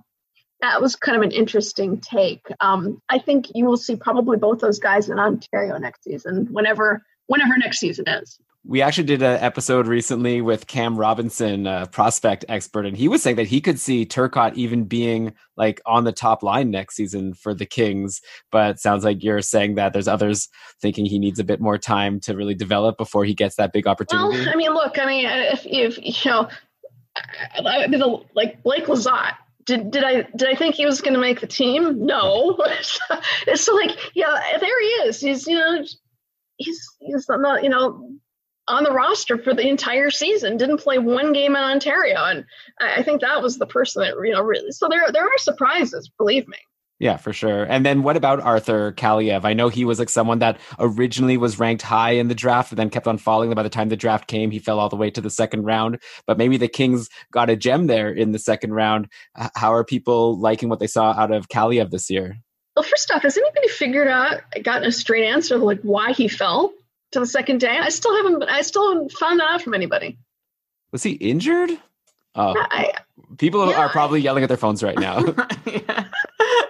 that 0.61 0.81
was 0.81 0.95
kind 0.95 1.17
of 1.17 1.23
an 1.23 1.31
interesting 1.31 1.99
take. 1.99 2.45
Um, 2.59 3.01
I 3.09 3.19
think 3.19 3.47
you 3.53 3.65
will 3.65 3.77
see 3.77 3.95
probably 3.95 4.37
both 4.37 4.59
those 4.59 4.79
guys 4.79 5.09
in 5.09 5.19
Ontario 5.19 5.77
next 5.77 6.03
season, 6.03 6.47
whenever 6.51 7.03
whenever 7.27 7.57
next 7.57 7.79
season 7.79 8.05
is 8.07 8.39
we 8.67 8.81
actually 8.81 9.03
did 9.03 9.21
an 9.21 9.39
episode 9.41 9.85
recently 9.85 10.41
with 10.41 10.65
Cam 10.65 10.97
Robinson, 10.97 11.67
a 11.67 11.85
prospect 11.85 12.45
expert, 12.49 12.85
and 12.85 12.97
he 12.97 13.07
was 13.07 13.21
saying 13.21 13.35
that 13.35 13.47
he 13.47 13.61
could 13.61 13.79
see 13.79 14.05
Turcotte 14.05 14.55
even 14.55 14.85
being 14.85 15.35
like 15.55 15.81
on 15.85 16.03
the 16.03 16.11
top 16.11 16.41
line 16.41 16.71
next 16.71 16.95
season 16.95 17.35
for 17.35 17.53
the 17.53 17.65
Kings. 17.65 18.21
But 18.51 18.79
sounds 18.79 19.03
like 19.03 19.23
you're 19.23 19.41
saying 19.41 19.75
that 19.75 19.93
there's 19.93 20.07
others 20.07 20.49
thinking 20.81 21.05
he 21.05 21.19
needs 21.19 21.37
a 21.37 21.43
bit 21.43 21.61
more 21.61 21.77
time 21.77 22.19
to 22.21 22.35
really 22.35 22.55
develop 22.55 22.97
before 22.97 23.23
he 23.23 23.35
gets 23.35 23.55
that 23.57 23.71
big 23.71 23.85
opportunity. 23.85 24.39
Well, 24.39 24.49
I 24.49 24.55
mean, 24.55 24.73
look, 24.73 24.97
I 24.97 25.05
mean, 25.05 25.25
if, 25.27 25.65
if 25.65 26.25
you 26.25 26.31
know, 26.31 26.49
like 28.33 28.63
Blake 28.63 28.85
Lizotte, 28.85 29.35
did 29.65 29.91
did 29.91 30.03
I 30.03 30.27
did 30.35 30.47
I 30.47 30.55
think 30.55 30.75
he 30.75 30.85
was 30.85 31.01
going 31.01 31.13
to 31.13 31.19
make 31.19 31.41
the 31.41 31.47
team? 31.47 32.05
No. 32.05 32.57
so 33.55 33.75
like, 33.75 33.91
yeah, 34.15 34.57
there 34.59 34.81
he 34.81 34.87
is. 35.07 35.19
He's 35.19 35.47
you 35.47 35.55
know, 35.55 35.83
he's 36.57 36.89
he's 36.99 37.25
not 37.29 37.63
you 37.63 37.69
know 37.69 38.11
on 38.67 38.83
the 38.83 38.91
roster 38.91 39.37
for 39.37 39.53
the 39.53 39.67
entire 39.67 40.09
season, 40.09 40.57
didn't 40.57 40.79
play 40.79 40.97
one 40.97 41.33
game 41.33 41.55
in 41.55 41.61
Ontario, 41.61 42.23
and 42.23 42.45
I 42.81 43.03
think 43.03 43.21
that 43.21 43.41
was 43.41 43.57
the 43.57 43.67
person 43.67 44.01
that 44.01 44.15
you 44.25 44.33
know 44.33 44.41
really. 44.41 44.71
So 44.71 44.87
there 44.87 45.11
there 45.11 45.25
are 45.25 45.37
surprises, 45.37 46.09
believe 46.17 46.47
me. 46.47 46.57
Yeah, 46.97 47.17
for 47.17 47.33
sure. 47.33 47.65
And 47.65 47.85
then 47.85 48.03
what 48.03 48.15
about 48.15 48.39
Arthur 48.39 48.93
Kaliyev? 48.93 49.43
I 49.43 49.53
know 49.53 49.67
he 49.67 49.83
was 49.83 49.99
like 49.99 50.09
someone 50.09 50.39
that 50.39 50.57
originally 50.79 51.35
was 51.35 51.59
ranked 51.59 51.83
high 51.83 52.11
in 52.11 52.29
the 52.29 52.35
draft 52.35 52.71
and 52.71 52.79
then 52.79 52.89
kept 52.89 53.05
on 53.05 53.17
falling. 53.17 53.53
By 53.53 53.63
the 53.63 53.69
time 53.69 53.89
the 53.89 53.97
draft 53.97 54.27
came, 54.27 54.49
he 54.49 54.59
fell 54.59 54.79
all 54.79 54.87
the 54.87 54.95
way 54.95 55.11
to 55.11 55.19
the 55.19 55.29
second 55.29 55.63
round. 55.63 55.99
But 56.25 56.37
maybe 56.37 56.55
the 56.55 56.69
Kings 56.69 57.09
got 57.31 57.49
a 57.49 57.57
gem 57.57 57.87
there 57.87 58.09
in 58.09 58.31
the 58.31 58.39
second 58.39 58.73
round. 58.73 59.09
How 59.55 59.73
are 59.73 59.83
people 59.83 60.39
liking 60.39 60.69
what 60.69 60.79
they 60.79 60.87
saw 60.87 61.11
out 61.11 61.33
of 61.33 61.49
Kaliyev 61.49 61.91
this 61.91 62.09
year? 62.09 62.37
Well, 62.77 62.83
first 62.83 63.11
off, 63.11 63.23
has 63.23 63.37
anybody 63.37 63.67
figured 63.67 64.07
out, 64.07 64.41
gotten 64.63 64.87
a 64.87 64.91
straight 64.91 65.25
answer 65.25 65.57
like 65.57 65.81
why 65.81 66.13
he 66.13 66.29
fell? 66.29 66.73
to 67.15 67.19
the 67.19 67.25
second 67.25 67.59
day. 67.59 67.77
I 67.77 67.89
still 67.89 68.15
haven't. 68.15 68.43
I 68.43 68.61
still 68.61 68.93
haven't 68.93 69.11
found 69.13 69.39
that 69.39 69.47
out 69.49 69.61
from 69.61 69.73
anybody. 69.73 70.17
Was 70.91 71.03
he 71.03 71.11
injured? 71.11 71.71
Oh, 72.35 72.53
I, 72.57 72.93
people 73.37 73.69
yeah, 73.69 73.77
are 73.77 73.89
probably 73.89 74.21
yelling 74.21 74.43
at 74.43 74.47
their 74.47 74.57
phones 74.57 74.83
right 74.83 74.97
now. 74.97 75.19
yeah. 75.65 76.07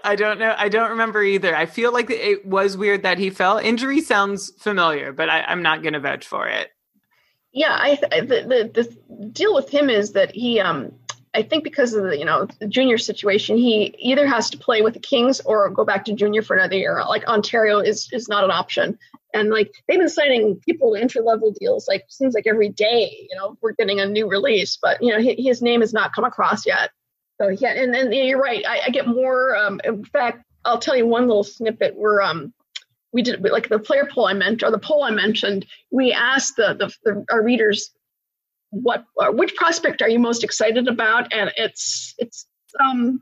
I 0.04 0.15
don't 0.15 0.38
know. 0.38 0.54
I 0.58 0.69
don't 0.69 0.91
remember 0.91 1.23
either. 1.23 1.56
I 1.56 1.65
feel 1.65 1.91
like 1.91 2.10
it 2.12 2.45
was 2.45 2.78
weird 2.78 3.01
that 3.04 3.17
he 3.17 3.32
fell. 3.32 3.58
Injury 3.58 4.01
sounds 4.01 4.51
familiar, 4.60 5.12
but 5.12 5.30
I, 5.30 5.51
am 5.51 5.63
not 5.63 5.82
going 5.82 5.93
to 5.93 5.99
vouch 5.99 6.28
for 6.28 6.47
it. 6.47 6.69
Yeah, 7.51 7.78
I, 7.80 7.95
the, 7.95 8.71
the 8.73 8.84
the 8.84 9.28
deal 9.30 9.56
with 9.56 9.69
him 9.69 9.89
is 9.89 10.12
that 10.12 10.36
he 10.36 10.60
um 10.60 10.91
I 11.36 11.43
think 11.43 11.63
because 11.65 11.93
of 11.93 12.04
the 12.04 12.17
you 12.17 12.26
know 12.26 12.48
the 12.60 12.67
junior 12.67 12.98
situation, 12.98 13.58
he 13.58 13.93
either 14.00 14.26
has 14.26 14.50
to 14.52 14.58
play 14.58 14.82
with 14.82 14.93
the 14.93 15.00
Kings 15.00 15.41
or 15.41 15.69
go 15.69 15.84
back 15.84 16.06
to 16.06 16.13
junior 16.13 16.41
for 16.41 16.56
another 16.56 16.78
year. 16.78 17.04
Like 17.08 17.28
Ontario 17.28 17.80
is 17.80 18.10
is 18.13 18.30
not 18.30 18.45
an 18.45 18.52
option, 18.52 18.98
and 19.34 19.50
like 19.50 19.71
they've 19.88 20.00
been 20.00 20.10
signing 20.10 20.62
people 20.65 20.93
to 20.93 21.02
entry 21.02 21.21
level 21.21 21.54
deals. 21.60 21.88
Like 21.88 22.06
seems 22.08 22.34
like 22.34 22.48
every 22.48 22.69
day, 22.69 23.28
you 23.30 23.36
know, 23.36 23.58
we're 23.62 23.74
getting 23.74 24.00
a 24.00 24.06
new 24.06 24.30
release, 24.30 24.78
but 24.82 25.04
you 25.04 25.12
know 25.12 25.19
his, 25.21 25.62
name 25.62 25.82
has 25.82 25.93
not 25.93 26.13
come 26.13 26.24
across 26.24 26.65
yet. 26.65 26.91
So 27.41 27.50
yeah, 27.50 27.74
and 27.74 27.93
then 27.93 28.13
yeah, 28.13 28.24
you're 28.24 28.41
right. 28.41 28.65
I, 28.65 28.84
I 28.86 28.89
get 28.89 29.06
more. 29.06 29.58
Um, 29.58 29.82
in 29.84 30.06
fact, 30.06 30.45
I'll 30.63 30.80
tell 30.80 30.95
you 30.95 31.06
one 31.06 31.28
little 31.28 31.43
snippet 31.43 31.98
where 31.98 32.21
um, 32.21 32.54
we 33.12 33.21
did 33.21 33.41
like 33.43 33.67
the 33.67 33.80
player 33.80 34.08
poll 34.10 34.28
I 34.28 34.34
mentioned, 34.34 34.63
or 34.63 34.71
the 34.71 34.80
poll 34.80 35.04
I 35.04 35.12
mentioned. 35.12 35.65
We 35.91 36.13
asked 36.13 36.56
the, 36.56 36.76
the, 36.76 36.93
the 37.04 37.26
our 37.30 37.43
readers 37.43 37.91
what 38.82 39.06
uh, 39.20 39.32
which 39.32 39.56
prospect 39.56 40.02
are 40.02 40.10
you 40.10 40.20
most 40.20 40.44
excited 40.44 40.88
about, 40.88 41.34
and 41.34 41.52
it's 41.56 42.14
it's 42.18 42.46
um 42.84 43.22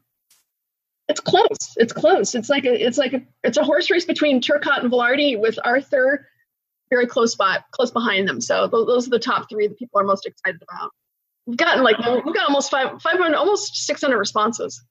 it's 1.08 1.20
close. 1.20 1.76
It's 1.78 1.94
close. 1.94 2.34
It's 2.34 2.50
like 2.50 2.66
a 2.66 2.86
it's 2.86 2.98
like 2.98 3.13
a 3.13 3.22
it's 3.44 3.58
a 3.58 3.63
horse 3.63 3.92
race 3.92 4.06
between 4.06 4.42
Turcotte 4.42 4.82
and 4.82 4.92
Vilardi 4.92 5.39
with 5.39 5.60
Arthur 5.63 6.28
very 6.89 7.08
close 7.08 7.36
by 7.36 7.60
close 7.72 7.92
behind 7.92 8.28
them. 8.28 8.39
So 8.39 8.68
those, 8.68 9.08
are 9.08 9.10
the 9.10 9.20
top 9.20 9.50
three 9.50 9.68
that 9.68 9.78
people 9.78 10.00
are 10.00 10.04
most 10.04 10.26
excited 10.26 10.62
about. 10.70 10.92
We've 11.46 11.58
gotten 11.58 11.84
like 11.84 11.98
we've 11.98 12.36
got 12.36 12.48
almost 12.48 12.72
five 12.72 13.02
five 13.02 13.18
hundred 13.18 13.36
almost 13.36 13.76
six 13.86 14.02
hundred 14.02 14.18
responses. 14.18 14.82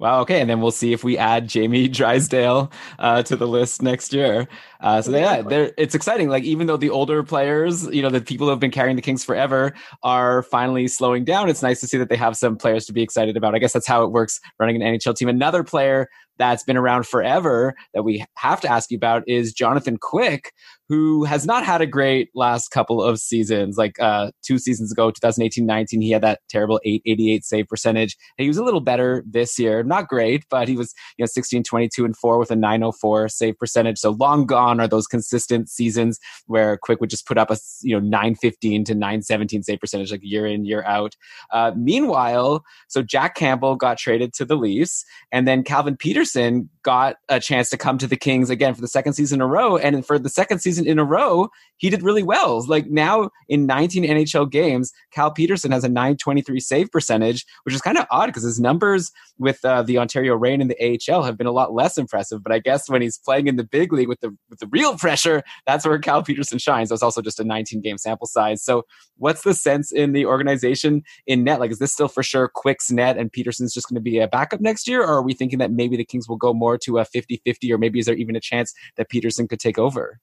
Wow. 0.00 0.20
Okay, 0.22 0.40
and 0.40 0.50
then 0.50 0.60
we'll 0.60 0.72
see 0.72 0.92
if 0.92 1.04
we 1.04 1.16
add 1.16 1.48
Jamie 1.48 1.86
Drysdale 1.88 2.72
uh, 2.98 3.22
to 3.22 3.36
the 3.36 3.46
list 3.46 3.80
next 3.80 4.12
year. 4.12 4.48
Uh, 4.80 5.00
so 5.00 5.12
yeah, 5.12 5.40
they're, 5.40 5.72
it's 5.78 5.94
exciting. 5.94 6.28
Like 6.28 6.42
even 6.42 6.66
though 6.66 6.76
the 6.76 6.90
older 6.90 7.22
players, 7.22 7.86
you 7.86 8.02
know, 8.02 8.10
the 8.10 8.20
people 8.20 8.46
who 8.46 8.50
have 8.50 8.58
been 8.58 8.72
carrying 8.72 8.96
the 8.96 9.02
Kings 9.02 9.24
forever 9.24 9.72
are 10.02 10.42
finally 10.42 10.88
slowing 10.88 11.24
down. 11.24 11.48
It's 11.48 11.62
nice 11.62 11.80
to 11.80 11.86
see 11.86 11.96
that 11.98 12.08
they 12.08 12.16
have 12.16 12.36
some 12.36 12.56
players 12.56 12.86
to 12.86 12.92
be 12.92 13.02
excited 13.02 13.36
about. 13.36 13.54
I 13.54 13.58
guess 13.58 13.72
that's 13.72 13.86
how 13.86 14.02
it 14.02 14.10
works 14.10 14.40
running 14.58 14.82
an 14.82 14.98
NHL 14.98 15.16
team. 15.16 15.28
Another 15.28 15.62
player 15.62 16.08
that's 16.38 16.64
been 16.64 16.76
around 16.76 17.06
forever 17.06 17.74
that 17.94 18.02
we 18.02 18.24
have 18.34 18.60
to 18.62 18.68
ask 18.68 18.90
you 18.90 18.96
about 18.96 19.22
is 19.28 19.52
Jonathan 19.52 19.96
Quick, 19.96 20.52
who 20.88 21.24
has 21.24 21.46
not 21.46 21.64
had 21.64 21.80
a 21.80 21.86
great 21.86 22.28
last 22.34 22.68
couple 22.68 23.02
of 23.02 23.18
seasons. 23.18 23.76
Like 23.76 23.98
uh, 24.00 24.30
two 24.42 24.58
seasons 24.58 24.92
ago, 24.92 25.10
2018 25.10 25.64
19, 25.64 26.00
he 26.00 26.10
had 26.10 26.22
that 26.22 26.40
terrible 26.48 26.80
888 26.84 27.44
save 27.44 27.68
percentage. 27.68 28.16
He 28.36 28.48
was 28.48 28.56
a 28.56 28.64
little 28.64 28.80
better 28.80 29.24
this 29.26 29.58
year. 29.58 29.82
Not 29.82 30.08
great, 30.08 30.44
but 30.50 30.68
he 30.68 30.76
was, 30.76 30.92
you 31.16 31.22
know, 31.22 31.26
16, 31.26 31.64
22, 31.64 32.04
and 32.04 32.16
4 32.16 32.38
with 32.38 32.50
a 32.50 32.56
904 32.56 33.28
save 33.28 33.58
percentage. 33.58 33.98
So 33.98 34.10
long 34.10 34.46
gone 34.46 34.80
are 34.80 34.88
those 34.88 35.06
consistent 35.06 35.68
seasons 35.68 36.18
where 36.46 36.76
Quick 36.76 37.00
would 37.00 37.10
just 37.10 37.26
put 37.26 37.38
up 37.38 37.50
a, 37.50 37.56
you 37.82 37.94
know, 37.94 38.00
915 38.00 38.84
to 38.84 38.94
917 38.94 39.62
save 39.62 39.80
percentage 39.80 40.10
like 40.10 40.20
year 40.22 40.46
in, 40.46 40.64
year 40.64 40.82
out. 40.84 41.16
Uh, 41.50 41.72
meanwhile, 41.76 42.64
so 42.88 43.02
Jack 43.02 43.34
Campbell 43.34 43.76
got 43.76 43.98
traded 43.98 44.32
to 44.34 44.44
the 44.44 44.56
Leafs, 44.56 45.04
and 45.32 45.48
then 45.48 45.62
Calvin 45.62 45.96
Petersen 45.96 46.68
got 46.82 47.16
a 47.28 47.40
chance 47.40 47.70
to 47.70 47.76
come 47.76 47.98
to 47.98 48.06
the 48.06 48.16
Kings 48.16 48.50
again 48.50 48.74
for 48.74 48.80
the 48.80 48.88
second 48.88 49.14
season 49.14 49.34
in 49.38 49.40
a 49.40 49.46
row. 49.46 49.76
And 49.76 50.06
for 50.06 50.18
the 50.18 50.28
second 50.28 50.58
season 50.58 50.73
in 50.78 50.98
a 50.98 51.04
row, 51.04 51.48
he 51.76 51.90
did 51.90 52.02
really 52.02 52.22
well. 52.22 52.64
Like 52.66 52.86
now 52.86 53.30
in 53.48 53.66
19 53.66 54.04
NHL 54.04 54.50
games, 54.50 54.92
Cal 55.12 55.30
Petersen 55.30 55.72
has 55.72 55.84
a 55.84 55.88
923 55.88 56.60
save 56.60 56.90
percentage, 56.90 57.44
which 57.64 57.74
is 57.74 57.80
kind 57.80 57.98
of 57.98 58.06
odd 58.10 58.26
because 58.26 58.42
his 58.42 58.60
numbers 58.60 59.10
with 59.38 59.64
uh, 59.64 59.82
the 59.82 59.98
Ontario 59.98 60.34
Reign 60.34 60.60
and 60.60 60.70
the 60.70 60.98
AHL 61.12 61.22
have 61.22 61.36
been 61.36 61.46
a 61.46 61.52
lot 61.52 61.74
less 61.74 61.98
impressive. 61.98 62.42
But 62.42 62.52
I 62.52 62.58
guess 62.58 62.88
when 62.88 63.02
he's 63.02 63.18
playing 63.18 63.48
in 63.48 63.56
the 63.56 63.64
big 63.64 63.92
league 63.92 64.08
with 64.08 64.20
the 64.20 64.36
with 64.48 64.60
the 64.60 64.68
real 64.68 64.96
pressure, 64.96 65.42
that's 65.66 65.84
where 65.84 65.98
Cal 65.98 66.22
Petersen 66.22 66.58
shines. 66.58 66.90
It's 66.92 67.02
also 67.02 67.20
just 67.20 67.40
a 67.40 67.44
19 67.44 67.80
game 67.80 67.98
sample 67.98 68.26
size. 68.26 68.62
So 68.62 68.84
what's 69.16 69.42
the 69.42 69.54
sense 69.54 69.92
in 69.92 70.12
the 70.12 70.26
organization 70.26 71.02
in 71.26 71.44
net? 71.44 71.60
Like, 71.60 71.70
is 71.70 71.78
this 71.78 71.92
still 71.92 72.08
for 72.08 72.22
sure 72.22 72.48
Quick's 72.48 72.90
net 72.90 73.16
and 73.16 73.30
Petersen's 73.30 73.74
just 73.74 73.88
going 73.88 73.96
to 73.96 74.00
be 74.00 74.18
a 74.18 74.28
backup 74.28 74.60
next 74.60 74.88
year? 74.88 75.02
Or 75.02 75.14
are 75.18 75.22
we 75.22 75.34
thinking 75.34 75.58
that 75.58 75.72
maybe 75.72 75.96
the 75.96 76.04
Kings 76.04 76.28
will 76.28 76.36
go 76.36 76.54
more 76.54 76.78
to 76.78 76.98
a 76.98 77.04
50 77.04 77.42
50, 77.44 77.72
or 77.72 77.78
maybe 77.78 77.98
is 77.98 78.06
there 78.06 78.14
even 78.14 78.36
a 78.36 78.40
chance 78.40 78.72
that 78.96 79.08
Petersen 79.08 79.48
could 79.48 79.60
take 79.60 79.78
over? 79.78 80.20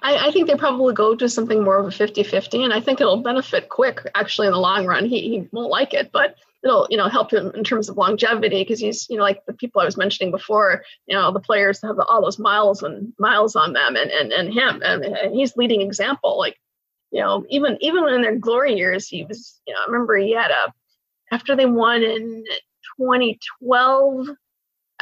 I, 0.00 0.28
I 0.28 0.30
think 0.30 0.48
they 0.48 0.56
probably 0.56 0.94
go 0.94 1.14
to 1.14 1.28
something 1.28 1.62
more 1.62 1.78
of 1.78 1.86
a 1.86 1.90
50 1.90 2.22
50, 2.22 2.64
and 2.64 2.72
I 2.72 2.80
think 2.80 3.00
it'll 3.00 3.22
benefit 3.22 3.68
Quick 3.68 4.00
actually 4.14 4.46
in 4.46 4.52
the 4.52 4.58
long 4.58 4.86
run. 4.86 5.04
He, 5.04 5.20
he 5.20 5.48
won't 5.52 5.70
like 5.70 5.92
it, 5.92 6.10
but 6.12 6.36
it'll 6.64 6.86
you 6.90 6.96
know 6.96 7.08
help 7.08 7.32
him 7.32 7.50
in 7.54 7.64
terms 7.64 7.88
of 7.88 7.96
longevity 7.96 8.62
because 8.62 8.78
he's 8.78 9.08
you 9.10 9.16
know 9.16 9.22
like 9.22 9.44
the 9.46 9.52
people 9.52 9.80
I 9.80 9.84
was 9.84 9.96
mentioning 9.96 10.30
before 10.30 10.84
you 11.06 11.16
know 11.16 11.32
the 11.32 11.40
players 11.40 11.82
have 11.82 11.98
all 11.98 12.22
those 12.22 12.38
miles 12.38 12.82
and 12.82 13.12
miles 13.18 13.56
on 13.56 13.72
them 13.72 13.96
and 13.96 14.10
and, 14.10 14.32
and 14.32 14.52
him 14.52 14.80
and, 14.84 15.04
and 15.04 15.34
he's 15.34 15.56
leading 15.56 15.80
example 15.80 16.38
like 16.38 16.58
you 17.10 17.20
know 17.20 17.44
even 17.48 17.78
even 17.80 18.08
in 18.08 18.22
their 18.22 18.36
glory 18.36 18.74
years 18.74 19.08
he 19.08 19.24
was 19.24 19.60
you 19.66 19.74
know 19.74 19.80
I 19.80 19.90
remember 19.90 20.16
he 20.16 20.34
had 20.34 20.50
a 20.50 20.72
after 21.32 21.56
they 21.56 21.66
won 21.66 22.02
in 22.02 22.44
2012 22.98 24.28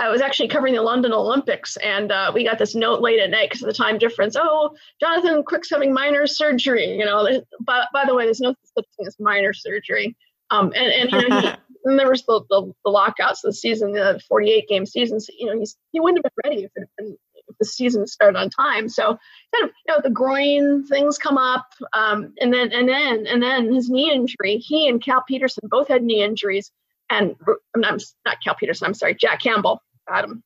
I 0.01 0.09
was 0.09 0.23
actually 0.23 0.49
covering 0.49 0.75
the 0.75 0.83
London 0.83 1.13
Olympics, 1.13 1.77
and 1.77 2.11
uh, 2.11 2.33
we 2.35 2.43
got 2.43 2.59
this 2.59 2.75
note 2.75 3.03
late 3.03 3.21
at 3.21 3.29
night 3.29 3.51
because 3.51 3.63
of 3.63 3.69
the 3.69 3.75
time 3.75 3.99
difference. 3.99 4.35
Oh, 4.35 4.75
Jonathan 4.99 5.45
Quick's 5.45 5.69
having 5.69 5.93
minor 5.93 6.27
surgery. 6.27 6.97
You 6.97 7.05
know, 7.05 7.43
by, 7.61 7.85
by 7.93 8.07
the 8.07 8.15
way, 8.15 8.25
there's 8.25 8.41
no 8.41 8.55
such 8.75 8.87
thing 8.97 9.07
as 9.07 9.17
minor 9.21 9.53
surgery. 9.53 10.17
Um, 10.51 10.73
and, 10.75 11.11
and 11.11 11.13
you 11.13 11.29
know, 11.29 11.41
he, 11.41 11.49
and 11.85 11.99
there 11.99 12.09
was 12.09 12.25
the, 12.25 12.41
the, 12.49 12.73
the 12.83 12.91
lockouts 12.91 13.45
of 13.45 13.51
the 13.51 13.55
season, 13.55 13.93
the 13.93 14.21
48 14.27 14.69
game 14.69 14.87
season. 14.87 15.21
So, 15.21 15.33
you 15.39 15.47
know, 15.47 15.59
he's 15.59 15.77
he 15.93 16.01
wouldn't 16.01 16.25
have 16.25 16.33
been 16.35 16.51
ready 16.51 16.65
if, 16.65 16.71
it 16.77 16.89
been, 16.97 17.17
if 17.49 17.57
the 17.59 17.67
season 17.67 18.07
started 18.07 18.39
on 18.39 18.49
time. 18.49 18.89
So, 18.89 19.19
kind 19.55 19.65
of, 19.65 19.71
you 19.87 19.95
know, 19.95 20.01
the 20.03 20.11
groin 20.11 20.87
things 20.87 21.19
come 21.19 21.37
up, 21.37 21.67
um, 21.93 22.33
and 22.41 22.55
then 22.55 22.73
and 22.73 22.89
then 22.89 23.27
and 23.27 23.43
then 23.43 23.71
his 23.71 23.91
knee 23.91 24.11
injury. 24.11 24.57
He 24.57 24.89
and 24.89 25.05
Cal 25.05 25.23
Petersen 25.29 25.69
both 25.71 25.89
had 25.89 26.03
knee 26.03 26.23
injuries, 26.23 26.73
and 27.11 27.37
I'm 27.75 27.83
not, 27.83 28.01
not 28.25 28.39
Cal 28.43 28.55
Petersen. 28.55 28.87
I'm 28.87 28.95
sorry, 28.95 29.15
Jack 29.15 29.43
Campbell 29.43 29.83
Adam. 30.11 30.43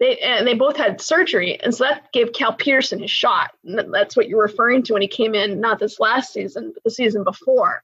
They 0.00 0.18
and 0.18 0.46
they 0.46 0.54
both 0.54 0.76
had 0.76 1.00
surgery, 1.00 1.60
and 1.60 1.74
so 1.74 1.84
that 1.84 2.12
gave 2.12 2.32
Cal 2.32 2.52
Petersen 2.52 3.00
his 3.00 3.10
shot. 3.10 3.52
And 3.64 3.94
that's 3.94 4.16
what 4.16 4.28
you're 4.28 4.42
referring 4.42 4.82
to 4.84 4.94
when 4.94 5.02
he 5.02 5.08
came 5.08 5.34
in, 5.34 5.60
not 5.60 5.78
this 5.78 6.00
last 6.00 6.32
season, 6.32 6.72
but 6.74 6.82
the 6.82 6.90
season 6.90 7.22
before. 7.22 7.82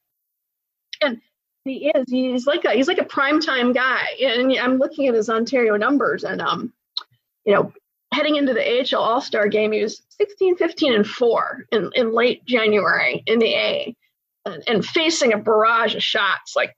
And 1.00 1.20
he 1.64 1.90
is 1.94 2.04
he's 2.08 2.46
like 2.46 2.64
a 2.64 2.72
he's 2.72 2.88
like 2.88 2.98
a 2.98 3.04
primetime 3.04 3.72
guy. 3.72 4.06
And 4.20 4.52
I'm 4.58 4.78
looking 4.78 5.06
at 5.06 5.14
his 5.14 5.30
Ontario 5.30 5.76
numbers, 5.76 6.24
and 6.24 6.40
um, 6.40 6.72
you 7.44 7.54
know, 7.54 7.72
heading 8.12 8.36
into 8.36 8.54
the 8.54 8.96
AHL 8.96 9.02
All 9.02 9.20
Star 9.20 9.48
game, 9.48 9.72
he 9.72 9.82
was 9.82 10.02
16, 10.10 10.56
15, 10.56 10.94
and 10.94 11.06
four 11.06 11.64
in 11.70 11.90
in 11.94 12.12
late 12.12 12.44
January 12.44 13.22
in 13.26 13.38
the 13.38 13.54
A, 13.54 13.96
and, 14.46 14.64
and 14.66 14.84
facing 14.84 15.32
a 15.32 15.38
barrage 15.38 15.94
of 15.94 16.02
shots 16.02 16.56
like 16.56 16.74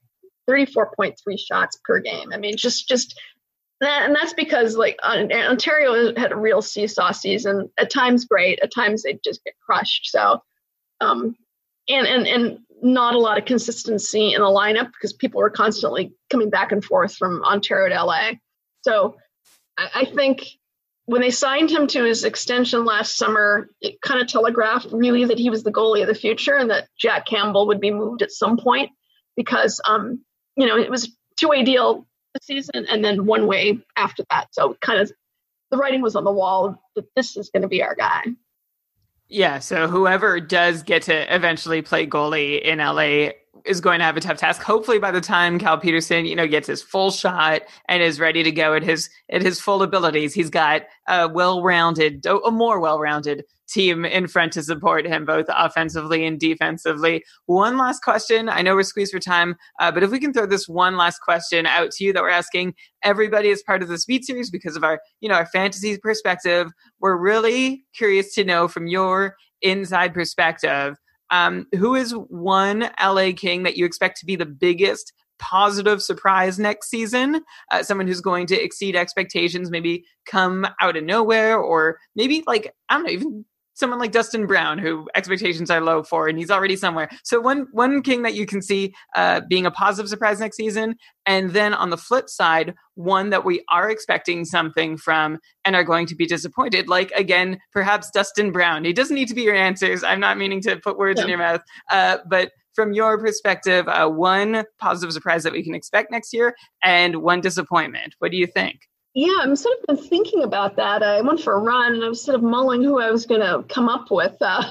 34.3 0.49 1.15
shots 1.39 1.79
per 1.83 1.99
game. 1.99 2.31
I 2.33 2.37
mean, 2.37 2.57
just 2.57 2.87
just 2.87 3.19
and 3.85 4.15
that's 4.15 4.33
because 4.33 4.75
like 4.75 4.97
Ontario 5.03 6.13
had 6.15 6.31
a 6.31 6.35
real 6.35 6.61
seesaw 6.61 7.11
season. 7.11 7.69
At 7.79 7.91
times 7.91 8.25
great, 8.25 8.59
at 8.61 8.73
times 8.73 9.03
they 9.03 9.19
just 9.23 9.43
get 9.43 9.55
crushed. 9.65 10.09
So, 10.11 10.41
um, 11.01 11.35
and 11.89 12.07
and 12.07 12.27
and 12.27 12.59
not 12.81 13.15
a 13.15 13.19
lot 13.19 13.37
of 13.37 13.45
consistency 13.45 14.33
in 14.33 14.41
the 14.41 14.47
lineup 14.47 14.91
because 14.91 15.13
people 15.13 15.39
were 15.39 15.49
constantly 15.49 16.13
coming 16.29 16.49
back 16.49 16.71
and 16.71 16.83
forth 16.83 17.15
from 17.15 17.43
Ontario 17.43 17.89
to 17.89 18.03
LA. 18.03 18.31
So, 18.81 19.17
I, 19.77 19.89
I 19.95 20.05
think 20.05 20.45
when 21.05 21.21
they 21.21 21.31
signed 21.31 21.69
him 21.69 21.87
to 21.87 22.03
his 22.03 22.23
extension 22.23 22.85
last 22.85 23.17
summer, 23.17 23.69
it 23.81 24.01
kind 24.01 24.21
of 24.21 24.27
telegraphed 24.27 24.87
really 24.91 25.25
that 25.25 25.39
he 25.39 25.49
was 25.49 25.63
the 25.63 25.71
goalie 25.71 26.01
of 26.01 26.07
the 26.07 26.15
future 26.15 26.55
and 26.55 26.69
that 26.69 26.87
Jack 26.97 27.25
Campbell 27.25 27.67
would 27.67 27.81
be 27.81 27.91
moved 27.91 28.21
at 28.21 28.31
some 28.31 28.57
point 28.57 28.91
because, 29.35 29.81
um, 29.87 30.23
you 30.55 30.65
know, 30.65 30.77
it 30.77 30.89
was 30.89 31.15
two 31.37 31.49
way 31.49 31.63
deal 31.63 32.07
season 32.41 32.85
and 32.89 33.03
then 33.03 33.25
one 33.25 33.47
way 33.47 33.79
after 33.95 34.23
that. 34.29 34.47
So 34.51 34.75
kind 34.81 34.99
of 34.99 35.11
the 35.71 35.77
writing 35.77 36.01
was 36.01 36.15
on 36.15 36.23
the 36.23 36.31
wall 36.31 36.81
that 36.95 37.05
this 37.15 37.35
is 37.37 37.49
going 37.49 37.63
to 37.63 37.67
be 37.67 37.83
our 37.83 37.95
guy. 37.95 38.23
Yeah, 39.27 39.59
so 39.59 39.87
whoever 39.87 40.39
does 40.39 40.83
get 40.83 41.03
to 41.03 41.35
eventually 41.35 41.81
play 41.81 42.05
goalie 42.05 42.61
in 42.61 42.77
LA 42.77 43.31
is 43.65 43.81
going 43.81 43.99
to 43.99 44.05
have 44.05 44.17
a 44.17 44.21
tough 44.21 44.37
task. 44.37 44.61
Hopefully, 44.61 44.99
by 44.99 45.11
the 45.11 45.21
time 45.21 45.57
Cal 45.57 45.77
Petersen, 45.77 46.25
you 46.25 46.35
know, 46.35 46.47
gets 46.47 46.67
his 46.67 46.83
full 46.83 47.09
shot 47.09 47.61
and 47.87 48.03
is 48.03 48.19
ready 48.19 48.43
to 48.43 48.51
go 48.51 48.75
at 48.75 48.83
his 48.83 49.09
at 49.31 49.41
his 49.41 49.59
full 49.59 49.81
abilities, 49.81 50.33
he's 50.33 50.49
got 50.49 50.83
a 51.07 51.27
well-rounded, 51.27 52.25
a 52.25 52.51
more 52.51 52.79
well-rounded 52.79 53.45
team 53.73 54.05
in 54.05 54.27
front 54.27 54.53
to 54.53 54.63
support 54.63 55.05
him 55.05 55.25
both 55.25 55.45
offensively 55.49 56.25
and 56.25 56.39
defensively. 56.39 57.23
One 57.45 57.77
last 57.77 58.03
question. 58.03 58.49
I 58.49 58.61
know 58.61 58.75
we're 58.75 58.83
squeezed 58.83 59.11
for 59.11 59.19
time, 59.19 59.55
uh, 59.79 59.91
but 59.91 60.03
if 60.03 60.11
we 60.11 60.19
can 60.19 60.33
throw 60.33 60.45
this 60.45 60.67
one 60.67 60.95
last 60.97 61.19
question 61.19 61.65
out 61.65 61.91
to 61.91 62.03
you 62.03 62.13
that 62.13 62.21
we're 62.21 62.29
asking 62.29 62.75
everybody 63.03 63.49
as 63.49 63.63
part 63.63 63.81
of 63.81 63.89
the 63.89 63.97
Speed 63.97 64.23
series 64.25 64.49
because 64.49 64.75
of 64.75 64.83
our, 64.83 65.01
you 65.19 65.29
know, 65.29 65.35
our 65.35 65.47
fantasy 65.47 65.97
perspective, 65.97 66.71
we're 66.99 67.17
really 67.17 67.83
curious 67.95 68.33
to 68.35 68.43
know 68.43 68.67
from 68.67 68.87
your 68.87 69.35
inside 69.61 70.13
perspective. 70.13 70.95
Um, 71.31 71.65
who 71.75 71.95
is 71.95 72.11
one 72.11 72.91
LA 73.01 73.31
King 73.35 73.63
that 73.63 73.75
you 73.75 73.85
expect 73.85 74.19
to 74.19 74.25
be 74.25 74.35
the 74.35 74.45
biggest 74.45 75.13
positive 75.39 76.01
surprise 76.01 76.59
next 76.59 76.89
season, 76.89 77.41
uh, 77.71 77.81
someone 77.83 78.07
who's 78.07 78.21
going 78.21 78.45
to 78.47 78.61
exceed 78.61 78.95
expectations, 78.95 79.71
maybe 79.71 80.05
come 80.25 80.67
out 80.79 80.95
of 80.95 81.03
nowhere, 81.03 81.57
or 81.57 81.97
maybe 82.15 82.43
like, 82.45 82.73
I 82.89 82.95
don't 82.95 83.03
know, 83.03 83.11
even 83.11 83.45
someone 83.73 83.99
like 83.99 84.11
Dustin 84.11 84.45
Brown, 84.45 84.77
who 84.77 85.07
expectations 85.15 85.69
are 85.69 85.81
low 85.81 86.03
for, 86.03 86.27
and 86.27 86.37
he's 86.37 86.51
already 86.51 86.75
somewhere. 86.75 87.09
So 87.23 87.39
one 87.39 87.67
one 87.71 88.01
king 88.01 88.23
that 88.23 88.35
you 88.35 88.45
can 88.45 88.61
see 88.61 88.93
uh, 89.15 89.41
being 89.47 89.65
a 89.65 89.71
positive 89.71 90.09
surprise 90.09 90.39
next 90.39 90.57
season, 90.57 90.95
and 91.25 91.51
then 91.51 91.73
on 91.73 91.89
the 91.89 91.97
flip 91.97 92.29
side, 92.29 92.73
one 92.95 93.29
that 93.31 93.45
we 93.45 93.63
are 93.69 93.89
expecting 93.89 94.45
something 94.45 94.97
from 94.97 95.39
and 95.65 95.75
are 95.75 95.83
going 95.83 96.05
to 96.07 96.15
be 96.15 96.25
disappointed. 96.25 96.87
Like 96.87 97.11
again, 97.11 97.59
perhaps 97.71 98.09
Dustin 98.11 98.51
Brown. 98.51 98.85
He 98.85 98.93
doesn't 98.93 99.15
need 99.15 99.27
to 99.27 99.35
be 99.35 99.43
your 99.43 99.55
answers. 99.55 100.03
I'm 100.03 100.19
not 100.19 100.37
meaning 100.37 100.61
to 100.61 100.77
put 100.77 100.97
words 100.97 101.19
yeah. 101.19 101.23
in 101.23 101.29
your 101.29 101.39
mouth, 101.39 101.61
uh, 101.91 102.17
but 102.29 102.51
from 102.73 102.93
your 102.93 103.19
perspective, 103.19 103.87
uh, 103.87 104.09
one 104.09 104.65
positive 104.79 105.13
surprise 105.13 105.43
that 105.43 105.53
we 105.53 105.63
can 105.63 105.75
expect 105.75 106.11
next 106.11 106.33
year 106.33 106.55
and 106.83 107.17
one 107.17 107.39
disappointment. 107.39 108.15
What 108.19 108.31
do 108.31 108.37
you 108.37 108.47
think? 108.47 108.79
Yeah, 109.15 109.37
I'm 109.41 109.55
sort 109.55 109.77
of 109.79 109.85
been 109.95 110.07
thinking 110.07 110.43
about 110.43 110.75
that. 110.77 111.03
I 111.03 111.21
went 111.21 111.39
for 111.39 111.53
a 111.53 111.59
run 111.59 111.93
and 111.93 112.03
I 112.03 112.09
was 112.09 112.21
sort 112.23 112.35
of 112.35 112.41
mulling 112.41 112.81
who 112.83 112.99
I 112.99 113.11
was 113.11 113.25
going 113.27 113.41
to 113.41 113.63
come 113.71 113.87
up 113.87 114.09
with. 114.09 114.35
Uh, 114.41 114.63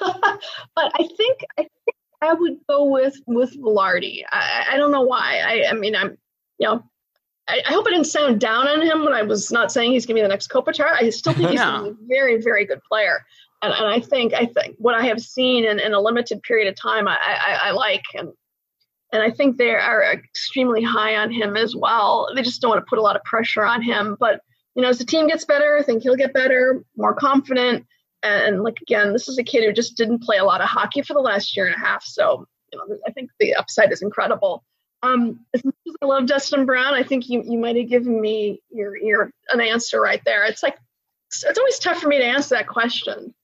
but 0.00 0.92
I 0.94 1.08
think 1.16 1.40
I 1.58 1.62
think 1.62 1.96
I 2.22 2.32
would 2.32 2.58
go 2.68 2.84
with 2.84 3.16
with 3.26 3.56
Vilardi. 3.60 4.22
I, 4.30 4.66
I 4.72 4.76
don't 4.76 4.92
know 4.92 5.02
why. 5.02 5.40
I, 5.44 5.70
I 5.70 5.72
mean, 5.74 5.96
I'm 5.96 6.16
you 6.58 6.68
know. 6.68 6.82
I, 7.48 7.62
I 7.64 7.72
hope 7.72 7.86
I 7.86 7.90
didn't 7.90 8.06
sound 8.06 8.40
down 8.40 8.66
on 8.66 8.82
him 8.82 9.04
when 9.04 9.12
I 9.12 9.22
was 9.22 9.52
not 9.52 9.70
saying 9.70 9.92
he's 9.92 10.04
going 10.04 10.16
to 10.16 10.20
be 10.20 10.22
the 10.22 10.28
next 10.28 10.50
Kopitar. 10.50 10.90
I 10.92 11.10
still 11.10 11.32
think 11.32 11.50
he's 11.50 11.60
No. 11.60 11.90
a 11.90 11.94
very, 12.08 12.42
very 12.42 12.64
good 12.66 12.80
player, 12.82 13.24
and, 13.62 13.72
and 13.72 13.86
I 13.86 14.00
think 14.00 14.34
I 14.34 14.46
think 14.46 14.74
what 14.78 14.96
I 14.96 15.04
have 15.06 15.20
seen 15.20 15.64
in, 15.64 15.78
in 15.78 15.92
a 15.92 16.00
limited 16.00 16.42
period 16.42 16.66
of 16.68 16.74
time, 16.74 17.06
I, 17.06 17.16
I, 17.20 17.68
I 17.68 17.70
like, 17.70 18.02
and 18.14 18.32
and 19.16 19.22
I 19.22 19.30
think 19.30 19.56
they 19.56 19.70
are 19.70 20.02
extremely 20.02 20.82
high 20.82 21.16
on 21.16 21.32
him 21.32 21.56
as 21.56 21.74
well. 21.74 22.28
They 22.34 22.42
just 22.42 22.60
don't 22.60 22.68
want 22.68 22.84
to 22.84 22.88
put 22.88 22.98
a 22.98 23.02
lot 23.02 23.16
of 23.16 23.24
pressure 23.24 23.64
on 23.64 23.80
him. 23.80 24.14
But 24.20 24.42
you 24.74 24.82
know, 24.82 24.90
as 24.90 24.98
the 24.98 25.06
team 25.06 25.26
gets 25.26 25.46
better, 25.46 25.78
I 25.78 25.82
think 25.82 26.02
he'll 26.02 26.16
get 26.16 26.34
better, 26.34 26.84
more 26.98 27.14
confident. 27.14 27.86
And, 28.22 28.62
like 28.62 28.78
again, 28.82 29.14
this 29.14 29.26
is 29.26 29.38
a 29.38 29.42
kid 29.42 29.64
who 29.64 29.72
just 29.72 29.96
didn't 29.96 30.22
play 30.22 30.36
a 30.36 30.44
lot 30.44 30.60
of 30.60 30.68
hockey 30.68 31.00
for 31.00 31.14
the 31.14 31.20
last 31.20 31.56
year 31.56 31.64
and 31.64 31.74
a 31.74 31.78
half. 31.78 32.04
So 32.04 32.46
you 32.72 32.78
know, 32.78 32.98
I 33.06 33.12
think 33.12 33.30
the 33.40 33.54
upside 33.54 33.90
is 33.90 34.02
incredible. 34.02 34.62
Um, 35.02 35.40
as 35.54 35.64
much 35.64 35.74
as 35.88 35.94
I 36.02 36.06
love 36.06 36.26
Dustin 36.26 36.66
Brown, 36.66 36.92
I 36.92 37.02
think 37.02 37.30
you 37.30 37.42
you 37.42 37.58
might 37.58 37.76
have 37.76 37.88
given 37.88 38.20
me 38.20 38.60
your 38.70 38.98
your 38.98 39.30
an 39.50 39.62
answer 39.62 39.98
right 39.98 40.20
there. 40.26 40.44
It's 40.44 40.62
like 40.62 40.76
it's 41.30 41.58
always 41.58 41.78
tough 41.78 41.98
for 41.98 42.08
me 42.08 42.18
to 42.18 42.24
answer 42.24 42.56
that 42.56 42.68
question. 42.68 43.34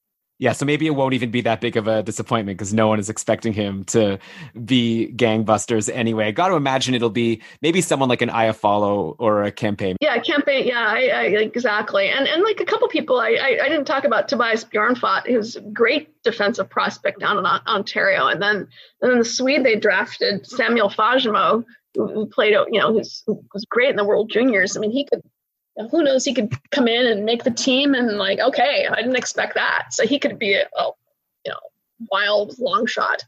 Yeah, 0.42 0.50
so 0.50 0.66
maybe 0.66 0.88
it 0.88 0.96
won't 0.96 1.14
even 1.14 1.30
be 1.30 1.40
that 1.42 1.60
big 1.60 1.76
of 1.76 1.86
a 1.86 2.02
disappointment 2.02 2.58
because 2.58 2.74
no 2.74 2.88
one 2.88 2.98
is 2.98 3.08
expecting 3.08 3.52
him 3.52 3.84
to 3.84 4.18
be 4.64 5.12
gangbusters 5.14 5.88
anyway. 5.88 6.26
I 6.26 6.30
got 6.32 6.48
to 6.48 6.56
imagine 6.56 6.94
it'll 6.94 7.10
be 7.10 7.40
maybe 7.60 7.80
someone 7.80 8.08
like 8.08 8.22
an 8.22 8.28
Iafallo 8.28 9.14
or 9.20 9.44
a 9.44 9.52
Kempe. 9.52 9.94
Yeah, 10.00 10.18
Kempe. 10.18 10.66
Yeah, 10.66 10.84
I, 10.84 11.10
I 11.14 11.22
exactly. 11.44 12.08
And 12.08 12.26
and 12.26 12.42
like 12.42 12.58
a 12.58 12.64
couple 12.64 12.88
people, 12.88 13.20
I, 13.20 13.34
I 13.40 13.58
I 13.62 13.68
didn't 13.68 13.84
talk 13.84 14.02
about 14.02 14.26
Tobias 14.26 14.64
Bjornfot, 14.64 15.28
who's 15.28 15.54
a 15.54 15.60
great 15.60 16.20
defensive 16.24 16.68
prospect 16.68 17.20
down 17.20 17.38
in 17.38 17.46
Ontario, 17.46 18.26
and 18.26 18.42
then 18.42 18.66
and 19.00 19.12
then 19.12 19.18
the 19.20 19.24
Swede 19.24 19.64
they 19.64 19.76
drafted 19.76 20.44
Samuel 20.44 20.90
Fagemo, 20.90 21.64
who, 21.94 22.26
played 22.26 22.54
you 22.72 22.80
know 22.80 22.92
who's, 22.92 23.22
who 23.28 23.44
was 23.54 23.64
great 23.64 23.90
in 23.90 23.96
the 23.96 24.04
World 24.04 24.28
Juniors. 24.28 24.76
I 24.76 24.80
mean, 24.80 24.90
he 24.90 25.04
could. 25.04 25.22
Who 25.90 26.02
knows? 26.02 26.24
He 26.24 26.34
could 26.34 26.52
come 26.70 26.86
in 26.86 27.06
and 27.06 27.24
make 27.24 27.44
the 27.44 27.50
team, 27.50 27.94
and 27.94 28.18
like, 28.18 28.38
okay, 28.38 28.86
I 28.90 28.96
didn't 28.96 29.16
expect 29.16 29.54
that. 29.54 29.88
So 29.90 30.06
he 30.06 30.18
could 30.18 30.38
be 30.38 30.54
a, 30.54 30.68
a 30.76 30.90
you 31.44 31.52
know 31.52 31.58
wild 32.10 32.58
long 32.58 32.86
shot. 32.86 33.24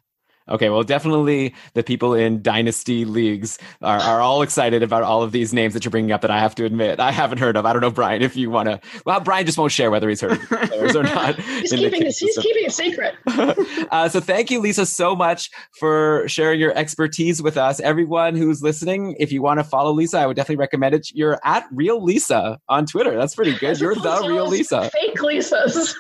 Okay, 0.49 0.69
well, 0.69 0.83
definitely 0.83 1.55
the 1.73 1.83
people 1.83 2.15
in 2.15 2.43
dynasty 2.43 3.05
leagues 3.05 3.59
are, 3.81 3.99
are 3.99 4.21
all 4.21 4.43
excited 4.43 4.83
about 4.83 5.03
all 5.03 5.23
of 5.23 5.33
these 5.33 5.55
names 5.55 5.73
that 5.73 5.85
you're 5.85 5.91
bringing 5.91 6.13
up 6.13 6.21
that 6.21 6.31
I 6.31 6.39
have 6.39 6.55
to 6.57 6.65
admit 6.67 7.01
I 7.01 7.13
haven't 7.13 7.39
heard 7.39 7.57
of. 7.57 7.65
I 7.65 7.73
don't 7.73 7.81
know, 7.81 7.91
Brian, 7.91 8.21
if 8.21 8.37
you 8.37 8.51
want 8.51 8.69
to. 8.69 8.81
Well, 9.07 9.21
Brian 9.21 9.47
just 9.47 9.57
won't 9.57 9.73
share 9.73 9.91
whether 9.91 10.09
he's 10.09 10.21
heard 10.21 10.33
of 10.33 10.43
players 10.43 10.95
or 10.95 11.03
not. 11.03 11.35
He's 11.65 11.71
keeping 11.71 12.03
it. 12.03 12.15
He's 12.15 12.37
keeping 12.39 12.65
it 12.65 12.73
secret. 12.73 13.15
uh, 13.91 14.09
so 14.09 14.21
thank 14.21 14.51
you, 14.51 14.61
Lisa, 14.61 14.85
so 14.85 15.17
much 15.17 15.51
for 15.79 16.25
sharing 16.29 16.61
your 16.61 16.77
expertise 16.77 17.41
with 17.41 17.57
us. 17.57 17.81
Everyone 17.81 18.35
who's 18.35 18.63
listening, 18.63 19.17
if 19.19 19.33
you 19.33 19.41
want 19.41 19.61
to 19.61 19.65
follow 19.65 19.93
Lisa, 19.93 20.19
I 20.19 20.27
would 20.27 20.37
definitely 20.37 20.57
recommend 20.57 20.95
it. 20.95 21.09
You're 21.15 21.41
at 21.45 21.67
Real 21.71 22.03
Lisa 22.03 22.61
on 22.69 22.87
Twitter. 22.87 23.17
That's 23.17 23.35
pretty 23.35 23.55
good. 23.55 23.81
You're 23.81 23.95
the 23.95 24.25
real 24.27 24.49
Lisa. 24.49 24.91
Fake 24.91 25.19
Lisas. 25.19 25.95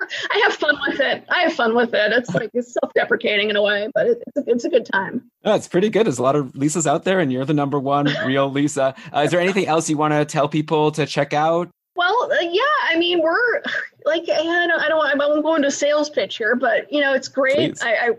I 0.00 0.40
have 0.44 0.54
fun 0.54 0.78
with 0.88 1.00
it. 1.00 1.24
I 1.28 1.42
have 1.42 1.52
fun 1.52 1.74
with 1.74 1.94
it. 1.94 2.12
It's 2.12 2.34
like 2.34 2.50
it's 2.54 2.72
self-deprecating 2.72 3.50
in 3.50 3.56
a 3.56 3.62
way, 3.62 3.88
but 3.94 4.06
it, 4.06 4.22
it's, 4.26 4.36
a, 4.36 4.50
it's 4.50 4.64
a 4.64 4.68
good 4.68 4.86
time. 4.86 5.30
That's 5.42 5.68
pretty 5.68 5.90
good. 5.90 6.06
There's 6.06 6.18
a 6.18 6.22
lot 6.22 6.36
of 6.36 6.52
Lisas 6.52 6.86
out 6.86 7.04
there, 7.04 7.20
and 7.20 7.32
you're 7.32 7.44
the 7.44 7.54
number 7.54 7.78
one 7.78 8.08
real 8.24 8.50
Lisa. 8.50 8.94
Uh, 9.14 9.20
is 9.20 9.30
there 9.30 9.40
anything 9.40 9.66
else 9.66 9.90
you 9.90 9.96
want 9.96 10.14
to 10.14 10.24
tell 10.24 10.48
people 10.48 10.90
to 10.92 11.06
check 11.06 11.32
out? 11.32 11.70
Well, 11.96 12.30
uh, 12.32 12.36
yeah. 12.40 12.62
I 12.88 12.96
mean, 12.98 13.20
we're 13.20 13.62
like 14.04 14.22
I 14.22 14.66
don't, 14.66 14.80
I 14.80 14.88
don't, 14.88 15.04
I 15.04 15.14
won't 15.26 15.42
go 15.42 15.54
into 15.54 15.68
a 15.68 15.72
sales 15.72 16.08
pitch 16.08 16.38
here, 16.38 16.56
but 16.56 16.90
you 16.92 17.00
know, 17.00 17.14
it's 17.14 17.28
great. 17.28 17.56
Please. 17.56 17.82
I, 17.82 17.92
I, 17.92 18.10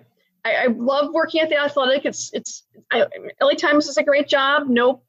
I 0.46 0.56
I 0.64 0.68
love 0.68 1.12
working 1.14 1.42
at 1.42 1.50
the 1.50 1.58
Athletic. 1.58 2.06
It's, 2.06 2.32
it's. 2.34 2.64
I, 2.92 3.06
LA 3.42 3.54
Times 3.54 3.88
is 3.88 3.98
a 3.98 4.04
great 4.04 4.28
job. 4.28 4.68
No, 4.68 5.02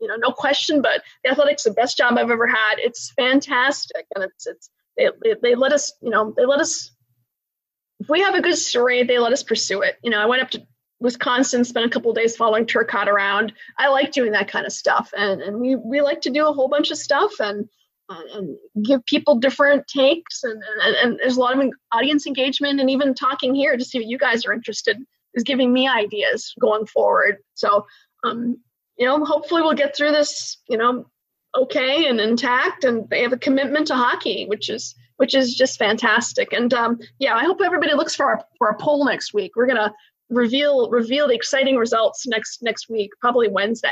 you 0.00 0.08
know, 0.08 0.16
no 0.16 0.32
question. 0.32 0.82
But 0.82 1.02
the 1.22 1.30
Athletic's 1.30 1.64
the 1.64 1.72
best 1.72 1.96
job 1.96 2.18
I've 2.18 2.30
ever 2.30 2.46
had. 2.46 2.78
It's 2.78 3.12
fantastic, 3.12 4.06
and 4.14 4.24
it's, 4.24 4.46
it's. 4.46 4.70
They, 4.96 5.08
they, 5.22 5.34
they 5.42 5.54
let 5.54 5.72
us, 5.72 5.92
you 6.00 6.10
know, 6.10 6.34
they 6.36 6.44
let 6.44 6.60
us. 6.60 6.90
If 8.00 8.08
we 8.08 8.20
have 8.20 8.34
a 8.34 8.40
good 8.40 8.56
story, 8.56 9.02
they 9.02 9.18
let 9.18 9.32
us 9.32 9.42
pursue 9.42 9.82
it. 9.82 9.96
You 10.02 10.10
know, 10.10 10.18
I 10.20 10.26
went 10.26 10.42
up 10.42 10.50
to 10.50 10.62
Wisconsin, 11.00 11.64
spent 11.64 11.86
a 11.86 11.88
couple 11.88 12.12
days 12.12 12.36
following 12.36 12.66
Turcotte 12.66 13.06
around. 13.06 13.52
I 13.78 13.88
like 13.88 14.12
doing 14.12 14.32
that 14.32 14.48
kind 14.48 14.66
of 14.66 14.72
stuff, 14.72 15.12
and 15.16 15.40
and 15.42 15.58
we 15.58 15.76
we 15.76 16.00
like 16.02 16.20
to 16.22 16.30
do 16.30 16.46
a 16.46 16.52
whole 16.52 16.68
bunch 16.68 16.90
of 16.90 16.98
stuff 16.98 17.32
and 17.40 17.68
and, 18.08 18.30
and 18.30 18.84
give 18.84 19.04
people 19.06 19.36
different 19.36 19.86
takes, 19.86 20.44
and, 20.44 20.62
and 20.82 20.96
and 20.96 21.18
there's 21.18 21.36
a 21.36 21.40
lot 21.40 21.58
of 21.58 21.70
audience 21.92 22.26
engagement, 22.26 22.80
and 22.80 22.90
even 22.90 23.14
talking 23.14 23.54
here 23.54 23.76
to 23.76 23.84
see 23.84 23.98
what 23.98 24.08
you 24.08 24.18
guys 24.18 24.44
are 24.44 24.52
interested 24.52 24.98
is 25.34 25.44
giving 25.44 25.72
me 25.72 25.88
ideas 25.88 26.54
going 26.60 26.86
forward. 26.86 27.38
So, 27.54 27.86
um, 28.24 28.58
you 28.98 29.06
know, 29.06 29.24
hopefully 29.24 29.62
we'll 29.62 29.74
get 29.74 29.96
through 29.96 30.10
this, 30.12 30.58
you 30.68 30.76
know, 30.76 31.06
okay 31.54 32.06
and 32.06 32.20
intact, 32.20 32.84
and 32.84 33.08
they 33.10 33.22
have 33.22 33.32
a 33.32 33.38
commitment 33.38 33.86
to 33.88 33.94
hockey, 33.94 34.46
which 34.46 34.68
is 34.68 34.94
which 35.16 35.34
is 35.34 35.54
just 35.54 35.78
fantastic. 35.78 36.52
And 36.52 36.72
um, 36.72 36.98
yeah, 37.18 37.34
I 37.34 37.44
hope 37.44 37.60
everybody 37.62 37.94
looks 37.94 38.14
for 38.14 38.26
our 38.26 38.44
for 38.58 38.68
a 38.68 38.76
poll 38.76 39.04
next 39.04 39.34
week. 39.34 39.52
We're 39.56 39.66
gonna 39.66 39.94
reveal 40.30 40.88
reveal 40.90 41.28
the 41.28 41.34
exciting 41.34 41.76
results 41.76 42.26
next 42.26 42.62
next 42.62 42.88
week, 42.88 43.10
probably 43.20 43.48
Wednesday. 43.48 43.88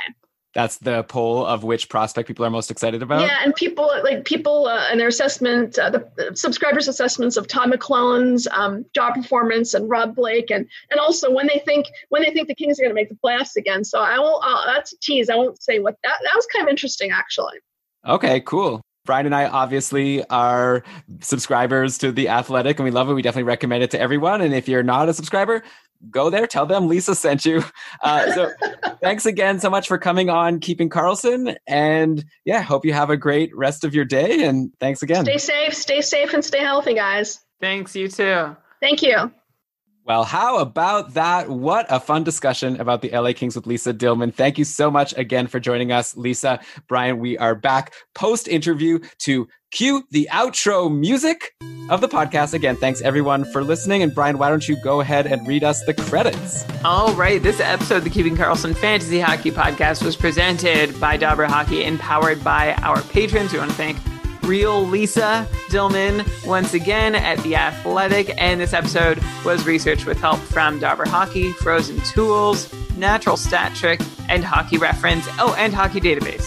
That's 0.58 0.78
the 0.78 1.04
poll 1.04 1.46
of 1.46 1.62
which 1.62 1.88
prospect 1.88 2.26
people 2.26 2.44
are 2.44 2.50
most 2.50 2.72
excited 2.72 3.00
about. 3.00 3.20
Yeah, 3.20 3.38
and 3.44 3.54
people 3.54 3.88
like 4.02 4.24
people 4.24 4.66
uh, 4.66 4.88
and 4.90 4.98
their 4.98 5.06
assessment, 5.06 5.78
uh, 5.78 5.88
the 5.88 6.10
the 6.16 6.34
subscribers' 6.34 6.88
assessments 6.88 7.36
of 7.36 7.46
Todd 7.46 7.70
McLellan's 7.70 8.48
um, 8.48 8.84
job 8.92 9.14
performance 9.14 9.74
and 9.74 9.88
Rob 9.88 10.16
Blake, 10.16 10.50
and 10.50 10.66
and 10.90 10.98
also 10.98 11.30
when 11.30 11.46
they 11.46 11.62
think 11.64 11.86
when 12.08 12.22
they 12.22 12.32
think 12.32 12.48
the 12.48 12.56
Kings 12.56 12.80
are 12.80 12.82
going 12.82 12.90
to 12.90 12.94
make 12.96 13.08
the 13.08 13.14
playoffs 13.24 13.54
again. 13.54 13.84
So 13.84 14.00
I 14.00 14.18
won't. 14.18 14.44
Uh, 14.44 14.66
that's 14.66 14.92
a 14.92 14.98
tease. 14.98 15.30
I 15.30 15.36
won't 15.36 15.62
say 15.62 15.78
what 15.78 15.94
that. 16.02 16.16
That 16.24 16.32
was 16.34 16.44
kind 16.46 16.66
of 16.66 16.68
interesting, 16.68 17.12
actually. 17.12 17.58
Okay, 18.04 18.40
cool. 18.40 18.82
Brian 19.06 19.26
and 19.26 19.34
I 19.36 19.46
obviously 19.46 20.22
are 20.28 20.82
subscribers 21.20 21.98
to 21.98 22.10
The 22.10 22.28
Athletic 22.30 22.80
and 22.80 22.84
we 22.84 22.90
love 22.90 23.08
it. 23.08 23.14
We 23.14 23.22
definitely 23.22 23.44
recommend 23.44 23.84
it 23.84 23.92
to 23.92 24.00
everyone. 24.00 24.42
And 24.42 24.52
if 24.52 24.68
you're 24.68 24.82
not 24.82 25.08
a 25.08 25.14
subscriber, 25.14 25.62
go 26.10 26.30
there, 26.30 26.46
tell 26.46 26.66
them 26.66 26.88
Lisa 26.88 27.14
sent 27.14 27.44
you. 27.44 27.62
Uh, 28.00 28.32
so 28.32 28.50
thanks 29.02 29.26
again 29.26 29.58
so 29.58 29.68
much 29.68 29.88
for 29.88 29.98
coming 29.98 30.30
on 30.30 30.60
Keeping 30.60 30.88
Karlsson. 30.88 31.56
And 31.66 32.24
yeah, 32.44 32.62
hope 32.62 32.84
you 32.84 32.92
have 32.92 33.10
a 33.10 33.16
great 33.16 33.54
rest 33.56 33.82
of 33.82 33.94
your 33.94 34.04
day. 34.04 34.44
And 34.44 34.72
thanks 34.78 35.02
again. 35.02 35.24
Stay 35.24 35.38
safe, 35.38 35.74
stay 35.74 36.00
safe, 36.00 36.32
and 36.32 36.44
stay 36.44 36.60
healthy, 36.60 36.94
guys. 36.94 37.40
Thanks, 37.60 37.96
you 37.96 38.08
too. 38.08 38.56
Thank 38.80 39.02
you. 39.02 39.32
Well, 40.08 40.24
how 40.24 40.56
about 40.56 41.12
that? 41.12 41.50
What 41.50 41.84
a 41.90 42.00
fun 42.00 42.24
discussion 42.24 42.80
about 42.80 43.02
the 43.02 43.10
LA 43.10 43.34
Kings 43.34 43.54
with 43.54 43.66
Lisa 43.66 43.92
Dillman. 43.92 44.32
Thank 44.32 44.56
you 44.56 44.64
so 44.64 44.90
much 44.90 45.12
again 45.18 45.48
for 45.48 45.60
joining 45.60 45.92
us, 45.92 46.16
Lisa. 46.16 46.60
Brian, 46.88 47.18
we 47.18 47.36
are 47.36 47.54
back 47.54 47.92
post 48.14 48.48
interview 48.48 49.00
to 49.18 49.46
cue 49.70 50.02
the 50.10 50.26
outro 50.32 50.90
music 50.90 51.52
of 51.90 52.00
the 52.00 52.08
podcast. 52.08 52.54
Again, 52.54 52.74
thanks 52.74 53.02
everyone 53.02 53.44
for 53.52 53.62
listening. 53.62 54.02
And 54.02 54.14
Brian, 54.14 54.38
why 54.38 54.48
don't 54.48 54.66
you 54.66 54.82
go 54.82 55.02
ahead 55.02 55.26
and 55.26 55.46
read 55.46 55.62
us 55.62 55.84
the 55.84 55.92
credits? 55.92 56.64
All 56.86 57.12
right, 57.12 57.42
this 57.42 57.60
episode 57.60 57.96
of 57.96 58.04
the 58.04 58.10
Keeping 58.10 58.34
Karlsson 58.34 58.74
Fantasy 58.74 59.20
Hockey 59.20 59.50
Podcast 59.50 60.02
was 60.02 60.16
presented 60.16 60.98
by 60.98 61.18
Dobber 61.18 61.44
Hockey 61.44 61.84
and 61.84 62.00
powered 62.00 62.42
by 62.42 62.72
our 62.76 63.02
patrons. 63.02 63.52
We 63.52 63.58
want 63.58 63.72
to 63.72 63.76
thank 63.76 63.98
Real 64.48 64.82
Lisa 64.82 65.46
Dillman 65.68 66.26
once 66.46 66.72
again 66.72 67.14
at 67.14 67.38
The 67.40 67.54
Athletic. 67.54 68.34
And 68.38 68.58
this 68.58 68.72
episode 68.72 69.22
was 69.44 69.66
researched 69.66 70.06
with 70.06 70.18
help 70.18 70.40
from 70.40 70.78
Dobber 70.78 71.06
Hockey, 71.06 71.52
Frozen 71.52 72.00
Tools, 72.00 72.72
Natural 72.96 73.36
Stat 73.36 73.76
Trick, 73.76 74.00
and 74.30 74.42
Hockey 74.42 74.78
Reference. 74.78 75.26
Oh, 75.38 75.54
and 75.58 75.74
Hockey 75.74 76.00
Database. 76.00 76.46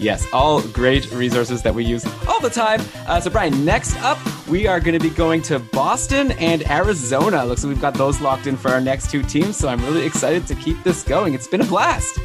Yes, 0.00 0.26
all 0.32 0.62
great 0.62 1.10
resources 1.12 1.62
that 1.62 1.72
we 1.72 1.84
use 1.84 2.04
all 2.26 2.40
the 2.40 2.50
time. 2.50 2.80
Uh, 3.06 3.20
so, 3.20 3.30
Brian, 3.30 3.64
next 3.64 3.96
up, 4.02 4.18
we 4.48 4.66
are 4.66 4.80
going 4.80 4.98
to 4.98 5.08
be 5.08 5.14
going 5.14 5.40
to 5.42 5.60
Boston 5.60 6.32
and 6.32 6.68
Arizona. 6.68 7.44
Looks 7.44 7.62
like 7.62 7.68
we've 7.68 7.80
got 7.80 7.94
those 7.94 8.20
locked 8.20 8.48
in 8.48 8.56
for 8.56 8.70
our 8.72 8.80
next 8.80 9.12
two 9.12 9.22
teams. 9.22 9.56
So, 9.56 9.68
I'm 9.68 9.80
really 9.84 10.04
excited 10.04 10.44
to 10.48 10.56
keep 10.56 10.82
this 10.82 11.04
going. 11.04 11.34
It's 11.34 11.48
been 11.48 11.60
a 11.60 11.66
blast. 11.66 12.18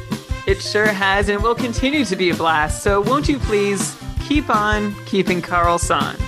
It 0.48 0.60
sure 0.60 0.88
has, 0.88 1.28
and 1.28 1.40
will 1.40 1.54
continue 1.54 2.04
to 2.04 2.16
be 2.16 2.30
a 2.30 2.34
blast. 2.34 2.82
So, 2.82 3.00
won't 3.00 3.28
you 3.28 3.38
please 3.38 3.96
keep 4.24 4.48
on 4.48 4.94
keeping 5.04 5.42
Karlsson? 5.42 6.18